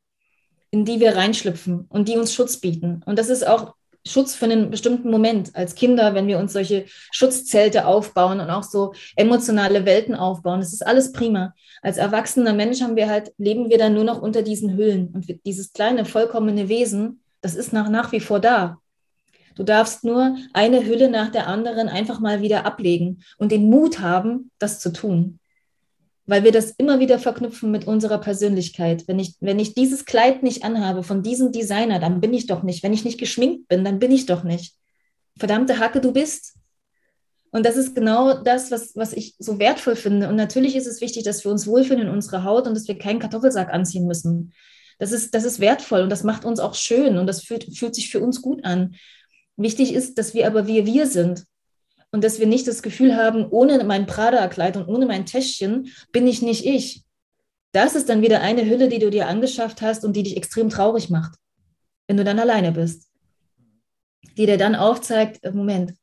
in 0.71 0.85
die 0.85 0.99
wir 0.99 1.15
reinschlüpfen 1.15 1.85
und 1.89 2.09
die 2.09 2.17
uns 2.17 2.33
Schutz 2.33 2.57
bieten. 2.57 3.01
Und 3.05 3.17
das 3.17 3.29
ist 3.29 3.47
auch 3.47 3.75
Schutz 4.07 4.35
für 4.35 4.45
einen 4.45 4.69
bestimmten 4.69 5.09
Moment. 5.09 5.55
Als 5.55 5.75
Kinder, 5.75 6.13
wenn 6.13 6.27
wir 6.27 6.37
uns 6.37 6.53
solche 6.53 6.85
Schutzzelte 7.11 7.85
aufbauen 7.87 8.39
und 8.39 8.49
auch 8.49 8.63
so 8.63 8.93
emotionale 9.15 9.85
Welten 9.85 10.15
aufbauen, 10.15 10.59
das 10.59 10.73
ist 10.73 10.85
alles 10.85 11.11
prima. 11.11 11.53
Als 11.81 11.97
erwachsener 11.97 12.53
Mensch 12.53 12.81
haben 12.81 12.95
wir 12.95 13.09
halt, 13.09 13.33
leben 13.37 13.69
wir 13.69 13.77
dann 13.77 13.93
nur 13.93 14.03
noch 14.03 14.21
unter 14.21 14.41
diesen 14.41 14.77
Hüllen. 14.77 15.09
Und 15.09 15.25
dieses 15.45 15.73
kleine, 15.73 16.05
vollkommene 16.05 16.69
Wesen, 16.69 17.21
Das 17.41 17.53
ist 17.55 17.73
nach, 17.73 17.89
nach 17.89 18.11
wie 18.11 18.19
vor 18.19 18.39
da. 18.39 18.79
Du 19.55 19.63
darfst 19.63 20.03
nur 20.03 20.35
eine 20.53 20.85
Hülle 20.85 21.09
nach 21.09 21.29
der 21.29 21.47
anderen 21.47 21.87
einfach 21.87 22.19
mal 22.19 22.41
wieder 22.41 22.65
ablegen 22.65 23.23
und 23.37 23.51
den 23.51 23.69
Mut 23.69 23.99
haben, 23.99 24.51
das 24.59 24.79
zu 24.79 24.91
tun. 24.91 25.39
Weil 26.27 26.43
wir 26.43 26.51
das 26.51 26.71
immer 26.71 26.99
wieder 26.99 27.19
verknüpfen 27.19 27.71
mit 27.71 27.85
unserer 27.85 28.17
Persönlichkeit. 28.19 29.07
Wenn 29.07 29.19
ich, 29.19 29.35
wenn 29.41 29.59
ich 29.59 29.75
dieses 29.75 30.05
Kleid 30.05 30.41
nicht 30.41 30.63
anhabe 30.63 31.03
von 31.03 31.21
diesem 31.21 31.51
Designer, 31.51 31.99
dann 31.99 32.19
bin 32.19 32.33
ich 32.33 32.47
doch 32.47 32.63
nicht. 32.63 32.81
Wenn 32.81 32.93
ich 32.93 33.05
nicht 33.05 33.19
geschminkt 33.19 33.67
bin, 33.67 33.83
dann 33.83 33.99
bin 33.99 34.11
ich 34.11 34.25
doch 34.25 34.43
nicht. 34.43 34.73
Verdammte 35.37 35.77
Hacke, 35.77 36.01
du 36.01 36.11
bist. 36.11 36.55
Und 37.51 37.65
das 37.65 37.77
ist 37.77 37.95
genau 37.95 38.41
das, 38.43 38.71
was, 38.71 38.95
was 38.95 39.13
ich 39.13 39.35
so 39.39 39.59
wertvoll 39.59 39.95
finde. 39.95 40.27
Und 40.27 40.35
natürlich 40.35 40.75
ist 40.75 40.87
es 40.87 40.99
wichtig, 40.99 41.23
dass 41.23 41.45
wir 41.45 41.51
uns 41.51 41.67
wohlfühlen 41.67 42.03
in 42.03 42.09
unserer 42.09 42.43
Haut 42.43 42.67
und 42.67 42.73
dass 42.73 42.87
wir 42.87 42.97
keinen 42.97 43.19
Kartoffelsack 43.19 43.71
anziehen 43.71 44.05
müssen. 44.05 44.53
Das 44.97 45.11
ist, 45.11 45.33
das 45.33 45.43
ist 45.43 45.59
wertvoll 45.59 46.01
und 46.01 46.09
das 46.09 46.23
macht 46.23 46.43
uns 46.43 46.59
auch 46.59 46.73
schön 46.73 47.17
und 47.17 47.27
das 47.27 47.43
fühlt, 47.43 47.77
fühlt 47.77 47.95
sich 47.95 48.09
für 48.09 48.19
uns 48.19 48.41
gut 48.41 48.65
an. 48.65 48.95
Wichtig 49.57 49.93
ist, 49.93 50.17
dass 50.17 50.33
wir 50.33 50.47
aber 50.47 50.67
wir 50.67 50.85
wir 50.85 51.07
sind 51.07 51.45
und 52.15 52.23
dass 52.23 52.39
wir 52.39 52.47
nicht 52.47 52.65
das 52.65 52.81
Gefühl 52.81 53.17
haben, 53.17 53.45
ohne 53.49 53.83
mein 53.83 54.05
Prada-Kleid 54.05 54.77
und 54.77 54.87
ohne 54.87 55.05
mein 55.05 55.25
Täschchen 55.25 55.91
bin 56.13 56.25
ich 56.27 56.41
nicht 56.41 56.65
ich. 56.65 57.03
Das 57.73 57.93
ist 57.93 58.07
dann 58.07 58.21
wieder 58.21 58.39
eine 58.39 58.65
Hülle, 58.65 58.87
die 58.87 58.99
du 58.99 59.09
dir 59.09 59.27
angeschafft 59.27 59.81
hast 59.81 60.05
und 60.05 60.15
die 60.15 60.23
dich 60.23 60.37
extrem 60.37 60.69
traurig 60.69 61.09
macht, 61.09 61.37
wenn 62.07 62.15
du 62.15 62.23
dann 62.23 62.39
alleine 62.39 62.71
bist. 62.71 63.11
Die 64.37 64.45
dir 64.45 64.57
dann 64.57 64.75
aufzeigt, 64.75 65.43
äh, 65.43 65.51
Moment, 65.51 65.93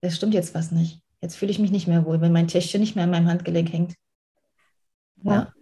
es 0.00 0.16
stimmt 0.16 0.32
jetzt 0.32 0.54
was 0.54 0.72
nicht. 0.72 1.02
Jetzt 1.20 1.36
fühle 1.36 1.50
ich 1.50 1.58
mich 1.58 1.70
nicht 1.70 1.86
mehr 1.86 2.06
wohl, 2.06 2.22
wenn 2.22 2.32
mein 2.32 2.48
Täschchen 2.48 2.80
nicht 2.80 2.96
mehr 2.96 3.04
an 3.04 3.10
meinem 3.10 3.28
Handgelenk 3.28 3.70
hängt. 3.70 3.94
Ja. 5.22 5.52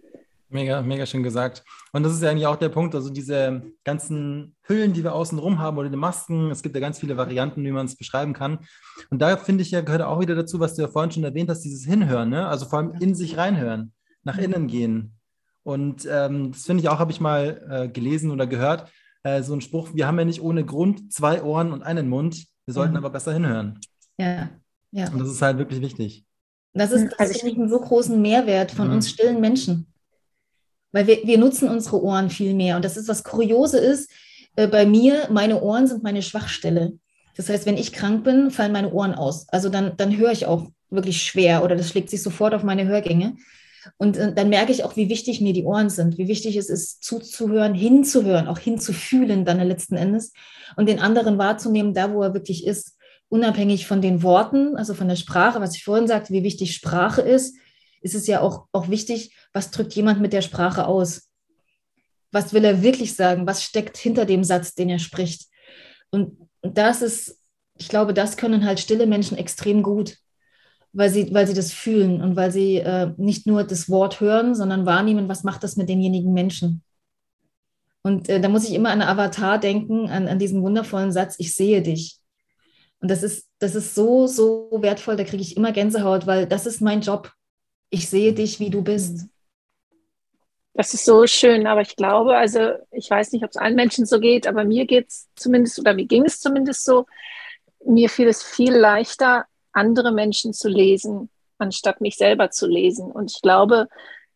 Mega, 0.49 0.81
mega 0.83 1.05
schön 1.05 1.23
gesagt. 1.23 1.63
Und 1.91 2.03
das 2.03 2.13
ist 2.13 2.21
ja 2.21 2.29
eigentlich 2.29 2.45
auch 2.45 2.55
der 2.55 2.69
Punkt, 2.69 2.93
also 2.93 3.09
diese 3.09 3.63
ganzen 3.83 4.55
Hüllen, 4.67 4.93
die 4.93 5.03
wir 5.03 5.15
außen 5.15 5.39
rum 5.39 5.59
haben 5.59 5.77
oder 5.77 5.89
die 5.89 5.97
Masken, 5.97 6.51
es 6.51 6.61
gibt 6.61 6.75
ja 6.75 6.81
ganz 6.81 6.99
viele 6.99 7.17
Varianten, 7.17 7.63
wie 7.63 7.71
man 7.71 7.87
es 7.87 7.95
beschreiben 7.95 8.33
kann. 8.33 8.59
Und 9.09 9.21
da 9.21 9.37
finde 9.37 9.63
ich 9.63 9.71
ja, 9.71 9.81
gehört 9.81 10.03
auch 10.03 10.19
wieder 10.19 10.35
dazu, 10.35 10.59
was 10.59 10.75
du 10.75 10.83
ja 10.83 10.87
vorhin 10.87 11.11
schon 11.11 11.23
erwähnt 11.23 11.49
hast, 11.49 11.61
dieses 11.61 11.85
Hinhören, 11.85 12.29
ne? 12.29 12.47
also 12.47 12.67
vor 12.67 12.79
allem 12.79 12.93
in 12.99 13.15
sich 13.15 13.37
reinhören, 13.37 13.91
nach 14.23 14.37
innen 14.37 14.67
gehen. 14.67 15.15
Und 15.63 16.07
ähm, 16.09 16.51
das 16.51 16.65
finde 16.65 16.83
ich 16.83 16.89
auch, 16.89 16.99
habe 16.99 17.11
ich 17.11 17.19
mal 17.19 17.65
äh, 17.69 17.87
gelesen 17.87 18.29
oder 18.29 18.45
gehört, 18.45 18.91
äh, 19.23 19.41
so 19.41 19.53
ein 19.55 19.61
Spruch, 19.61 19.89
wir 19.95 20.05
haben 20.05 20.19
ja 20.19 20.25
nicht 20.25 20.41
ohne 20.41 20.63
Grund 20.63 21.11
zwei 21.11 21.41
Ohren 21.41 21.73
und 21.73 21.81
einen 21.81 22.07
Mund, 22.07 22.45
wir 22.65 22.73
sollten 22.73 22.91
mhm. 22.91 22.97
aber 22.97 23.09
besser 23.09 23.33
hinhören. 23.33 23.79
Ja, 24.19 24.49
ja. 24.91 25.09
Und 25.09 25.19
das 25.19 25.29
ist 25.29 25.41
halt 25.41 25.57
wirklich 25.57 25.81
wichtig. 25.81 26.23
Das 26.73 26.91
ist, 26.91 27.11
das 27.11 27.19
also 27.19 27.33
ich 27.33 27.57
einen 27.57 27.69
so 27.69 27.79
großen 27.79 28.21
Mehrwert 28.21 28.71
von 28.71 28.89
mhm. 28.89 28.95
uns 28.95 29.09
stillen 29.09 29.41
Menschen 29.41 29.87
weil 30.95 31.07
wir, 31.07 31.19
wir 31.25 31.37
nutzen 31.37 31.67
unsere 31.67 32.01
Ohren 32.01 32.29
viel 32.29 32.53
mehr. 32.53 32.77
Und 32.77 32.85
das 32.85 32.95
ist, 32.95 33.09
was 33.09 33.25
Kuriose 33.25 33.77
ist, 33.77 34.09
äh, 34.55 34.65
bei 34.65 34.85
mir, 34.85 35.27
meine 35.29 35.61
Ohren 35.61 35.87
sind 35.87 36.03
meine 36.03 36.21
Schwachstelle. 36.21 36.93
Das 37.35 37.49
heißt, 37.49 37.65
wenn 37.65 37.75
ich 37.75 37.91
krank 37.91 38.23
bin, 38.23 38.49
fallen 38.49 38.71
meine 38.71 38.93
Ohren 38.93 39.13
aus. 39.13 39.45
Also 39.49 39.67
dann, 39.67 39.97
dann 39.97 40.15
höre 40.15 40.31
ich 40.31 40.45
auch 40.45 40.67
wirklich 40.89 41.21
schwer 41.21 41.65
oder 41.65 41.75
das 41.75 41.89
schlägt 41.89 42.09
sich 42.09 42.23
sofort 42.23 42.53
auf 42.53 42.63
meine 42.63 42.87
Hörgänge. 42.87 43.35
Und 43.97 44.15
äh, 44.15 44.33
dann 44.33 44.47
merke 44.47 44.71
ich 44.71 44.85
auch, 44.85 44.95
wie 44.95 45.09
wichtig 45.09 45.41
mir 45.41 45.51
die 45.51 45.65
Ohren 45.65 45.89
sind, 45.89 46.17
wie 46.17 46.29
wichtig 46.29 46.55
es 46.55 46.69
ist, 46.69 47.03
zuzuhören, 47.03 47.73
hinzuhören, 47.73 48.47
auch 48.47 48.59
hinzufühlen 48.59 49.43
dann 49.43 49.59
letzten 49.67 49.97
Endes 49.97 50.31
und 50.77 50.87
den 50.87 50.99
anderen 50.99 51.37
wahrzunehmen, 51.37 51.93
da 51.93 52.13
wo 52.13 52.23
er 52.23 52.33
wirklich 52.33 52.65
ist, 52.65 52.95
unabhängig 53.27 53.85
von 53.85 54.01
den 54.01 54.23
Worten, 54.23 54.77
also 54.77 54.93
von 54.93 55.09
der 55.09 55.17
Sprache, 55.17 55.59
was 55.59 55.75
ich 55.75 55.83
vorhin 55.83 56.07
sagte, 56.07 56.31
wie 56.31 56.43
wichtig 56.43 56.73
Sprache 56.73 57.21
ist, 57.21 57.57
ist 58.05 58.13
es 58.13 58.27
ja 58.27 58.39
auch, 58.39 58.67
auch 58.71 58.87
wichtig, 58.89 59.35
was 59.51 59.71
drückt 59.71 59.93
jemand 59.95 60.21
mit 60.21 60.31
der 60.31 60.43
Sprache 60.43 60.85
aus? 60.85 61.27
Was 62.31 62.53
will 62.53 62.63
er 62.63 62.83
wirklich 62.83 63.15
sagen? 63.15 63.47
Was 63.47 63.63
steckt 63.63 63.97
hinter 63.97 64.25
dem 64.25 64.43
Satz, 64.43 64.75
den 64.75 64.89
er 64.89 64.99
spricht? 64.99 65.47
Und 66.11 66.37
das 66.61 67.01
ist, 67.01 67.41
ich 67.79 67.89
glaube, 67.89 68.13
das 68.13 68.37
können 68.37 68.63
halt 68.63 68.79
stille 68.79 69.07
Menschen 69.07 69.39
extrem 69.39 69.81
gut, 69.81 70.17
weil 70.93 71.09
sie, 71.09 71.33
weil 71.33 71.47
sie 71.47 71.55
das 71.55 71.73
fühlen 71.73 72.21
und 72.21 72.35
weil 72.35 72.51
sie 72.51 72.77
äh, 72.77 73.11
nicht 73.17 73.47
nur 73.47 73.63
das 73.63 73.89
Wort 73.89 74.19
hören, 74.21 74.53
sondern 74.53 74.85
wahrnehmen, 74.85 75.27
was 75.27 75.43
macht 75.43 75.63
das 75.63 75.75
mit 75.75 75.89
denjenigen 75.89 76.31
Menschen. 76.31 76.83
Und 78.03 78.29
äh, 78.29 78.39
da 78.39 78.49
muss 78.49 78.69
ich 78.69 78.75
immer 78.75 78.91
an 78.91 79.01
Avatar 79.01 79.57
denken, 79.57 80.09
an, 80.09 80.27
an 80.27 80.37
diesen 80.37 80.61
wundervollen 80.61 81.11
Satz, 81.11 81.37
ich 81.39 81.55
sehe 81.55 81.81
dich. 81.81 82.19
Und 82.99 83.09
das 83.09 83.23
ist, 83.23 83.47
das 83.57 83.73
ist 83.73 83.95
so, 83.95 84.27
so 84.27 84.69
wertvoll, 84.79 85.15
da 85.15 85.23
kriege 85.23 85.41
ich 85.41 85.57
immer 85.57 85.71
Gänsehaut, 85.71 86.27
weil 86.27 86.45
das 86.45 86.67
ist 86.67 86.81
mein 86.81 87.01
Job. 87.01 87.31
Ich 87.89 88.09
sehe 88.09 88.33
dich, 88.33 88.59
wie 88.59 88.69
du 88.69 88.81
bist. 88.81 89.27
Das 90.73 90.93
ist 90.93 91.05
so 91.05 91.25
schön, 91.25 91.67
aber 91.67 91.81
ich 91.81 91.95
glaube, 91.95 92.35
also 92.35 92.73
ich 92.91 93.09
weiß 93.09 93.31
nicht, 93.31 93.45
ob 93.45 93.51
es 93.51 93.57
allen 93.57 93.75
Menschen 93.75 94.05
so 94.05 94.19
geht, 94.19 94.45
aber 94.45 94.65
mir 94.65 94.85
geht 94.85 95.07
es 95.07 95.29
zumindest 95.35 95.79
oder 95.79 95.93
mir 95.93 96.05
ging 96.05 96.25
es 96.25 96.41
zumindest 96.41 96.83
so, 96.83 97.05
mir 97.85 98.09
fiel 98.09 98.27
es 98.27 98.43
viel 98.43 98.73
leichter, 98.73 99.45
andere 99.71 100.11
Menschen 100.11 100.51
zu 100.53 100.67
lesen, 100.67 101.29
anstatt 101.59 102.01
mich 102.01 102.17
selber 102.17 102.51
zu 102.51 102.67
lesen. 102.67 103.09
Und 103.09 103.31
ich 103.31 103.41
glaube, 103.41 103.87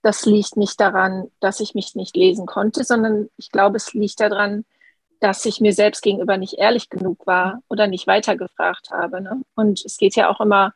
das 0.02 0.26
liegt 0.26 0.56
nicht 0.56 0.80
daran, 0.80 1.30
dass 1.42 1.60
ich 1.60 1.76
mich 1.76 1.96
nicht 1.96 2.16
lesen 2.16 2.46
konnte, 2.46 2.86
sondern 2.86 3.30
ich 3.36 3.52
glaube, 3.52 3.78
es 3.78 3.94
liegt 3.94 4.22
daran, 4.22 4.64
dass 5.20 5.46
ich 5.46 5.60
mir 5.60 5.74
selbst 5.74 6.02
gegenüber 6.02 6.38
nicht 6.38 6.54
ehrlich 6.54 6.90
genug 6.90 7.28
war 7.28 7.62
oder 7.68 7.88
nicht 7.88 8.08
weitergefragt 8.08 8.92
habe. 8.92 9.20
Ne? 9.20 9.42
Und 9.56 9.84
es 9.84 9.98
geht 9.98 10.16
ja 10.16 10.30
auch 10.30 10.40
immer 10.40 10.74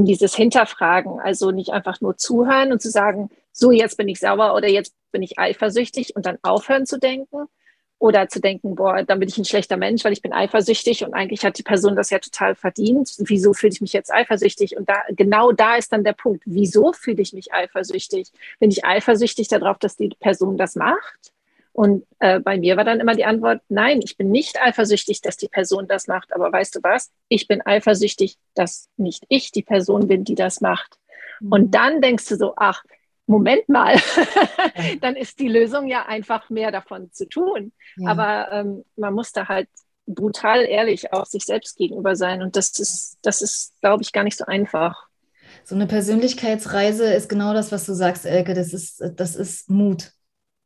dieses 0.00 0.34
Hinterfragen. 0.34 1.20
Also 1.20 1.50
nicht 1.50 1.70
einfach 1.70 2.00
nur 2.00 2.16
zuhören 2.16 2.72
und 2.72 2.80
zu 2.80 2.90
sagen, 2.90 3.30
so 3.52 3.70
jetzt 3.70 3.96
bin 3.96 4.08
ich 4.08 4.18
sauer 4.20 4.54
oder 4.54 4.68
jetzt 4.68 4.94
bin 5.12 5.22
ich 5.22 5.38
eifersüchtig 5.38 6.16
und 6.16 6.26
dann 6.26 6.38
aufhören 6.42 6.86
zu 6.86 6.98
denken. 6.98 7.46
Oder 7.98 8.28
zu 8.28 8.40
denken, 8.40 8.74
boah, 8.74 9.04
dann 9.04 9.20
bin 9.20 9.28
ich 9.28 9.38
ein 9.38 9.44
schlechter 9.44 9.76
Mensch, 9.76 10.04
weil 10.04 10.12
ich 10.12 10.22
bin 10.22 10.32
eifersüchtig 10.32 11.04
und 11.04 11.14
eigentlich 11.14 11.44
hat 11.44 11.56
die 11.56 11.62
Person 11.62 11.94
das 11.94 12.10
ja 12.10 12.18
total 12.18 12.56
verdient. 12.56 13.14
Wieso 13.18 13.52
fühle 13.52 13.72
ich 13.72 13.80
mich 13.80 13.92
jetzt 13.92 14.12
eifersüchtig? 14.12 14.76
Und 14.76 14.88
da, 14.88 15.02
genau 15.10 15.52
da 15.52 15.76
ist 15.76 15.92
dann 15.92 16.02
der 16.02 16.14
Punkt. 16.14 16.42
Wieso 16.44 16.92
fühle 16.92 17.22
ich 17.22 17.32
mich 17.32 17.52
eifersüchtig? 17.52 18.32
Bin 18.58 18.72
ich 18.72 18.84
eifersüchtig 18.84 19.46
darauf, 19.46 19.78
dass 19.78 19.96
die 19.96 20.08
Person 20.18 20.56
das 20.56 20.74
macht? 20.74 21.31
Und 21.72 22.06
äh, 22.18 22.38
bei 22.38 22.58
mir 22.58 22.76
war 22.76 22.84
dann 22.84 23.00
immer 23.00 23.14
die 23.14 23.24
Antwort, 23.24 23.62
nein, 23.68 24.00
ich 24.04 24.16
bin 24.16 24.30
nicht 24.30 24.60
eifersüchtig, 24.60 25.22
dass 25.22 25.36
die 25.36 25.48
Person 25.48 25.88
das 25.88 26.06
macht. 26.06 26.34
Aber 26.34 26.52
weißt 26.52 26.76
du 26.76 26.80
was? 26.82 27.10
Ich 27.28 27.48
bin 27.48 27.64
eifersüchtig, 27.64 28.36
dass 28.54 28.88
nicht 28.96 29.24
ich 29.28 29.52
die 29.52 29.62
Person 29.62 30.06
bin, 30.06 30.24
die 30.24 30.34
das 30.34 30.60
macht. 30.60 30.98
Mhm. 31.40 31.52
Und 31.52 31.74
dann 31.74 32.02
denkst 32.02 32.28
du 32.28 32.36
so, 32.36 32.54
ach, 32.56 32.84
Moment 33.26 33.68
mal, 33.68 33.96
dann 35.00 35.16
ist 35.16 35.38
die 35.38 35.48
Lösung 35.48 35.86
ja 35.86 36.04
einfach 36.06 36.50
mehr 36.50 36.70
davon 36.70 37.10
zu 37.12 37.26
tun. 37.28 37.72
Ja. 37.96 38.10
Aber 38.10 38.52
ähm, 38.52 38.84
man 38.96 39.14
muss 39.14 39.32
da 39.32 39.48
halt 39.48 39.68
brutal 40.06 40.62
ehrlich 40.62 41.12
auch 41.12 41.24
sich 41.26 41.44
selbst 41.44 41.76
gegenüber 41.76 42.16
sein. 42.16 42.42
Und 42.42 42.56
das 42.56 42.78
ist, 42.78 43.18
das 43.22 43.40
ist, 43.40 43.74
glaube 43.80 44.02
ich, 44.02 44.12
gar 44.12 44.24
nicht 44.24 44.36
so 44.36 44.44
einfach. 44.44 45.08
So 45.64 45.74
eine 45.74 45.86
Persönlichkeitsreise 45.86 47.12
ist 47.14 47.28
genau 47.28 47.54
das, 47.54 47.72
was 47.72 47.86
du 47.86 47.94
sagst, 47.94 48.26
Elke. 48.26 48.54
Das 48.54 48.72
ist, 48.72 49.02
das 49.16 49.36
ist 49.36 49.70
Mut. 49.70 50.12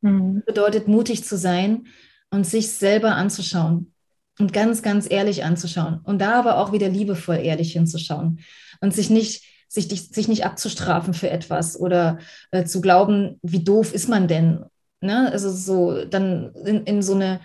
Mhm. 0.02 0.42
Bedeutet 0.46 0.88
mutig 0.88 1.24
zu 1.24 1.36
sein 1.36 1.86
und 2.30 2.46
sich 2.46 2.72
selber 2.72 3.14
anzuschauen 3.14 3.92
und 4.38 4.52
ganz, 4.52 4.82
ganz 4.82 5.10
ehrlich 5.10 5.44
anzuschauen 5.44 6.00
und 6.04 6.20
da 6.20 6.38
aber 6.38 6.58
auch 6.58 6.72
wieder 6.72 6.88
liebevoll 6.88 7.36
ehrlich 7.36 7.72
hinzuschauen 7.72 8.40
und 8.80 8.94
sich 8.94 9.10
nicht, 9.10 9.44
sich, 9.68 9.88
sich 9.88 10.28
nicht 10.28 10.44
abzustrafen 10.44 11.14
für 11.14 11.30
etwas 11.30 11.78
oder 11.78 12.18
äh, 12.50 12.64
zu 12.64 12.80
glauben, 12.80 13.38
wie 13.42 13.64
doof 13.64 13.94
ist 13.94 14.08
man 14.08 14.28
denn? 14.28 14.64
Ne? 15.00 15.30
Also 15.32 15.50
so 15.50 16.04
dann 16.04 16.54
in, 16.64 16.84
in 16.84 17.02
so 17.02 17.14
eine 17.14 17.40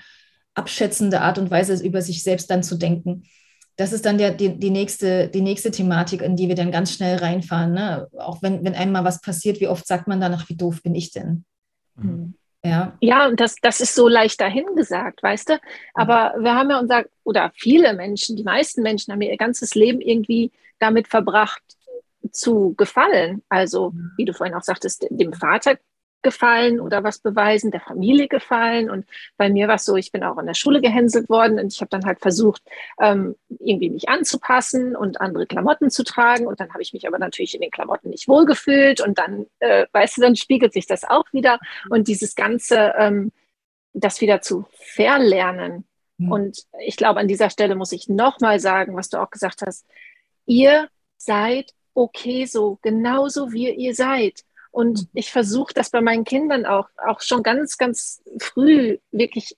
abschätzende 0.54 1.22
Art 1.22 1.38
und 1.38 1.50
Weise 1.50 1.82
über 1.84 2.02
sich 2.02 2.24
selbst 2.24 2.50
dann 2.50 2.64
zu 2.64 2.76
denken. 2.76 3.24
Das 3.78 3.94
ist 3.94 4.06
dann 4.06 4.18
der, 4.18 4.32
die, 4.32 4.60
die, 4.60 4.70
nächste, 4.70 5.30
die 5.30 5.42
nächste 5.42 5.72
Thematik, 5.72 6.22
in 6.22 6.36
die 6.36 6.50
wir 6.50 6.56
dann 6.56 6.72
ganz 6.72 6.92
schnell 6.92 7.18
reinfahren. 7.18 7.72
Ne? 7.74 8.08
Auch 8.18 8.42
wenn, 8.42 8.64
wenn 8.66 8.76
einmal 8.76 9.06
was 9.06 9.22
passiert, 9.22 9.62
wie 9.62 9.68
oft 9.70 9.88
sagt 9.88 10.08
man 10.08 10.20
danach, 10.20 10.50
wie 10.50 10.58
doof 10.58 10.84
bin 10.84 10.94
ich 10.94 11.12
denn? 11.12 11.46
Mhm. 11.96 12.36
Ja, 12.64 12.96
ja 13.00 13.28
und 13.28 13.40
das, 13.40 13.56
das 13.62 13.82
ist 13.82 13.96
so 13.96 14.08
leicht 14.08 14.40
dahingesagt, 14.40 15.24
weißt 15.24 15.50
du? 15.50 15.60
Aber 15.94 16.36
wir 16.38 16.54
haben 16.54 16.70
ja 16.70 16.80
unser, 16.80 17.06
oder 17.24 17.52
viele 17.56 17.94
Menschen, 17.94 18.36
die 18.36 18.44
meisten 18.44 18.84
Menschen 18.84 19.12
haben 19.12 19.22
ihr 19.22 19.38
ganzes 19.38 19.74
Leben 19.74 20.00
irgendwie 20.00 20.52
damit 20.80 21.08
verbracht, 21.08 21.62
zu 22.32 22.76
gefallen. 22.76 23.42
Also, 23.50 23.94
wie 24.16 24.26
du 24.26 24.34
vorhin 24.34 24.56
auch 24.56 24.64
sagtest, 24.64 25.08
dem 25.10 25.34
Vater 25.34 25.78
gefallen 26.24 26.80
oder 26.80 27.04
was 27.04 27.20
beweisen, 27.20 27.72
der 27.72 27.82
Familie 27.82 28.28
gefallen. 28.28 28.90
Und 28.90 29.06
bei 29.38 29.50
mir 29.50 29.68
war 29.68 29.76
es 29.76 29.86
so, 29.86 29.96
ich 29.96 30.12
bin 30.12 30.24
auch 30.24 30.38
in 30.38 30.46
der 30.46 30.54
Schule 30.54 30.82
gehänselt 30.82 31.30
worden 31.30 31.60
und 31.60 31.74
ich 31.74 31.82
habe 31.82 31.90
dann 31.90 32.06
halt 32.06 32.20
versucht, 32.20 32.62
ähm, 33.00 33.36
irgendwie 33.60 33.90
mich 33.90 34.10
anzupassen 34.10 34.96
und 34.96 35.22
andere 35.22 35.48
Klamotten 35.48 35.90
zu 35.90 36.04
tragen. 36.04 36.48
Und 36.48 36.60
dann 36.60 36.72
habe 36.72 36.82
ich 36.82 36.94
mich 36.94 37.08
aber 37.08 37.20
natürlich 37.20 37.56
in 37.56 37.62
den 37.62 37.72
Klamotten 37.72 38.10
nicht 38.10 38.28
wohlgefühlt. 38.28 39.02
Und 39.02 39.18
dann, 39.18 39.46
äh, 39.60 39.86
weißt 39.92 40.18
du, 40.18 40.22
dann 40.22 40.36
spiegelt 40.36 40.74
sich 40.74 40.88
das 40.88 41.04
auch 41.04 41.26
wieder. 41.32 41.60
Und 41.90 42.08
dieses 42.08 42.36
Ganze, 42.36 42.94
ähm, 42.98 43.32
das 43.94 44.22
wieder 44.22 44.42
zu 44.42 44.66
verlernen. 44.72 45.86
Mhm. 46.18 46.32
Und 46.32 46.64
ich 46.86 46.98
glaube, 46.98 47.20
an 47.20 47.28
dieser 47.28 47.50
Stelle 47.50 47.76
muss 47.76 47.92
ich 47.92 48.08
nochmal 48.08 48.60
sagen, 48.60 48.96
was 48.96 49.10
du 49.10 49.22
auch 49.22 49.30
gesagt 49.30 49.62
hast. 49.66 49.86
Ihr 50.46 50.90
seid 51.18 51.74
okay 51.94 52.46
so, 52.46 52.80
genauso 52.82 53.52
wie 53.52 53.70
ihr 53.70 53.96
seid. 53.96 54.44
Und 54.72 55.02
mhm. 55.02 55.08
ich 55.14 55.32
versuche 55.32 55.74
das 55.74 55.90
bei 55.90 56.02
meinen 56.02 56.24
Kindern 56.24 56.66
auch, 56.66 56.88
auch 57.06 57.22
schon 57.22 57.44
ganz, 57.44 57.78
ganz 57.78 58.22
früh 58.40 58.98
wirklich 59.12 59.56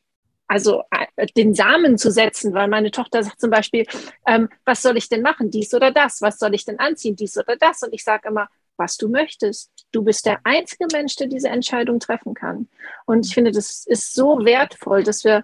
also 0.47 0.83
äh, 0.91 1.25
den 1.37 1.53
Samen 1.53 1.97
zu 1.97 2.11
setzen, 2.11 2.53
weil 2.53 2.67
meine 2.67 2.91
Tochter 2.91 3.23
sagt 3.23 3.39
zum 3.39 3.49
Beispiel, 3.49 3.85
ähm, 4.27 4.49
was 4.65 4.81
soll 4.81 4.97
ich 4.97 5.09
denn 5.09 5.21
machen, 5.21 5.49
dies 5.49 5.73
oder 5.73 5.91
das, 5.91 6.21
was 6.21 6.37
soll 6.37 6.53
ich 6.53 6.65
denn 6.65 6.79
anziehen, 6.79 7.15
dies 7.15 7.37
oder 7.37 7.55
das. 7.55 7.81
Und 7.81 7.93
ich 7.93 8.03
sage 8.03 8.27
immer, 8.27 8.49
was 8.77 8.97
du 8.97 9.07
möchtest. 9.07 9.71
Du 9.91 10.03
bist 10.03 10.25
der 10.25 10.39
einzige 10.43 10.87
Mensch, 10.91 11.15
der 11.15 11.27
diese 11.27 11.49
Entscheidung 11.49 11.99
treffen 11.99 12.33
kann. 12.33 12.67
Und 13.05 13.25
ich 13.25 13.33
finde, 13.33 13.51
das 13.51 13.85
ist 13.85 14.13
so 14.13 14.45
wertvoll, 14.45 15.03
dass 15.03 15.23
wir 15.23 15.43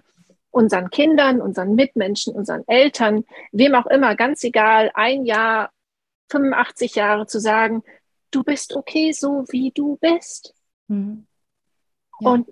unseren 0.50 0.90
Kindern, 0.90 1.40
unseren 1.40 1.74
Mitmenschen, 1.74 2.34
unseren 2.34 2.66
Eltern, 2.66 3.24
wem 3.52 3.74
auch 3.74 3.86
immer, 3.86 4.16
ganz 4.16 4.42
egal, 4.44 4.90
ein 4.94 5.24
Jahr, 5.24 5.70
85 6.30 6.94
Jahre 6.94 7.26
zu 7.26 7.40
sagen, 7.40 7.82
du 8.30 8.42
bist 8.42 8.74
okay, 8.74 9.12
so 9.12 9.44
wie 9.50 9.70
du 9.70 9.98
bist. 10.00 10.54
Mhm. 10.88 11.26
Ja. 12.20 12.30
Und 12.30 12.48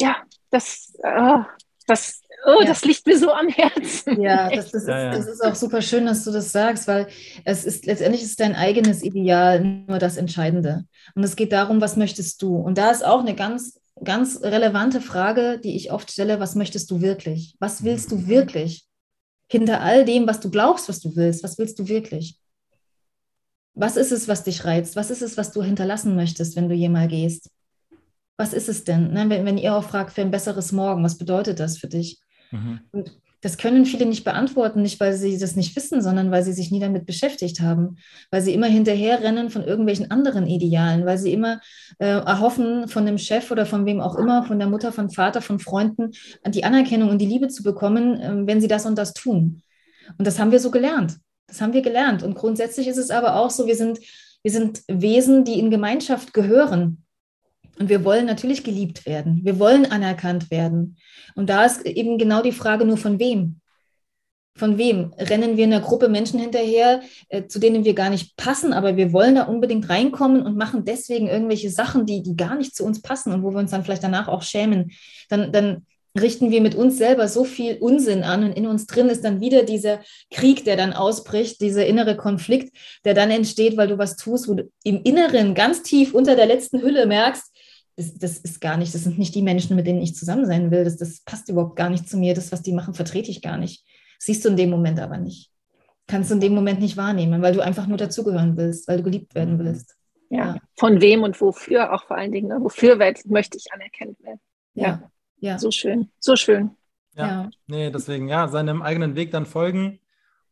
ja, 0.00 0.16
das, 0.50 0.92
oh, 1.02 1.42
das, 1.86 2.20
oh, 2.46 2.60
ja. 2.60 2.66
das 2.66 2.84
liegt 2.84 3.06
mir 3.06 3.18
so 3.18 3.32
am 3.32 3.48
Herzen. 3.48 4.20
Ja, 4.20 4.50
das, 4.50 4.70
das, 4.70 4.86
ja, 4.86 5.10
ist, 5.10 5.18
das 5.18 5.34
ist 5.34 5.44
auch 5.44 5.54
super 5.54 5.82
schön, 5.82 6.06
dass 6.06 6.24
du 6.24 6.30
das 6.30 6.52
sagst, 6.52 6.88
weil 6.88 7.08
es 7.44 7.64
ist 7.64 7.86
letztendlich 7.86 8.22
ist 8.22 8.40
dein 8.40 8.54
eigenes 8.54 9.02
Ideal 9.02 9.60
nur 9.60 9.98
das 9.98 10.16
Entscheidende. 10.16 10.84
Und 11.14 11.24
es 11.24 11.36
geht 11.36 11.52
darum, 11.52 11.80
was 11.80 11.96
möchtest 11.96 12.42
du? 12.42 12.56
Und 12.56 12.78
da 12.78 12.90
ist 12.90 13.04
auch 13.04 13.20
eine 13.20 13.34
ganz, 13.34 13.80
ganz 14.02 14.40
relevante 14.42 15.00
Frage, 15.00 15.58
die 15.62 15.76
ich 15.76 15.92
oft 15.92 16.10
stelle: 16.10 16.40
Was 16.40 16.54
möchtest 16.54 16.90
du 16.90 17.00
wirklich? 17.00 17.56
Was 17.58 17.84
willst 17.84 18.12
du 18.12 18.26
wirklich? 18.26 18.86
Hinter 19.48 19.80
all 19.80 20.04
dem, 20.04 20.28
was 20.28 20.38
du 20.38 20.48
glaubst, 20.48 20.88
was 20.88 21.00
du 21.00 21.16
willst, 21.16 21.42
was 21.42 21.58
willst 21.58 21.78
du 21.78 21.88
wirklich? 21.88 22.38
Was 23.74 23.96
ist 23.96 24.12
es, 24.12 24.28
was 24.28 24.44
dich 24.44 24.64
reizt? 24.64 24.96
Was 24.96 25.10
ist 25.10 25.22
es, 25.22 25.36
was 25.36 25.52
du 25.52 25.62
hinterlassen 25.62 26.16
möchtest, 26.16 26.56
wenn 26.56 26.68
du 26.68 26.74
jemals 26.74 27.10
gehst? 27.10 27.50
was 28.40 28.54
ist 28.54 28.70
es 28.70 28.84
denn? 28.84 29.12
Ne? 29.12 29.26
Wenn, 29.28 29.44
wenn 29.44 29.58
ihr 29.58 29.74
auch 29.74 29.84
fragt 29.84 30.12
für 30.12 30.22
ein 30.22 30.30
besseres 30.30 30.72
Morgen, 30.72 31.04
was 31.04 31.18
bedeutet 31.18 31.60
das 31.60 31.76
für 31.76 31.88
dich? 31.88 32.20
Mhm. 32.50 32.80
Und 32.90 33.12
das 33.42 33.58
können 33.58 33.84
viele 33.84 34.06
nicht 34.06 34.24
beantworten, 34.24 34.82
nicht 34.82 34.98
weil 34.98 35.12
sie 35.12 35.38
das 35.38 35.56
nicht 35.56 35.76
wissen, 35.76 36.02
sondern 36.02 36.30
weil 36.30 36.42
sie 36.42 36.54
sich 36.54 36.70
nie 36.70 36.80
damit 36.80 37.04
beschäftigt 37.06 37.60
haben, 37.60 37.96
weil 38.30 38.40
sie 38.40 38.54
immer 38.54 38.66
hinterherrennen 38.66 39.50
von 39.50 39.62
irgendwelchen 39.62 40.10
anderen 40.10 40.46
Idealen, 40.46 41.04
weil 41.04 41.18
sie 41.18 41.32
immer 41.32 41.60
äh, 41.98 42.06
erhoffen, 42.06 42.88
von 42.88 43.04
dem 43.04 43.18
Chef 43.18 43.50
oder 43.50 43.66
von 43.66 43.84
wem 43.84 44.00
auch 44.00 44.14
immer, 44.14 44.42
von 44.42 44.58
der 44.58 44.68
Mutter, 44.68 44.90
von 44.90 45.10
Vater, 45.10 45.42
von 45.42 45.58
Freunden, 45.58 46.12
die 46.48 46.64
Anerkennung 46.64 47.10
und 47.10 47.18
die 47.18 47.26
Liebe 47.26 47.48
zu 47.48 47.62
bekommen, 47.62 48.20
äh, 48.20 48.46
wenn 48.46 48.60
sie 48.60 48.68
das 48.68 48.86
und 48.86 48.96
das 48.96 49.12
tun. 49.12 49.62
Und 50.16 50.26
das 50.26 50.38
haben 50.38 50.50
wir 50.50 50.60
so 50.60 50.70
gelernt. 50.70 51.18
Das 51.50 51.60
haben 51.60 51.72
wir 51.72 51.82
gelernt. 51.82 52.22
Und 52.22 52.34
grundsätzlich 52.34 52.86
ist 52.86 52.96
es 52.96 53.10
aber 53.10 53.34
auch 53.36 53.50
so, 53.50 53.66
wir 53.66 53.74
sind, 53.74 53.98
wir 54.42 54.52
sind 54.52 54.82
Wesen, 54.86 55.44
die 55.44 55.58
in 55.58 55.70
Gemeinschaft 55.70 56.32
gehören. 56.32 57.04
Und 57.78 57.88
wir 57.88 58.04
wollen 58.04 58.26
natürlich 58.26 58.62
geliebt 58.62 59.04
werden. 59.04 59.40
Wir 59.42 59.58
wollen 59.58 59.90
anerkannt 59.90 60.50
werden. 60.50 60.96
Und 61.34 61.50
da 61.50 61.64
ist 61.64 61.84
eben 61.84 62.18
genau 62.18 62.40
die 62.40 62.52
Frage 62.52 62.84
nur 62.84 62.98
von 62.98 63.18
wem. 63.18 63.60
Von 64.56 64.78
wem? 64.78 65.12
Rennen 65.18 65.56
wir 65.56 65.64
einer 65.64 65.80
Gruppe 65.80 66.08
Menschen 66.08 66.38
hinterher, 66.38 67.00
äh, 67.28 67.46
zu 67.46 67.58
denen 67.58 67.84
wir 67.84 67.94
gar 67.94 68.10
nicht 68.10 68.36
passen, 68.36 68.72
aber 68.72 68.96
wir 68.96 69.12
wollen 69.12 69.34
da 69.34 69.44
unbedingt 69.44 69.88
reinkommen 69.88 70.42
und 70.42 70.56
machen 70.56 70.84
deswegen 70.84 71.28
irgendwelche 71.28 71.70
Sachen, 71.70 72.04
die, 72.06 72.22
die 72.22 72.36
gar 72.36 72.54
nicht 72.56 72.76
zu 72.76 72.84
uns 72.84 73.00
passen 73.02 73.32
und 73.32 73.42
wo 73.42 73.50
wir 73.50 73.58
uns 73.58 73.70
dann 73.70 73.82
vielleicht 73.82 74.04
danach 74.04 74.28
auch 74.28 74.42
schämen. 74.42 74.92
Dann, 75.28 75.50
dann 75.50 75.86
richten 76.18 76.50
wir 76.50 76.60
mit 76.60 76.74
uns 76.74 76.98
selber 76.98 77.28
so 77.28 77.44
viel 77.44 77.76
Unsinn 77.78 78.22
an 78.22 78.44
und 78.44 78.52
in 78.52 78.66
uns 78.66 78.86
drin 78.86 79.08
ist 79.08 79.24
dann 79.24 79.40
wieder 79.40 79.62
dieser 79.62 80.00
Krieg, 80.30 80.64
der 80.64 80.76
dann 80.76 80.92
ausbricht, 80.92 81.60
dieser 81.60 81.86
innere 81.86 82.16
Konflikt, 82.16 82.76
der 83.04 83.14
dann 83.14 83.30
entsteht, 83.30 83.76
weil 83.76 83.88
du 83.88 83.98
was 83.98 84.16
tust, 84.16 84.48
wo 84.48 84.54
du 84.54 84.70
im 84.82 85.02
Inneren 85.02 85.54
ganz 85.54 85.82
tief 85.82 86.14
unter 86.14 86.34
der 86.36 86.46
letzten 86.46 86.82
Hülle 86.82 87.06
merkst, 87.06 87.52
das, 87.96 88.14
das, 88.16 88.38
ist 88.38 88.60
gar 88.60 88.76
nicht, 88.76 88.94
das 88.94 89.04
sind 89.04 89.18
nicht 89.18 89.34
die 89.34 89.42
Menschen, 89.42 89.76
mit 89.76 89.86
denen 89.86 90.00
ich 90.00 90.14
zusammen 90.14 90.46
sein 90.46 90.70
will. 90.70 90.84
Das, 90.84 90.96
das 90.96 91.20
passt 91.20 91.48
überhaupt 91.48 91.76
gar 91.76 91.90
nicht 91.90 92.08
zu 92.08 92.16
mir. 92.16 92.34
Das, 92.34 92.50
was 92.50 92.62
die 92.62 92.72
machen, 92.72 92.94
vertrete 92.94 93.30
ich 93.30 93.42
gar 93.42 93.58
nicht. 93.58 93.84
Siehst 94.18 94.44
du 94.44 94.48
in 94.48 94.56
dem 94.56 94.70
Moment 94.70 94.98
aber 95.00 95.18
nicht. 95.18 95.50
Kannst 96.06 96.30
du 96.30 96.34
in 96.34 96.40
dem 96.40 96.54
Moment 96.54 96.80
nicht 96.80 96.96
wahrnehmen, 96.96 97.42
weil 97.42 97.52
du 97.52 97.60
einfach 97.60 97.86
nur 97.86 97.98
dazugehören 97.98 98.56
willst, 98.56 98.88
weil 98.88 98.98
du 98.98 99.02
geliebt 99.02 99.34
werden 99.34 99.54
mhm. 99.54 99.64
willst. 99.64 99.96
Ja, 100.30 100.54
ja. 100.54 100.56
von 100.78 101.00
wem 101.00 101.24
und 101.24 101.40
wofür 101.40 101.92
auch 101.92 102.04
vor 102.04 102.16
allen 102.16 102.32
Dingen. 102.32 102.48
Ne? 102.48 102.58
Wofür 102.60 102.96
möchte 102.96 103.58
ich 103.58 103.72
anerkannt 103.72 104.18
werden. 104.22 104.40
Ja. 104.74 104.86
ja. 104.86 105.10
Ja. 105.40 105.58
So 105.58 105.70
schön, 105.70 106.10
so 106.18 106.36
schön. 106.36 106.70
Ja. 107.16 107.26
ja, 107.26 107.50
nee, 107.66 107.90
deswegen, 107.90 108.28
ja, 108.28 108.48
seinem 108.48 108.82
eigenen 108.82 109.16
Weg 109.16 109.32
dann 109.32 109.44
folgen 109.44 109.98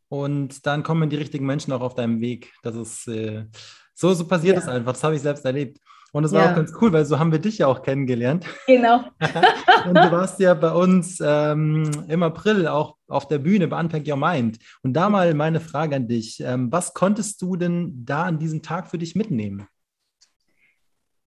und 0.09 0.65
dann 0.65 0.83
kommen 0.83 1.09
die 1.09 1.15
richtigen 1.15 1.45
Menschen 1.45 1.71
auch 1.71 1.81
auf 1.81 1.95
deinem 1.95 2.19
Weg. 2.19 2.53
Das 2.63 2.75
ist 2.75 3.07
äh, 3.07 3.45
so, 3.93 4.13
so 4.13 4.27
passiert 4.27 4.57
es 4.57 4.67
einfach. 4.67 4.93
Das 4.93 5.03
habe 5.03 5.15
ich 5.15 5.21
selbst 5.21 5.45
erlebt. 5.45 5.79
Und 6.11 6.23
das 6.23 6.31
war 6.31 6.43
ja. 6.43 6.51
auch 6.51 6.55
ganz 6.55 6.73
cool, 6.81 6.91
weil 6.91 7.05
so 7.05 7.19
haben 7.19 7.31
wir 7.31 7.39
dich 7.39 7.59
ja 7.59 7.67
auch 7.67 7.81
kennengelernt. 7.83 8.45
Genau. 8.65 9.03
und 9.85 9.95
du 9.95 10.11
warst 10.11 10.39
ja 10.39 10.53
bei 10.53 10.71
uns 10.71 11.21
ähm, 11.23 11.89
im 12.07 12.23
April 12.23 12.67
auch 12.67 12.95
auf 13.07 13.27
der 13.27 13.39
Bühne 13.39 13.67
bei 13.67 13.79
Unpack 13.79 14.07
Your 14.07 14.17
Mind. 14.17 14.57
Und 14.81 14.93
da 14.93 15.09
mal 15.09 15.33
meine 15.33 15.59
Frage 15.59 15.95
an 15.95 16.07
dich. 16.07 16.39
Ähm, 16.39 16.71
was 16.71 16.93
konntest 16.93 17.41
du 17.41 17.55
denn 17.55 18.05
da 18.05 18.23
an 18.23 18.39
diesem 18.39 18.61
Tag 18.61 18.89
für 18.89 18.97
dich 18.97 19.15
mitnehmen? 19.15 19.67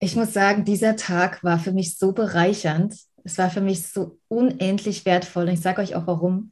Ich 0.00 0.16
muss 0.16 0.32
sagen, 0.32 0.64
dieser 0.64 0.96
Tag 0.96 1.44
war 1.44 1.58
für 1.58 1.72
mich 1.72 1.96
so 1.96 2.12
bereichernd. 2.12 2.96
Es 3.24 3.38
war 3.38 3.50
für 3.50 3.60
mich 3.60 3.86
so 3.86 4.18
unendlich 4.28 5.04
wertvoll. 5.04 5.44
Und 5.44 5.54
ich 5.54 5.60
sage 5.60 5.82
euch 5.82 5.94
auch 5.94 6.06
warum. 6.06 6.50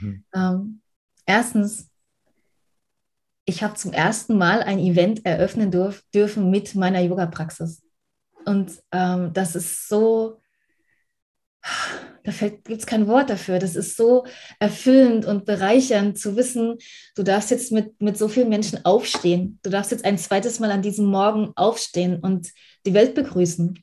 Mhm. 0.00 0.24
Ähm, 0.34 0.82
erstens, 1.26 1.90
ich 3.44 3.62
habe 3.62 3.74
zum 3.74 3.92
ersten 3.92 4.36
Mal 4.38 4.62
ein 4.62 4.78
Event 4.78 5.24
eröffnen 5.26 5.70
dürf, 5.70 6.04
dürfen 6.14 6.50
mit 6.50 6.74
meiner 6.74 7.00
Yoga-Praxis. 7.00 7.82
Und 8.44 8.72
ähm, 8.92 9.32
das 9.32 9.56
ist 9.56 9.88
so, 9.88 10.40
da 12.24 12.32
gibt 12.32 12.68
es 12.68 12.86
kein 12.86 13.06
Wort 13.06 13.30
dafür. 13.30 13.58
Das 13.58 13.74
ist 13.74 13.96
so 13.96 14.26
erfüllend 14.58 15.24
und 15.24 15.44
bereichernd 15.44 16.18
zu 16.18 16.36
wissen, 16.36 16.78
du 17.14 17.22
darfst 17.22 17.50
jetzt 17.50 17.72
mit, 17.72 18.00
mit 18.00 18.16
so 18.16 18.28
vielen 18.28 18.48
Menschen 18.48 18.84
aufstehen. 18.84 19.58
Du 19.62 19.70
darfst 19.70 19.90
jetzt 19.90 20.04
ein 20.04 20.18
zweites 20.18 20.60
Mal 20.60 20.70
an 20.70 20.82
diesem 20.82 21.06
Morgen 21.06 21.52
aufstehen 21.56 22.20
und 22.20 22.50
die 22.86 22.94
Welt 22.94 23.14
begrüßen. 23.14 23.82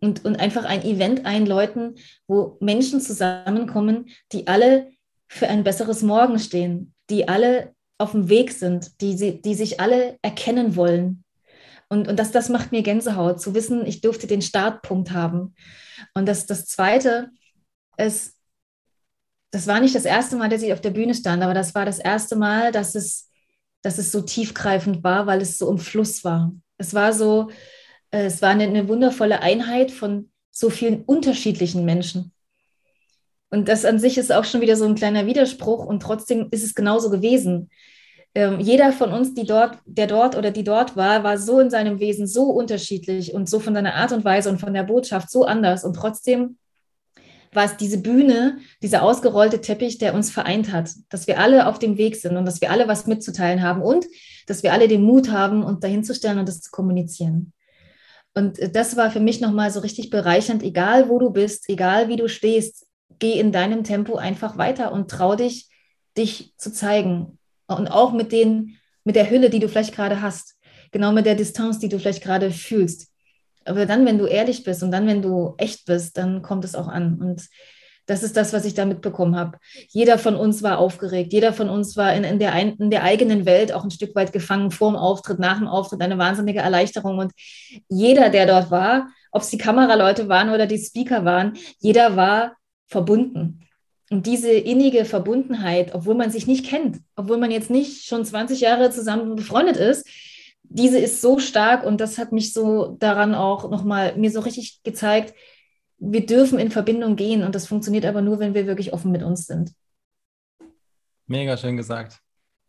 Und, 0.00 0.24
und 0.24 0.36
einfach 0.36 0.64
ein 0.64 0.82
Event 0.82 1.26
einläuten, 1.26 1.96
wo 2.26 2.56
Menschen 2.60 3.00
zusammenkommen, 3.00 4.08
die 4.32 4.46
alle 4.46 4.90
für 5.28 5.48
ein 5.48 5.62
besseres 5.62 6.02
Morgen 6.02 6.38
stehen, 6.38 6.94
die 7.10 7.28
alle 7.28 7.74
auf 7.98 8.12
dem 8.12 8.28
Weg 8.28 8.52
sind, 8.52 9.00
die, 9.02 9.42
die 9.42 9.54
sich 9.54 9.78
alle 9.78 10.18
erkennen 10.22 10.74
wollen. 10.74 11.24
Und, 11.88 12.08
und 12.08 12.16
das, 12.18 12.30
das 12.30 12.48
macht 12.48 12.72
mir 12.72 12.82
Gänsehaut, 12.82 13.40
zu 13.40 13.54
wissen, 13.54 13.84
ich 13.84 14.00
durfte 14.00 14.26
den 14.26 14.42
Startpunkt 14.42 15.10
haben. 15.10 15.54
Und 16.14 16.26
das, 16.26 16.46
das 16.46 16.66
Zweite 16.66 17.30
ist, 17.98 18.36
das 19.50 19.66
war 19.66 19.80
nicht 19.80 19.94
das 19.94 20.04
erste 20.04 20.36
Mal, 20.36 20.48
dass 20.48 20.62
ich 20.62 20.72
auf 20.72 20.80
der 20.80 20.90
Bühne 20.90 21.14
stand, 21.14 21.42
aber 21.42 21.54
das 21.54 21.74
war 21.74 21.84
das 21.84 21.98
erste 21.98 22.36
Mal, 22.36 22.72
dass 22.72 22.94
es, 22.94 23.28
dass 23.82 23.98
es 23.98 24.12
so 24.12 24.22
tiefgreifend 24.22 25.02
war, 25.02 25.26
weil 25.26 25.40
es 25.40 25.58
so 25.58 25.70
im 25.70 25.78
Fluss 25.78 26.24
war. 26.24 26.52
Es 26.78 26.94
war 26.94 27.12
so, 27.12 27.50
es 28.10 28.42
war 28.42 28.50
eine, 28.50 28.64
eine 28.64 28.88
wundervolle 28.88 29.40
Einheit 29.40 29.90
von 29.90 30.30
so 30.50 30.70
vielen 30.70 31.02
unterschiedlichen 31.02 31.84
Menschen. 31.84 32.32
Und 33.50 33.68
das 33.68 33.84
an 33.84 33.98
sich 33.98 34.16
ist 34.18 34.32
auch 34.32 34.44
schon 34.44 34.60
wieder 34.60 34.76
so 34.76 34.84
ein 34.84 34.94
kleiner 34.94 35.26
Widerspruch 35.26 35.84
und 35.84 36.00
trotzdem 36.00 36.48
ist 36.50 36.64
es 36.64 36.74
genauso 36.74 37.10
gewesen. 37.10 37.70
Ähm, 38.34 38.60
jeder 38.60 38.92
von 38.92 39.12
uns, 39.12 39.34
die 39.34 39.44
dort, 39.44 39.78
der 39.86 40.06
dort 40.06 40.36
oder 40.36 40.52
die 40.52 40.62
dort 40.62 40.96
war, 40.96 41.24
war 41.24 41.36
so 41.36 41.58
in 41.58 41.68
seinem 41.68 41.98
Wesen 41.98 42.28
so 42.28 42.44
unterschiedlich 42.44 43.34
und 43.34 43.48
so 43.48 43.58
von 43.58 43.74
seiner 43.74 43.94
Art 43.94 44.12
und 44.12 44.24
Weise 44.24 44.50
und 44.50 44.60
von 44.60 44.72
der 44.72 44.84
Botschaft 44.84 45.30
so 45.30 45.44
anders. 45.44 45.84
Und 45.84 45.94
trotzdem 45.94 46.56
war 47.52 47.64
es 47.64 47.76
diese 47.76 47.98
Bühne, 47.98 48.58
dieser 48.82 49.02
ausgerollte 49.02 49.60
Teppich, 49.60 49.98
der 49.98 50.14
uns 50.14 50.30
vereint 50.30 50.72
hat, 50.72 50.90
dass 51.08 51.26
wir 51.26 51.40
alle 51.40 51.66
auf 51.66 51.80
dem 51.80 51.98
Weg 51.98 52.14
sind 52.14 52.36
und 52.36 52.44
dass 52.44 52.60
wir 52.60 52.70
alle 52.70 52.86
was 52.86 53.08
mitzuteilen 53.08 53.62
haben 53.62 53.82
und 53.82 54.06
dass 54.46 54.62
wir 54.62 54.72
alle 54.72 54.86
den 54.86 55.02
Mut 55.02 55.32
haben, 55.32 55.64
uns 55.64 55.80
dahin 55.80 56.04
zu 56.04 56.14
stellen 56.14 56.38
und 56.38 56.48
das 56.48 56.60
zu 56.60 56.70
kommunizieren. 56.70 57.52
Und 58.34 58.58
äh, 58.58 58.70
das 58.70 58.96
war 58.96 59.10
für 59.10 59.20
mich 59.20 59.40
nochmal 59.40 59.70
so 59.70 59.80
richtig 59.80 60.10
bereichernd, 60.10 60.62
egal 60.62 61.08
wo 61.08 61.18
du 61.18 61.30
bist, 61.30 61.68
egal 61.68 62.08
wie 62.08 62.16
du 62.16 62.28
stehst, 62.28 62.86
geh 63.18 63.38
in 63.38 63.52
deinem 63.52 63.84
Tempo 63.84 64.16
einfach 64.16 64.56
weiter 64.56 64.92
und 64.92 65.10
trau 65.10 65.36
dich, 65.36 65.68
dich 66.16 66.54
zu 66.56 66.72
zeigen. 66.72 67.38
Und 67.66 67.88
auch 67.88 68.12
mit, 68.12 68.32
den, 68.32 68.76
mit 69.04 69.16
der 69.16 69.30
Hülle, 69.30 69.50
die 69.50 69.60
du 69.60 69.68
vielleicht 69.68 69.94
gerade 69.94 70.20
hast. 70.20 70.56
Genau 70.90 71.12
mit 71.12 71.26
der 71.26 71.36
Distanz, 71.36 71.78
die 71.78 71.88
du 71.88 71.98
vielleicht 71.98 72.22
gerade 72.22 72.50
fühlst. 72.50 73.12
Aber 73.64 73.86
dann, 73.86 74.06
wenn 74.06 74.18
du 74.18 74.26
ehrlich 74.26 74.64
bist 74.64 74.82
und 74.82 74.90
dann, 74.90 75.06
wenn 75.06 75.22
du 75.22 75.54
echt 75.58 75.86
bist, 75.86 76.16
dann 76.16 76.42
kommt 76.42 76.64
es 76.64 76.74
auch 76.74 76.88
an. 76.88 77.20
Und 77.20 77.48
das 78.10 78.24
ist 78.24 78.36
das, 78.36 78.52
was 78.52 78.64
ich 78.64 78.74
da 78.74 78.86
mitbekommen 78.86 79.36
habe. 79.36 79.58
Jeder 79.88 80.18
von 80.18 80.34
uns 80.34 80.64
war 80.64 80.78
aufgeregt. 80.78 81.32
Jeder 81.32 81.52
von 81.52 81.70
uns 81.70 81.96
war 81.96 82.12
in, 82.12 82.24
in, 82.24 82.40
der, 82.40 82.52
ein, 82.52 82.74
in 82.74 82.90
der 82.90 83.04
eigenen 83.04 83.46
Welt 83.46 83.72
auch 83.72 83.84
ein 83.84 83.92
Stück 83.92 84.16
weit 84.16 84.32
gefangen, 84.32 84.72
vor 84.72 84.90
dem 84.90 84.96
Auftritt, 84.96 85.38
nach 85.38 85.58
dem 85.58 85.68
Auftritt, 85.68 86.00
eine 86.00 86.18
wahnsinnige 86.18 86.58
Erleichterung. 86.58 87.18
Und 87.18 87.30
jeder, 87.88 88.28
der 88.28 88.46
dort 88.46 88.72
war, 88.72 89.10
ob 89.30 89.42
es 89.42 89.50
die 89.50 89.58
Kameraleute 89.58 90.28
waren 90.28 90.50
oder 90.50 90.66
die 90.66 90.78
Speaker 90.78 91.24
waren, 91.24 91.52
jeder 91.78 92.16
war 92.16 92.56
verbunden. 92.88 93.60
Und 94.10 94.26
diese 94.26 94.50
innige 94.50 95.04
Verbundenheit, 95.04 95.94
obwohl 95.94 96.16
man 96.16 96.32
sich 96.32 96.48
nicht 96.48 96.66
kennt, 96.66 96.98
obwohl 97.14 97.38
man 97.38 97.52
jetzt 97.52 97.70
nicht 97.70 98.06
schon 98.06 98.24
20 98.24 98.60
Jahre 98.60 98.90
zusammen 98.90 99.36
befreundet 99.36 99.76
ist, 99.76 100.04
diese 100.64 100.98
ist 100.98 101.20
so 101.20 101.38
stark 101.38 101.86
und 101.86 102.00
das 102.00 102.18
hat 102.18 102.32
mich 102.32 102.52
so 102.52 102.96
daran 102.98 103.36
auch 103.36 103.70
nochmal 103.70 104.16
mir 104.16 104.32
so 104.32 104.40
richtig 104.40 104.80
gezeigt, 104.82 105.32
wir 106.00 106.26
dürfen 106.26 106.58
in 106.58 106.70
Verbindung 106.70 107.14
gehen 107.14 107.44
und 107.44 107.54
das 107.54 107.66
funktioniert 107.66 108.06
aber 108.06 108.22
nur, 108.22 108.38
wenn 108.40 108.54
wir 108.54 108.66
wirklich 108.66 108.92
offen 108.92 109.12
mit 109.12 109.22
uns 109.22 109.46
sind. 109.46 109.72
Mega 111.26 111.56
schön 111.56 111.76
gesagt. 111.76 112.18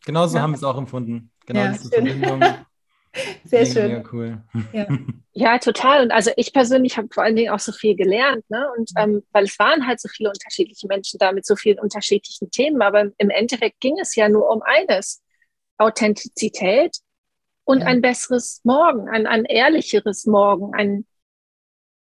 Genauso 0.05 0.35
ja. 0.35 0.43
haben 0.43 0.51
wir 0.51 0.57
es 0.57 0.63
auch 0.63 0.77
empfunden. 0.77 1.31
Genau 1.45 1.61
ja, 1.61 1.71
diese 1.71 1.89
Verbindung. 1.89 2.41
Sehr 3.43 3.61
mega, 3.61 3.73
schön. 3.73 3.87
Mega 3.87 4.09
cool. 4.11 4.43
Ja. 4.73 4.87
ja. 5.33 5.57
total. 5.59 6.03
Und 6.03 6.11
also 6.11 6.31
ich 6.35 6.53
persönlich 6.53 6.97
habe 6.97 7.07
vor 7.11 7.23
allen 7.23 7.35
Dingen 7.35 7.51
auch 7.51 7.59
so 7.59 7.71
viel 7.71 7.95
gelernt, 7.95 8.47
ne? 8.49 8.67
Und 8.77 8.91
ähm, 8.97 9.23
weil 9.31 9.45
es 9.45 9.57
waren 9.59 9.87
halt 9.87 9.99
so 9.99 10.09
viele 10.09 10.29
unterschiedliche 10.29 10.87
Menschen 10.87 11.17
da 11.17 11.31
mit 11.31 11.45
so 11.45 11.55
vielen 11.55 11.79
unterschiedlichen 11.79 12.51
Themen, 12.51 12.81
aber 12.81 13.11
im 13.17 13.29
Endeffekt 13.29 13.79
ging 13.79 13.97
es 13.99 14.15
ja 14.15 14.29
nur 14.29 14.49
um 14.49 14.61
eines: 14.61 15.21
Authentizität 15.77 16.97
und 17.63 17.81
ja. 17.81 17.87
ein 17.87 18.01
besseres 18.01 18.61
Morgen, 18.63 19.09
ein, 19.09 19.27
ein 19.27 19.45
ehrlicheres 19.45 20.25
Morgen, 20.25 20.73
ein 20.73 21.05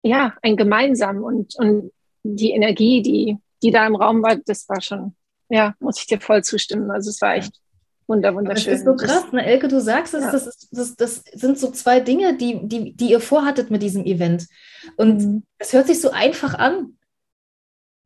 ja, 0.06 0.36
ein 0.44 0.56
gemeinsam 0.56 1.24
und, 1.24 1.56
und 1.58 1.92
die 2.22 2.52
Energie, 2.52 3.02
die, 3.02 3.38
die 3.64 3.72
da 3.72 3.88
im 3.88 3.96
Raum 3.96 4.22
war, 4.22 4.36
das 4.36 4.70
war 4.70 4.80
schon, 4.80 5.16
ja, 5.50 5.74
muss 5.80 6.00
ich 6.00 6.06
dir 6.06 6.22
voll 6.22 6.44
zustimmen. 6.44 6.92
Also 6.92 7.10
es 7.10 7.20
war 7.22 7.36
echt 7.36 7.60
wunder, 8.08 8.36
wunderschön. 8.36 8.72
Das 8.72 8.82
ist 8.82 8.86
so 8.86 8.96
krass, 8.96 9.32
ne, 9.32 9.44
Elke, 9.44 9.68
du 9.68 9.82
sagst 9.82 10.14
es, 10.14 10.24
ja. 10.24 10.32
das, 10.32 10.46
ist, 10.46 10.68
das, 10.72 10.96
das 10.96 11.24
sind 11.34 11.58
so 11.58 11.72
zwei 11.72 12.00
Dinge, 12.00 12.38
die, 12.38 12.68
die, 12.68 12.96
die 12.96 13.10
ihr 13.10 13.20
vorhattet 13.20 13.72
mit 13.72 13.82
diesem 13.82 14.06
Event. 14.06 14.48
Und 14.96 15.24
mhm. 15.24 15.44
es 15.58 15.74
hört 15.74 15.88
sich 15.88 16.00
so 16.00 16.12
einfach 16.12 16.54
an. 16.54 16.98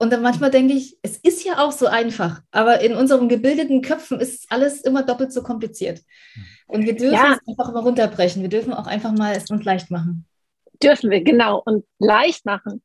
Und 0.02 0.14
dann 0.14 0.22
manchmal 0.22 0.52
denke 0.52 0.76
ich, 0.76 0.98
es 1.02 1.18
ist 1.18 1.44
ja 1.44 1.58
auch 1.58 1.74
so 1.74 1.88
einfach, 1.88 2.42
aber 2.52 2.80
in 2.80 2.96
unseren 2.96 3.28
gebildeten 3.28 3.82
Köpfen 3.82 4.22
ist 4.22 4.46
alles 4.50 4.80
immer 4.80 5.04
doppelt 5.04 5.34
so 5.34 5.44
kompliziert. 5.44 6.02
Und 6.68 6.86
wir 6.86 6.96
dürfen 6.96 7.16
ja. 7.16 7.34
es 7.34 7.46
einfach 7.46 7.74
mal 7.74 7.82
runterbrechen. 7.82 8.42
Wir 8.42 8.50
dürfen 8.50 8.72
auch 8.72 8.88
einfach 8.88 9.12
mal 9.12 9.36
es 9.36 9.52
uns 9.52 9.66
leicht 9.66 9.92
machen. 9.92 10.26
Dürfen 10.82 11.10
wir, 11.10 11.24
genau, 11.24 11.62
und 11.66 11.86
leicht 12.00 12.46
machen. 12.46 12.82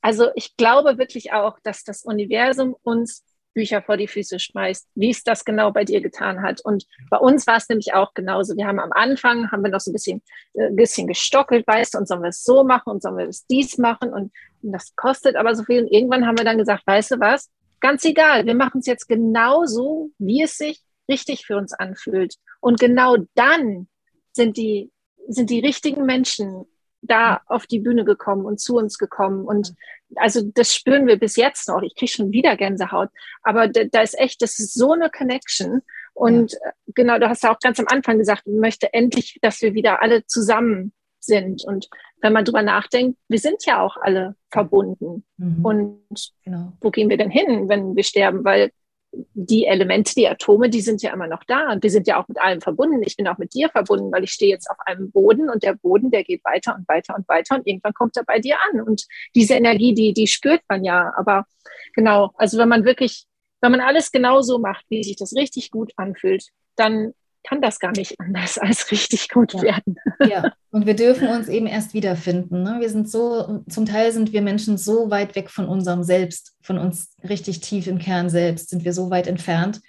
Also 0.00 0.28
ich 0.34 0.56
glaube 0.56 0.98
wirklich 0.98 1.32
auch, 1.32 1.58
dass 1.62 1.84
das 1.84 2.04
Universum 2.04 2.76
uns 2.82 3.24
Bücher 3.58 3.82
vor 3.82 3.96
die 3.96 4.06
Füße 4.06 4.38
schmeißt, 4.38 4.88
wie 4.94 5.10
es 5.10 5.24
das 5.24 5.44
genau 5.44 5.72
bei 5.72 5.84
dir 5.84 6.00
getan 6.00 6.42
hat. 6.42 6.60
Und 6.60 6.86
bei 7.10 7.16
uns 7.16 7.44
war 7.48 7.56
es 7.56 7.68
nämlich 7.68 7.92
auch 7.92 8.14
genauso. 8.14 8.56
Wir 8.56 8.68
haben 8.68 8.78
am 8.78 8.92
Anfang, 8.92 9.50
haben 9.50 9.64
wir 9.64 9.70
noch 9.70 9.80
so 9.80 9.90
ein 9.90 9.94
bisschen, 9.94 10.22
ein 10.56 10.60
äh, 10.60 10.70
bisschen 10.70 11.08
gestockelt, 11.08 11.66
weißt 11.66 11.94
du, 11.94 11.98
und 11.98 12.06
sollen 12.06 12.22
wir 12.22 12.28
es 12.28 12.44
so 12.44 12.62
machen 12.62 12.90
und 12.90 13.02
sollen 13.02 13.16
wir 13.16 13.26
es 13.26 13.46
dies 13.46 13.76
machen 13.78 14.12
und, 14.12 14.32
das 14.60 14.94
kostet 14.94 15.36
aber 15.36 15.54
so 15.54 15.64
viel. 15.64 15.82
Und 15.82 15.88
irgendwann 15.88 16.26
haben 16.26 16.38
wir 16.38 16.44
dann 16.44 16.58
gesagt, 16.58 16.86
weißt 16.86 17.12
du 17.12 17.20
was, 17.20 17.50
ganz 17.80 18.04
egal, 18.04 18.46
wir 18.46 18.54
machen 18.54 18.78
es 18.80 18.86
jetzt 18.86 19.08
genauso, 19.08 20.10
wie 20.18 20.42
es 20.42 20.56
sich 20.56 20.80
richtig 21.08 21.46
für 21.46 21.56
uns 21.56 21.72
anfühlt. 21.72 22.34
Und 22.60 22.78
genau 22.78 23.16
dann 23.34 23.88
sind 24.32 24.56
die, 24.56 24.90
sind 25.28 25.50
die 25.50 25.60
richtigen 25.60 26.06
Menschen 26.06 26.64
da 27.02 27.40
auf 27.46 27.66
die 27.66 27.78
Bühne 27.78 28.04
gekommen 28.04 28.44
und 28.44 28.60
zu 28.60 28.76
uns 28.76 28.98
gekommen. 28.98 29.44
Und 29.44 29.74
also 30.16 30.42
das 30.42 30.74
spüren 30.74 31.06
wir 31.06 31.18
bis 31.18 31.36
jetzt 31.36 31.68
noch. 31.68 31.82
Ich 31.82 31.94
kriege 31.94 32.10
schon 32.10 32.32
wieder 32.32 32.56
Gänsehaut. 32.56 33.10
Aber 33.42 33.68
da, 33.68 33.84
da, 33.84 34.02
ist 34.02 34.18
echt, 34.18 34.42
das 34.42 34.58
ist 34.58 34.74
so 34.74 34.92
eine 34.92 35.10
Connection. 35.10 35.82
Und 36.14 36.52
ja. 36.52 36.58
Äh, 36.62 36.72
genau, 36.94 37.18
du 37.18 37.28
hast 37.28 37.42
ja 37.42 37.54
auch 37.54 37.60
ganz 37.60 37.78
am 37.78 37.86
Anfang 37.88 38.18
gesagt, 38.18 38.42
ich 38.46 38.54
möchte 38.54 38.92
endlich, 38.92 39.38
dass 39.42 39.62
wir 39.62 39.74
wieder 39.74 40.02
alle 40.02 40.26
zusammen 40.26 40.92
sind. 41.20 41.64
Und 41.64 41.88
wenn 42.20 42.32
man 42.32 42.44
drüber 42.44 42.62
nachdenkt, 42.62 43.18
wir 43.28 43.38
sind 43.38 43.64
ja 43.64 43.80
auch 43.82 43.96
alle 43.96 44.34
verbunden. 44.50 45.24
Mhm. 45.36 45.64
Und 45.64 46.32
genau. 46.44 46.72
wo 46.80 46.90
gehen 46.90 47.10
wir 47.10 47.16
denn 47.16 47.30
hin, 47.30 47.68
wenn 47.68 47.94
wir 47.94 48.02
sterben? 48.02 48.44
Weil 48.44 48.72
die 49.12 49.66
Elemente, 49.66 50.14
die 50.14 50.28
Atome, 50.28 50.68
die 50.68 50.80
sind 50.80 51.02
ja 51.02 51.12
immer 51.12 51.26
noch 51.26 51.42
da 51.44 51.72
und 51.72 51.82
wir 51.82 51.90
sind 51.90 52.06
ja 52.06 52.20
auch 52.20 52.28
mit 52.28 52.38
allem 52.38 52.60
verbunden. 52.60 53.02
Ich 53.02 53.16
bin 53.16 53.26
auch 53.26 53.38
mit 53.38 53.54
dir 53.54 53.68
verbunden, 53.70 54.12
weil 54.12 54.24
ich 54.24 54.32
stehe 54.32 54.50
jetzt 54.50 54.70
auf 54.70 54.76
einem 54.84 55.10
Boden 55.10 55.48
und 55.48 55.62
der 55.62 55.74
Boden, 55.74 56.10
der 56.10 56.24
geht 56.24 56.44
weiter 56.44 56.74
und 56.76 56.86
weiter 56.88 57.14
und 57.16 57.26
weiter 57.28 57.56
und 57.56 57.66
irgendwann 57.66 57.94
kommt 57.94 58.16
er 58.16 58.24
bei 58.24 58.38
dir 58.38 58.56
an. 58.70 58.82
Und 58.82 59.06
diese 59.34 59.54
Energie, 59.54 59.94
die, 59.94 60.12
die 60.12 60.26
spürt 60.26 60.60
man 60.68 60.84
ja. 60.84 61.12
Aber 61.16 61.46
genau, 61.94 62.32
also 62.36 62.58
wenn 62.58 62.68
man 62.68 62.84
wirklich, 62.84 63.24
wenn 63.60 63.72
man 63.72 63.80
alles 63.80 64.12
genau 64.12 64.42
so 64.42 64.58
macht, 64.58 64.84
wie 64.90 65.02
sich 65.02 65.16
das 65.16 65.34
richtig 65.34 65.70
gut 65.70 65.92
anfühlt, 65.96 66.44
dann 66.76 67.14
kann 67.44 67.60
das 67.60 67.78
gar 67.78 67.92
nicht 67.92 68.18
anders 68.18 68.58
als 68.58 68.90
richtig 68.90 69.28
gut 69.28 69.54
ja. 69.54 69.62
werden. 69.62 69.96
Ja, 70.26 70.52
und 70.70 70.86
wir 70.86 70.94
dürfen 70.94 71.28
uns 71.28 71.48
eben 71.48 71.66
erst 71.66 71.94
wiederfinden. 71.94 72.62
Ne? 72.62 72.76
Wir 72.80 72.90
sind 72.90 73.10
so, 73.10 73.64
zum 73.68 73.86
Teil 73.86 74.12
sind 74.12 74.32
wir 74.32 74.42
Menschen 74.42 74.78
so 74.78 75.10
weit 75.10 75.34
weg 75.34 75.50
von 75.50 75.66
unserem 75.66 76.02
Selbst, 76.02 76.54
von 76.60 76.78
uns 76.78 77.14
richtig 77.28 77.60
tief 77.60 77.86
im 77.86 77.98
Kern 77.98 78.28
selbst, 78.30 78.70
sind 78.70 78.84
wir 78.84 78.92
so 78.92 79.10
weit 79.10 79.26
entfernt, 79.26 79.80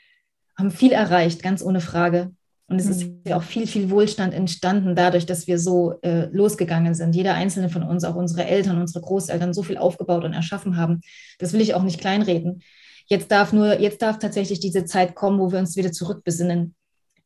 haben 0.58 0.72
viel 0.72 0.92
erreicht, 0.92 1.44
ganz 1.44 1.62
ohne 1.62 1.82
Frage. 1.82 2.32
Und 2.68 2.80
es 2.80 2.88
ist 2.88 3.06
mhm. 3.06 3.22
ja 3.26 3.38
auch 3.38 3.44
viel, 3.44 3.66
viel 3.66 3.90
Wohlstand 3.90 4.34
entstanden 4.34 4.96
dadurch, 4.96 5.26
dass 5.26 5.48
wir 5.48 5.58
so 5.58 5.96
äh, 6.04 6.28
losgegangen 6.32 6.94
sind. 6.94 7.16
Jeder 7.16 7.34
einzelne 7.34 7.70
von 7.70 7.82
uns, 7.82 8.04
auch 8.04 8.16
unsere 8.16 8.46
Eltern, 8.46 8.80
unsere 8.80 9.02
Großeltern, 9.04 9.54
so 9.54 9.64
viel 9.64 9.78
aufgebaut 9.78 10.24
und 10.24 10.34
erschaffen 10.34 10.78
haben. 10.78 11.02
Das 11.40 11.52
will 11.52 11.62
ich 11.62 11.74
auch 11.74 11.82
nicht 11.82 12.00
kleinreden. 12.00 12.62
Jetzt 13.08 13.32
darf 13.32 13.54
nur, 13.54 13.80
jetzt 13.80 14.04
darf 14.04 14.20
tatsächlich 14.20 14.60
diese 14.60 14.86
Zeit 14.86 15.16
kommen, 15.16 15.40
wo 15.40 15.52
wir 15.52 15.58
uns 15.58 15.76
wieder 15.76 15.92
zurückbesinnen 15.92 16.76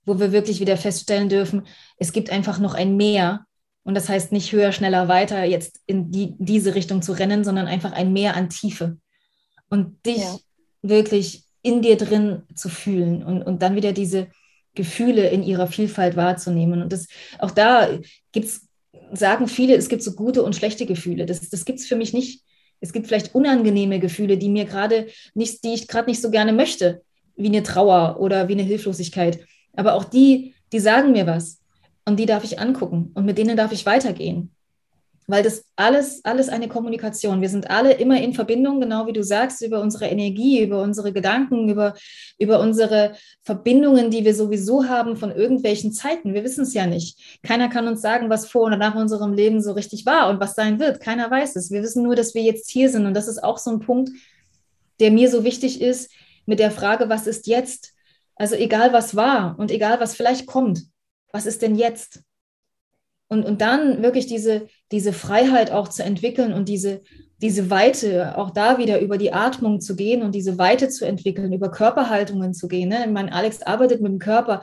wo 0.05 0.19
wir 0.19 0.31
wirklich 0.31 0.59
wieder 0.59 0.77
feststellen 0.77 1.29
dürfen, 1.29 1.67
es 1.97 2.13
gibt 2.13 2.29
einfach 2.29 2.59
noch 2.59 2.73
ein 2.73 2.95
Mehr. 2.97 3.45
Und 3.83 3.95
das 3.95 4.09
heißt 4.09 4.31
nicht 4.31 4.51
höher, 4.51 4.71
schneller, 4.71 5.07
weiter, 5.07 5.43
jetzt 5.43 5.81
in 5.85 6.11
die, 6.11 6.35
diese 6.37 6.75
Richtung 6.75 7.01
zu 7.01 7.13
rennen, 7.13 7.43
sondern 7.43 7.67
einfach 7.67 7.91
ein 7.91 8.13
Mehr 8.13 8.35
an 8.35 8.49
Tiefe. 8.49 8.97
Und 9.69 10.05
dich 10.05 10.17
ja. 10.17 10.37
wirklich 10.81 11.43
in 11.61 11.81
dir 11.81 11.97
drin 11.97 12.43
zu 12.55 12.69
fühlen 12.69 13.23
und, 13.23 13.41
und 13.41 13.61
dann 13.61 13.75
wieder 13.75 13.93
diese 13.93 14.27
Gefühle 14.75 15.29
in 15.29 15.43
ihrer 15.43 15.67
Vielfalt 15.67 16.15
wahrzunehmen. 16.15 16.81
Und 16.81 16.93
das, 16.93 17.07
auch 17.39 17.51
da 17.51 17.89
gibt's, 18.31 18.67
sagen 19.13 19.47
viele, 19.47 19.75
es 19.75 19.89
gibt 19.89 20.03
so 20.03 20.13
gute 20.13 20.43
und 20.43 20.55
schlechte 20.55 20.85
Gefühle. 20.85 21.25
Das, 21.25 21.49
das 21.49 21.65
gibt 21.65 21.79
es 21.79 21.85
für 21.85 21.95
mich 21.95 22.13
nicht. 22.13 22.43
Es 22.79 22.91
gibt 22.91 23.07
vielleicht 23.07 23.33
unangenehme 23.33 23.99
Gefühle, 23.99 24.37
die 24.37 24.49
mir 24.49 24.65
gerade 24.65 25.07
nicht, 25.33 25.63
die 25.63 25.73
ich 25.73 25.87
gerade 25.87 26.09
nicht 26.09 26.21
so 26.21 26.31
gerne 26.31 26.51
möchte, 26.51 27.01
wie 27.35 27.47
eine 27.47 27.63
Trauer 27.63 28.17
oder 28.19 28.49
wie 28.49 28.53
eine 28.53 28.63
Hilflosigkeit. 28.63 29.45
Aber 29.75 29.93
auch 29.93 30.03
die, 30.03 30.53
die 30.71 30.79
sagen 30.79 31.11
mir 31.11 31.27
was 31.27 31.59
und 32.05 32.19
die 32.19 32.25
darf 32.25 32.43
ich 32.43 32.59
angucken 32.59 33.11
und 33.13 33.25
mit 33.25 33.37
denen 33.37 33.57
darf 33.57 33.71
ich 33.71 33.85
weitergehen. 33.85 34.51
Weil 35.25 35.41
das 35.41 35.63
alles, 35.77 36.25
alles 36.25 36.49
eine 36.49 36.67
Kommunikation. 36.67 37.39
Wir 37.39 37.47
sind 37.47 37.69
alle 37.69 37.93
immer 37.93 38.19
in 38.19 38.33
Verbindung, 38.33 38.81
genau 38.81 39.07
wie 39.07 39.13
du 39.13 39.23
sagst, 39.23 39.61
über 39.61 39.79
unsere 39.79 40.07
Energie, 40.07 40.61
über 40.61 40.81
unsere 40.81 41.13
Gedanken, 41.13 41.69
über, 41.69 41.93
über 42.37 42.59
unsere 42.59 43.15
Verbindungen, 43.41 44.11
die 44.11 44.25
wir 44.25 44.35
sowieso 44.35 44.89
haben 44.89 45.15
von 45.15 45.31
irgendwelchen 45.31 45.93
Zeiten. 45.93 46.33
Wir 46.33 46.43
wissen 46.43 46.63
es 46.63 46.73
ja 46.73 46.87
nicht. 46.87 47.39
Keiner 47.41 47.69
kann 47.69 47.87
uns 47.87 48.01
sagen, 48.01 48.29
was 48.29 48.49
vor 48.49 48.63
oder 48.63 48.75
nach 48.75 48.95
unserem 48.95 49.31
Leben 49.31 49.61
so 49.61 49.71
richtig 49.71 50.05
war 50.05 50.29
und 50.29 50.41
was 50.41 50.55
sein 50.55 50.77
wird. 50.77 50.99
Keiner 50.99 51.31
weiß 51.31 51.55
es. 51.55 51.71
Wir 51.71 51.83
wissen 51.83 52.03
nur, 52.03 52.17
dass 52.17 52.35
wir 52.35 52.41
jetzt 52.41 52.69
hier 52.69 52.89
sind. 52.89 53.05
Und 53.05 53.13
das 53.13 53.29
ist 53.29 53.41
auch 53.41 53.59
so 53.59 53.71
ein 53.71 53.79
Punkt, 53.79 54.11
der 54.99 55.09
mir 55.09 55.29
so 55.29 55.45
wichtig 55.45 55.81
ist 55.81 56.11
mit 56.45 56.59
der 56.59 56.71
Frage, 56.71 57.07
was 57.07 57.27
ist 57.27 57.47
jetzt? 57.47 57.92
Also 58.35 58.55
egal 58.55 58.93
was 58.93 59.15
war 59.15 59.57
und 59.59 59.71
egal 59.71 59.99
was 59.99 60.15
vielleicht 60.15 60.47
kommt, 60.47 60.83
was 61.31 61.45
ist 61.45 61.61
denn 61.61 61.75
jetzt? 61.75 62.21
Und, 63.27 63.45
und 63.45 63.61
dann 63.61 64.03
wirklich 64.03 64.27
diese, 64.27 64.67
diese 64.91 65.11
Freiheit 65.11 65.71
auch 65.71 65.87
zu 65.87 66.03
entwickeln 66.03 66.53
und 66.53 66.69
diese, 66.69 67.01
diese 67.41 67.69
Weite, 67.69 68.37
auch 68.37 68.51
da 68.51 68.77
wieder 68.77 68.99
über 68.99 69.17
die 69.17 69.33
Atmung 69.33 69.81
zu 69.81 69.95
gehen 69.95 70.21
und 70.21 70.35
diese 70.35 70.57
Weite 70.59 70.87
zu 70.89 71.05
entwickeln, 71.05 71.51
über 71.51 71.71
Körperhaltungen 71.71 72.53
zu 72.53 72.67
gehen. 72.67 72.89
Ne? 72.89 73.05
Ich 73.05 73.11
meine, 73.11 73.33
Alex 73.33 73.63
arbeitet 73.63 74.01
mit 74.01 74.11
dem 74.11 74.19
Körper, 74.19 74.61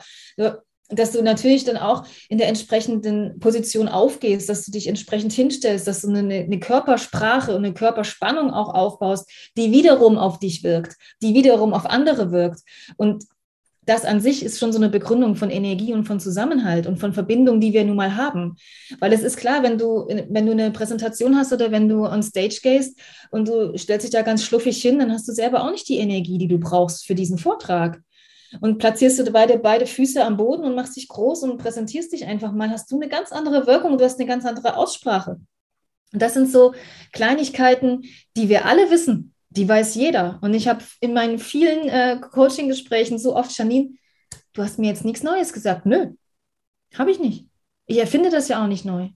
dass 0.91 1.11
du 1.11 1.21
natürlich 1.21 1.63
dann 1.63 1.77
auch 1.77 2.05
in 2.29 2.37
der 2.37 2.47
entsprechenden 2.47 3.39
Position 3.39 3.87
aufgehst, 3.87 4.47
dass 4.49 4.65
du 4.65 4.71
dich 4.71 4.87
entsprechend 4.87 5.33
hinstellst, 5.33 5.87
dass 5.87 6.01
du 6.01 6.09
eine, 6.09 6.35
eine 6.35 6.59
Körpersprache 6.59 7.51
und 7.51 7.65
eine 7.65 7.73
Körperspannung 7.73 8.51
auch 8.51 8.73
aufbaust, 8.73 9.29
die 9.57 9.71
wiederum 9.71 10.17
auf 10.17 10.39
dich 10.39 10.63
wirkt, 10.63 10.95
die 11.21 11.33
wiederum 11.33 11.73
auf 11.73 11.85
andere 11.85 12.31
wirkt. 12.31 12.61
Und 12.97 13.25
das 13.85 14.05
an 14.05 14.21
sich 14.21 14.43
ist 14.45 14.59
schon 14.59 14.71
so 14.71 14.77
eine 14.77 14.89
Begründung 14.89 15.35
von 15.35 15.49
Energie 15.49 15.93
und 15.93 16.05
von 16.05 16.19
Zusammenhalt 16.19 16.85
und 16.85 16.99
von 16.99 17.13
Verbindung, 17.13 17.59
die 17.59 17.73
wir 17.73 17.83
nun 17.83 17.95
mal 17.95 18.15
haben. 18.15 18.55
Weil 18.99 19.11
es 19.11 19.23
ist 19.23 19.37
klar, 19.37 19.63
wenn 19.63 19.79
du, 19.79 20.07
wenn 20.29 20.45
du 20.45 20.51
eine 20.51 20.69
Präsentation 20.71 21.35
hast 21.35 21.51
oder 21.51 21.71
wenn 21.71 21.89
du 21.89 22.05
on 22.05 22.21
Stage 22.21 22.59
gehst 22.61 22.99
und 23.31 23.47
du 23.47 23.75
stellst 23.77 24.05
dich 24.05 24.11
da 24.11 24.21
ganz 24.21 24.43
schluffig 24.43 24.79
hin, 24.79 24.99
dann 24.99 25.11
hast 25.11 25.27
du 25.27 25.33
selber 25.33 25.63
auch 25.63 25.71
nicht 25.71 25.89
die 25.89 25.97
Energie, 25.97 26.37
die 26.37 26.47
du 26.47 26.59
brauchst 26.59 27.07
für 27.07 27.15
diesen 27.15 27.39
Vortrag. 27.39 28.01
Und 28.59 28.77
platzierst 28.77 29.17
du 29.19 29.31
beide, 29.31 29.57
beide 29.57 29.87
Füße 29.87 30.23
am 30.23 30.37
Boden 30.37 30.63
und 30.65 30.75
machst 30.75 30.95
dich 30.95 31.07
groß 31.07 31.43
und 31.43 31.57
präsentierst 31.57 32.11
dich 32.11 32.25
einfach 32.25 32.51
mal, 32.51 32.69
hast 32.69 32.91
du 32.91 32.97
eine 32.97 33.09
ganz 33.09 33.31
andere 33.31 33.65
Wirkung, 33.65 33.97
du 33.97 34.03
hast 34.03 34.19
eine 34.19 34.27
ganz 34.27 34.45
andere 34.45 34.75
Aussprache. 34.75 35.39
Und 36.13 36.21
das 36.21 36.33
sind 36.33 36.51
so 36.51 36.73
Kleinigkeiten, 37.13 38.03
die 38.35 38.49
wir 38.49 38.65
alle 38.65 38.91
wissen, 38.91 39.30
die 39.51 39.67
weiß 39.67 39.95
jeder. 39.95 40.39
Und 40.41 40.53
ich 40.53 40.67
habe 40.67 40.83
in 41.01 41.13
meinen 41.13 41.37
vielen 41.37 41.87
äh, 41.89 42.19
Coaching-Gesprächen 42.19 43.19
so 43.19 43.35
oft, 43.35 43.55
Janine, 43.55 43.95
du 44.53 44.63
hast 44.63 44.79
mir 44.79 44.87
jetzt 44.87 45.05
nichts 45.05 45.23
Neues 45.23 45.53
gesagt. 45.53 45.85
Nö, 45.85 46.13
habe 46.95 47.11
ich 47.11 47.19
nicht. 47.19 47.47
Ich 47.85 47.97
erfinde 47.97 48.29
das 48.29 48.47
ja 48.47 48.63
auch 48.63 48.67
nicht 48.67 48.85
neu. 48.85 49.09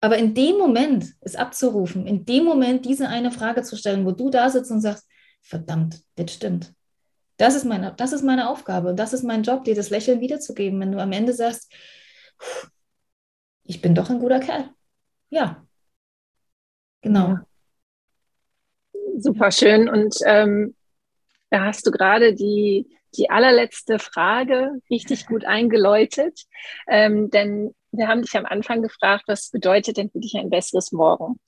Aber 0.00 0.18
in 0.18 0.34
dem 0.34 0.58
Moment 0.58 1.14
es 1.20 1.34
abzurufen, 1.34 2.06
in 2.06 2.24
dem 2.24 2.44
Moment 2.44 2.84
diese 2.84 3.08
eine 3.08 3.32
Frage 3.32 3.62
zu 3.62 3.76
stellen, 3.76 4.04
wo 4.04 4.12
du 4.12 4.30
da 4.30 4.48
sitzt 4.50 4.70
und 4.70 4.80
sagst, 4.80 5.08
verdammt, 5.40 6.02
das 6.14 6.32
stimmt. 6.32 6.72
Das 7.38 7.54
ist 7.54 7.64
meine, 7.64 7.94
das 7.96 8.12
ist 8.12 8.22
meine 8.22 8.48
Aufgabe 8.48 8.90
und 8.90 8.96
das 8.96 9.12
ist 9.12 9.24
mein 9.24 9.42
Job, 9.42 9.64
dir 9.64 9.74
das 9.74 9.90
Lächeln 9.90 10.20
wiederzugeben, 10.20 10.78
wenn 10.80 10.92
du 10.92 11.00
am 11.00 11.12
Ende 11.12 11.32
sagst, 11.32 11.72
ich 13.64 13.80
bin 13.80 13.94
doch 13.94 14.10
ein 14.10 14.18
guter 14.18 14.40
Kerl. 14.40 14.70
Ja. 15.30 15.64
Genau. 17.00 17.38
Super 19.20 19.50
schön. 19.50 19.88
Und 19.88 20.16
ähm, 20.26 20.76
da 21.50 21.64
hast 21.64 21.86
du 21.86 21.90
gerade 21.90 22.34
die, 22.34 22.86
die 23.16 23.30
allerletzte 23.30 23.98
Frage 23.98 24.80
richtig 24.90 25.26
gut 25.26 25.44
eingeläutet. 25.44 26.46
Ähm, 26.86 27.30
denn 27.30 27.74
wir 27.90 28.06
haben 28.06 28.22
dich 28.22 28.36
am 28.36 28.46
Anfang 28.46 28.82
gefragt, 28.82 29.24
was 29.26 29.50
bedeutet 29.50 29.96
denn 29.96 30.10
für 30.10 30.20
dich 30.20 30.36
ein 30.36 30.50
besseres 30.50 30.92
Morgen? 30.92 31.40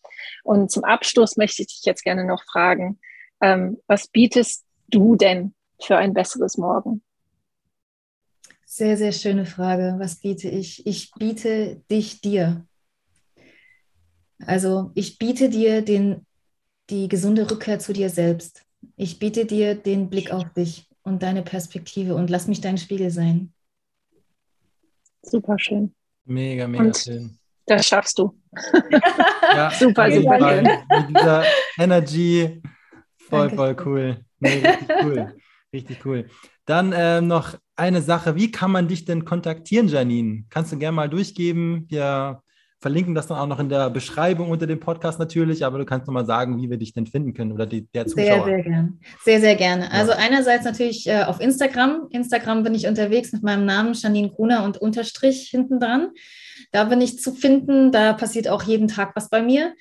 Und 0.42 0.70
zum 0.70 0.84
Abschluss 0.84 1.36
möchte 1.36 1.62
ich 1.62 1.68
dich 1.68 1.82
jetzt 1.84 2.02
gerne 2.02 2.24
noch 2.24 2.42
fragen, 2.44 2.98
ähm, 3.40 3.78
was 3.86 4.08
bietest 4.08 4.64
du 4.88 5.16
denn 5.16 5.54
für 5.80 5.96
ein 5.96 6.12
besseres 6.12 6.56
Morgen? 6.56 7.02
Sehr, 8.66 8.96
sehr 8.96 9.12
schöne 9.12 9.46
Frage. 9.46 9.96
Was 9.98 10.16
biete 10.16 10.48
ich? 10.48 10.86
Ich 10.86 11.12
biete 11.12 11.82
dich 11.90 12.20
dir. 12.20 12.66
Also 14.46 14.90
ich 14.94 15.18
biete 15.18 15.48
dir 15.48 15.82
den, 15.82 16.26
die 16.90 17.08
gesunde 17.08 17.50
Rückkehr 17.50 17.78
zu 17.78 17.92
dir 17.92 18.10
selbst. 18.10 18.62
Ich 18.96 19.18
biete 19.18 19.46
dir 19.46 19.74
den 19.74 20.10
Blick 20.10 20.32
auf 20.32 20.52
dich 20.52 20.88
und 21.02 21.22
deine 21.22 21.42
Perspektive 21.42 22.14
und 22.14 22.30
lass 22.30 22.46
mich 22.46 22.60
dein 22.60 22.78
Spiegel 22.78 23.10
sein. 23.10 23.52
Super 25.22 25.58
schön. 25.58 25.94
Mega, 26.24 26.66
mega 26.66 26.84
und 26.84 26.96
schön. 26.96 27.38
Das 27.66 27.86
schaffst 27.86 28.18
du. 28.18 28.36
ja, 29.54 29.70
super, 29.70 30.10
super 30.10 30.38
schön. 30.38 30.64
Mit 30.64 31.08
dieser 31.10 31.44
Energy. 31.78 32.62
Voll, 33.16 33.48
Danke. 33.48 33.56
voll 33.56 33.76
cool. 33.86 34.24
Nee, 34.40 34.66
richtig 34.66 34.88
cool. 35.04 35.34
Richtig 35.72 36.04
cool. 36.04 36.28
Dann 36.64 36.92
ähm, 36.96 37.28
noch 37.28 37.56
eine 37.76 38.02
Sache. 38.02 38.34
Wie 38.34 38.50
kann 38.50 38.72
man 38.72 38.88
dich 38.88 39.04
denn 39.04 39.24
kontaktieren, 39.24 39.88
Janine? 39.88 40.44
Kannst 40.50 40.72
du 40.72 40.78
gerne 40.78 40.96
mal 40.96 41.08
durchgeben? 41.08 41.86
Wir 41.88 42.42
verlinken 42.80 43.14
das 43.14 43.26
dann 43.26 43.36
auch 43.38 43.46
noch 43.46 43.60
in 43.60 43.68
der 43.68 43.90
Beschreibung 43.90 44.48
unter 44.50 44.66
dem 44.66 44.80
Podcast 44.80 45.18
natürlich, 45.18 45.66
aber 45.66 45.76
du 45.78 45.84
kannst 45.84 46.06
noch 46.06 46.14
mal 46.14 46.24
sagen, 46.24 46.58
wie 46.60 46.70
wir 46.70 46.78
dich 46.78 46.94
denn 46.94 47.06
finden 47.06 47.34
können 47.34 47.52
oder 47.52 47.66
die, 47.66 47.86
der 47.88 48.06
Zuschauer. 48.06 48.24
Sehr, 48.24 48.44
sehr 48.44 48.62
gerne. 48.62 48.94
Sehr, 49.22 49.40
sehr 49.40 49.56
gerne. 49.56 49.92
Also 49.92 50.12
einerseits 50.12 50.64
natürlich 50.64 51.06
äh, 51.06 51.24
auf 51.24 51.40
Instagram. 51.40 52.06
Instagram 52.10 52.62
bin 52.62 52.74
ich 52.74 52.86
unterwegs 52.86 53.32
mit 53.32 53.42
meinem 53.42 53.66
Namen 53.66 53.92
Janine 53.92 54.30
Gruner 54.30 54.64
und 54.64 54.78
Unterstrich 54.78 55.50
hinten 55.50 55.78
dran. 55.78 56.08
Da 56.72 56.84
bin 56.84 57.02
ich 57.02 57.18
zu 57.18 57.34
finden. 57.34 57.92
Da 57.92 58.14
passiert 58.14 58.48
auch 58.48 58.62
jeden 58.62 58.88
Tag 58.88 59.14
was 59.14 59.28
bei 59.28 59.42
mir. 59.42 59.74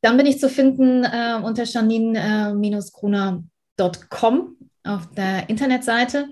Dann 0.00 0.16
bin 0.16 0.24
ich 0.26 0.38
zu 0.38 0.48
finden 0.48 1.04
äh, 1.04 1.38
unter 1.42 1.64
janine-gruner.com 1.64 4.56
auf 4.84 5.10
der 5.10 5.50
Internetseite. 5.50 6.28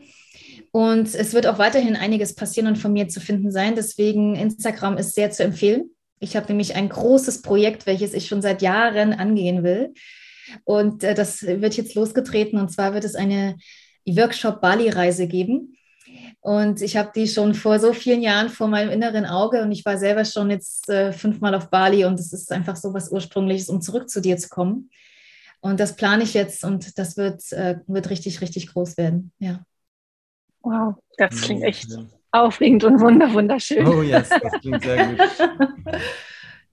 Und 0.76 1.14
es 1.14 1.32
wird 1.32 1.46
auch 1.46 1.56
weiterhin 1.58 1.96
einiges 1.96 2.34
passieren 2.34 2.66
und 2.66 2.76
von 2.76 2.92
mir 2.92 3.08
zu 3.08 3.18
finden 3.18 3.50
sein. 3.50 3.74
Deswegen 3.74 4.36
Instagram 4.36 4.98
ist 4.98 5.14
sehr 5.14 5.30
zu 5.30 5.42
empfehlen. 5.42 5.88
Ich 6.18 6.36
habe 6.36 6.48
nämlich 6.48 6.76
ein 6.76 6.90
großes 6.90 7.40
Projekt, 7.40 7.86
welches 7.86 8.12
ich 8.12 8.26
schon 8.26 8.42
seit 8.42 8.60
Jahren 8.60 9.14
angehen 9.14 9.64
will. 9.64 9.94
Und 10.64 11.02
äh, 11.02 11.14
das 11.14 11.40
wird 11.40 11.78
jetzt 11.78 11.94
losgetreten. 11.94 12.58
Und 12.58 12.70
zwar 12.70 12.92
wird 12.92 13.04
es 13.04 13.14
eine 13.14 13.56
Workshop-Bali-Reise 14.04 15.28
geben. 15.28 15.78
Und 16.40 16.82
ich 16.82 16.98
habe 16.98 17.10
die 17.16 17.26
schon 17.26 17.54
vor 17.54 17.78
so 17.78 17.94
vielen 17.94 18.20
Jahren 18.20 18.50
vor 18.50 18.68
meinem 18.68 18.90
inneren 18.90 19.24
Auge 19.24 19.62
und 19.62 19.72
ich 19.72 19.82
war 19.86 19.96
selber 19.96 20.26
schon 20.26 20.50
jetzt 20.50 20.90
äh, 20.90 21.10
fünfmal 21.10 21.54
auf 21.54 21.70
Bali 21.70 22.04
und 22.04 22.20
es 22.20 22.34
ist 22.34 22.52
einfach 22.52 22.76
so 22.76 22.92
was 22.92 23.10
Ursprüngliches, 23.10 23.70
um 23.70 23.80
zurück 23.80 24.10
zu 24.10 24.20
dir 24.20 24.36
zu 24.36 24.50
kommen. 24.50 24.90
Und 25.60 25.80
das 25.80 25.96
plane 25.96 26.22
ich 26.22 26.34
jetzt 26.34 26.64
und 26.64 26.98
das 26.98 27.16
wird, 27.16 27.50
äh, 27.52 27.76
wird 27.86 28.10
richtig, 28.10 28.42
richtig 28.42 28.74
groß 28.74 28.98
werden. 28.98 29.32
Ja. 29.38 29.64
Wow, 30.66 30.94
das 31.16 31.40
klingt 31.42 31.62
echt 31.62 31.90
ja. 31.90 31.98
aufregend 32.32 32.82
und 32.82 33.00
wunderschön. 33.00 33.86
Oh 33.86 34.02
yes, 34.02 34.28
das 34.28 34.50
klingt 34.60 34.82
sehr 34.82 35.06
gut. 35.06 35.20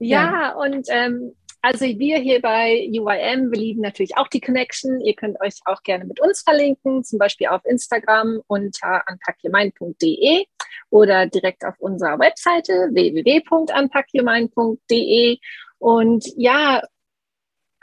ja, 0.00 0.52
und 0.56 0.88
ähm, 0.90 1.36
also 1.62 1.84
wir 1.84 2.18
hier 2.18 2.40
bei 2.40 2.88
UIM, 2.90 3.52
wir 3.52 3.60
lieben 3.60 3.82
natürlich 3.82 4.16
auch 4.16 4.26
die 4.26 4.40
Connection. 4.40 5.00
Ihr 5.00 5.14
könnt 5.14 5.40
euch 5.40 5.60
auch 5.64 5.80
gerne 5.84 6.06
mit 6.06 6.20
uns 6.20 6.42
verlinken, 6.42 7.04
zum 7.04 7.20
Beispiel 7.20 7.46
auf 7.46 7.64
Instagram 7.64 8.40
unter 8.48 9.04
unpackyourmind.de 9.08 10.44
oder 10.90 11.26
direkt 11.26 11.64
auf 11.64 11.78
unserer 11.78 12.18
Webseite 12.18 12.88
www.unpackyourmind.de. 12.92 15.38
Und 15.78 16.26
ja, 16.36 16.82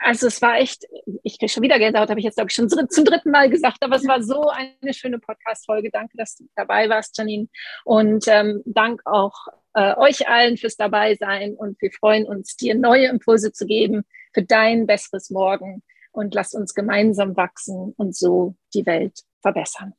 also 0.02 0.26
es 0.26 0.42
war 0.42 0.58
echt, 0.58 0.84
ich 1.22 1.38
kriege 1.38 1.50
schon 1.50 1.62
wieder 1.62 1.78
Gänsehaut, 1.78 2.10
habe 2.10 2.20
ich 2.20 2.24
jetzt, 2.24 2.36
glaube 2.36 2.50
ich, 2.50 2.54
schon 2.54 2.68
zum 2.68 3.04
dritten 3.04 3.30
Mal 3.30 3.48
gesagt, 3.48 3.78
aber 3.82 3.96
es 3.96 4.06
war 4.06 4.22
so 4.22 4.48
eine 4.48 4.94
schöne 4.94 5.18
Podcast-Folge. 5.18 5.90
Danke, 5.90 6.16
dass 6.16 6.36
du 6.36 6.44
dabei 6.56 6.88
warst, 6.88 7.16
Janine. 7.18 7.48
Und 7.84 8.24
ähm, 8.28 8.62
Dank 8.64 9.02
auch 9.04 9.34
äh, 9.74 9.94
euch 9.96 10.28
allen 10.28 10.56
fürs 10.56 10.76
Dabeisein 10.76 11.54
und 11.54 11.80
wir 11.80 11.90
freuen 11.92 12.26
uns, 12.26 12.56
dir 12.56 12.74
neue 12.74 13.06
Impulse 13.06 13.52
zu 13.52 13.66
geben 13.66 14.04
für 14.32 14.42
dein 14.42 14.86
besseres 14.86 15.30
Morgen 15.30 15.82
und 16.10 16.34
lass 16.34 16.54
uns 16.54 16.74
gemeinsam 16.74 17.36
wachsen 17.36 17.94
und 17.96 18.14
so 18.14 18.54
die 18.74 18.86
Welt 18.86 19.20
verbessern. 19.40 19.94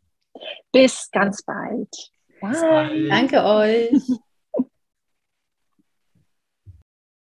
Bis 0.72 1.10
ganz 1.12 1.44
bald. 1.44 1.90
Bye. 2.42 3.08
Danke 3.10 3.44
euch. 3.44 4.20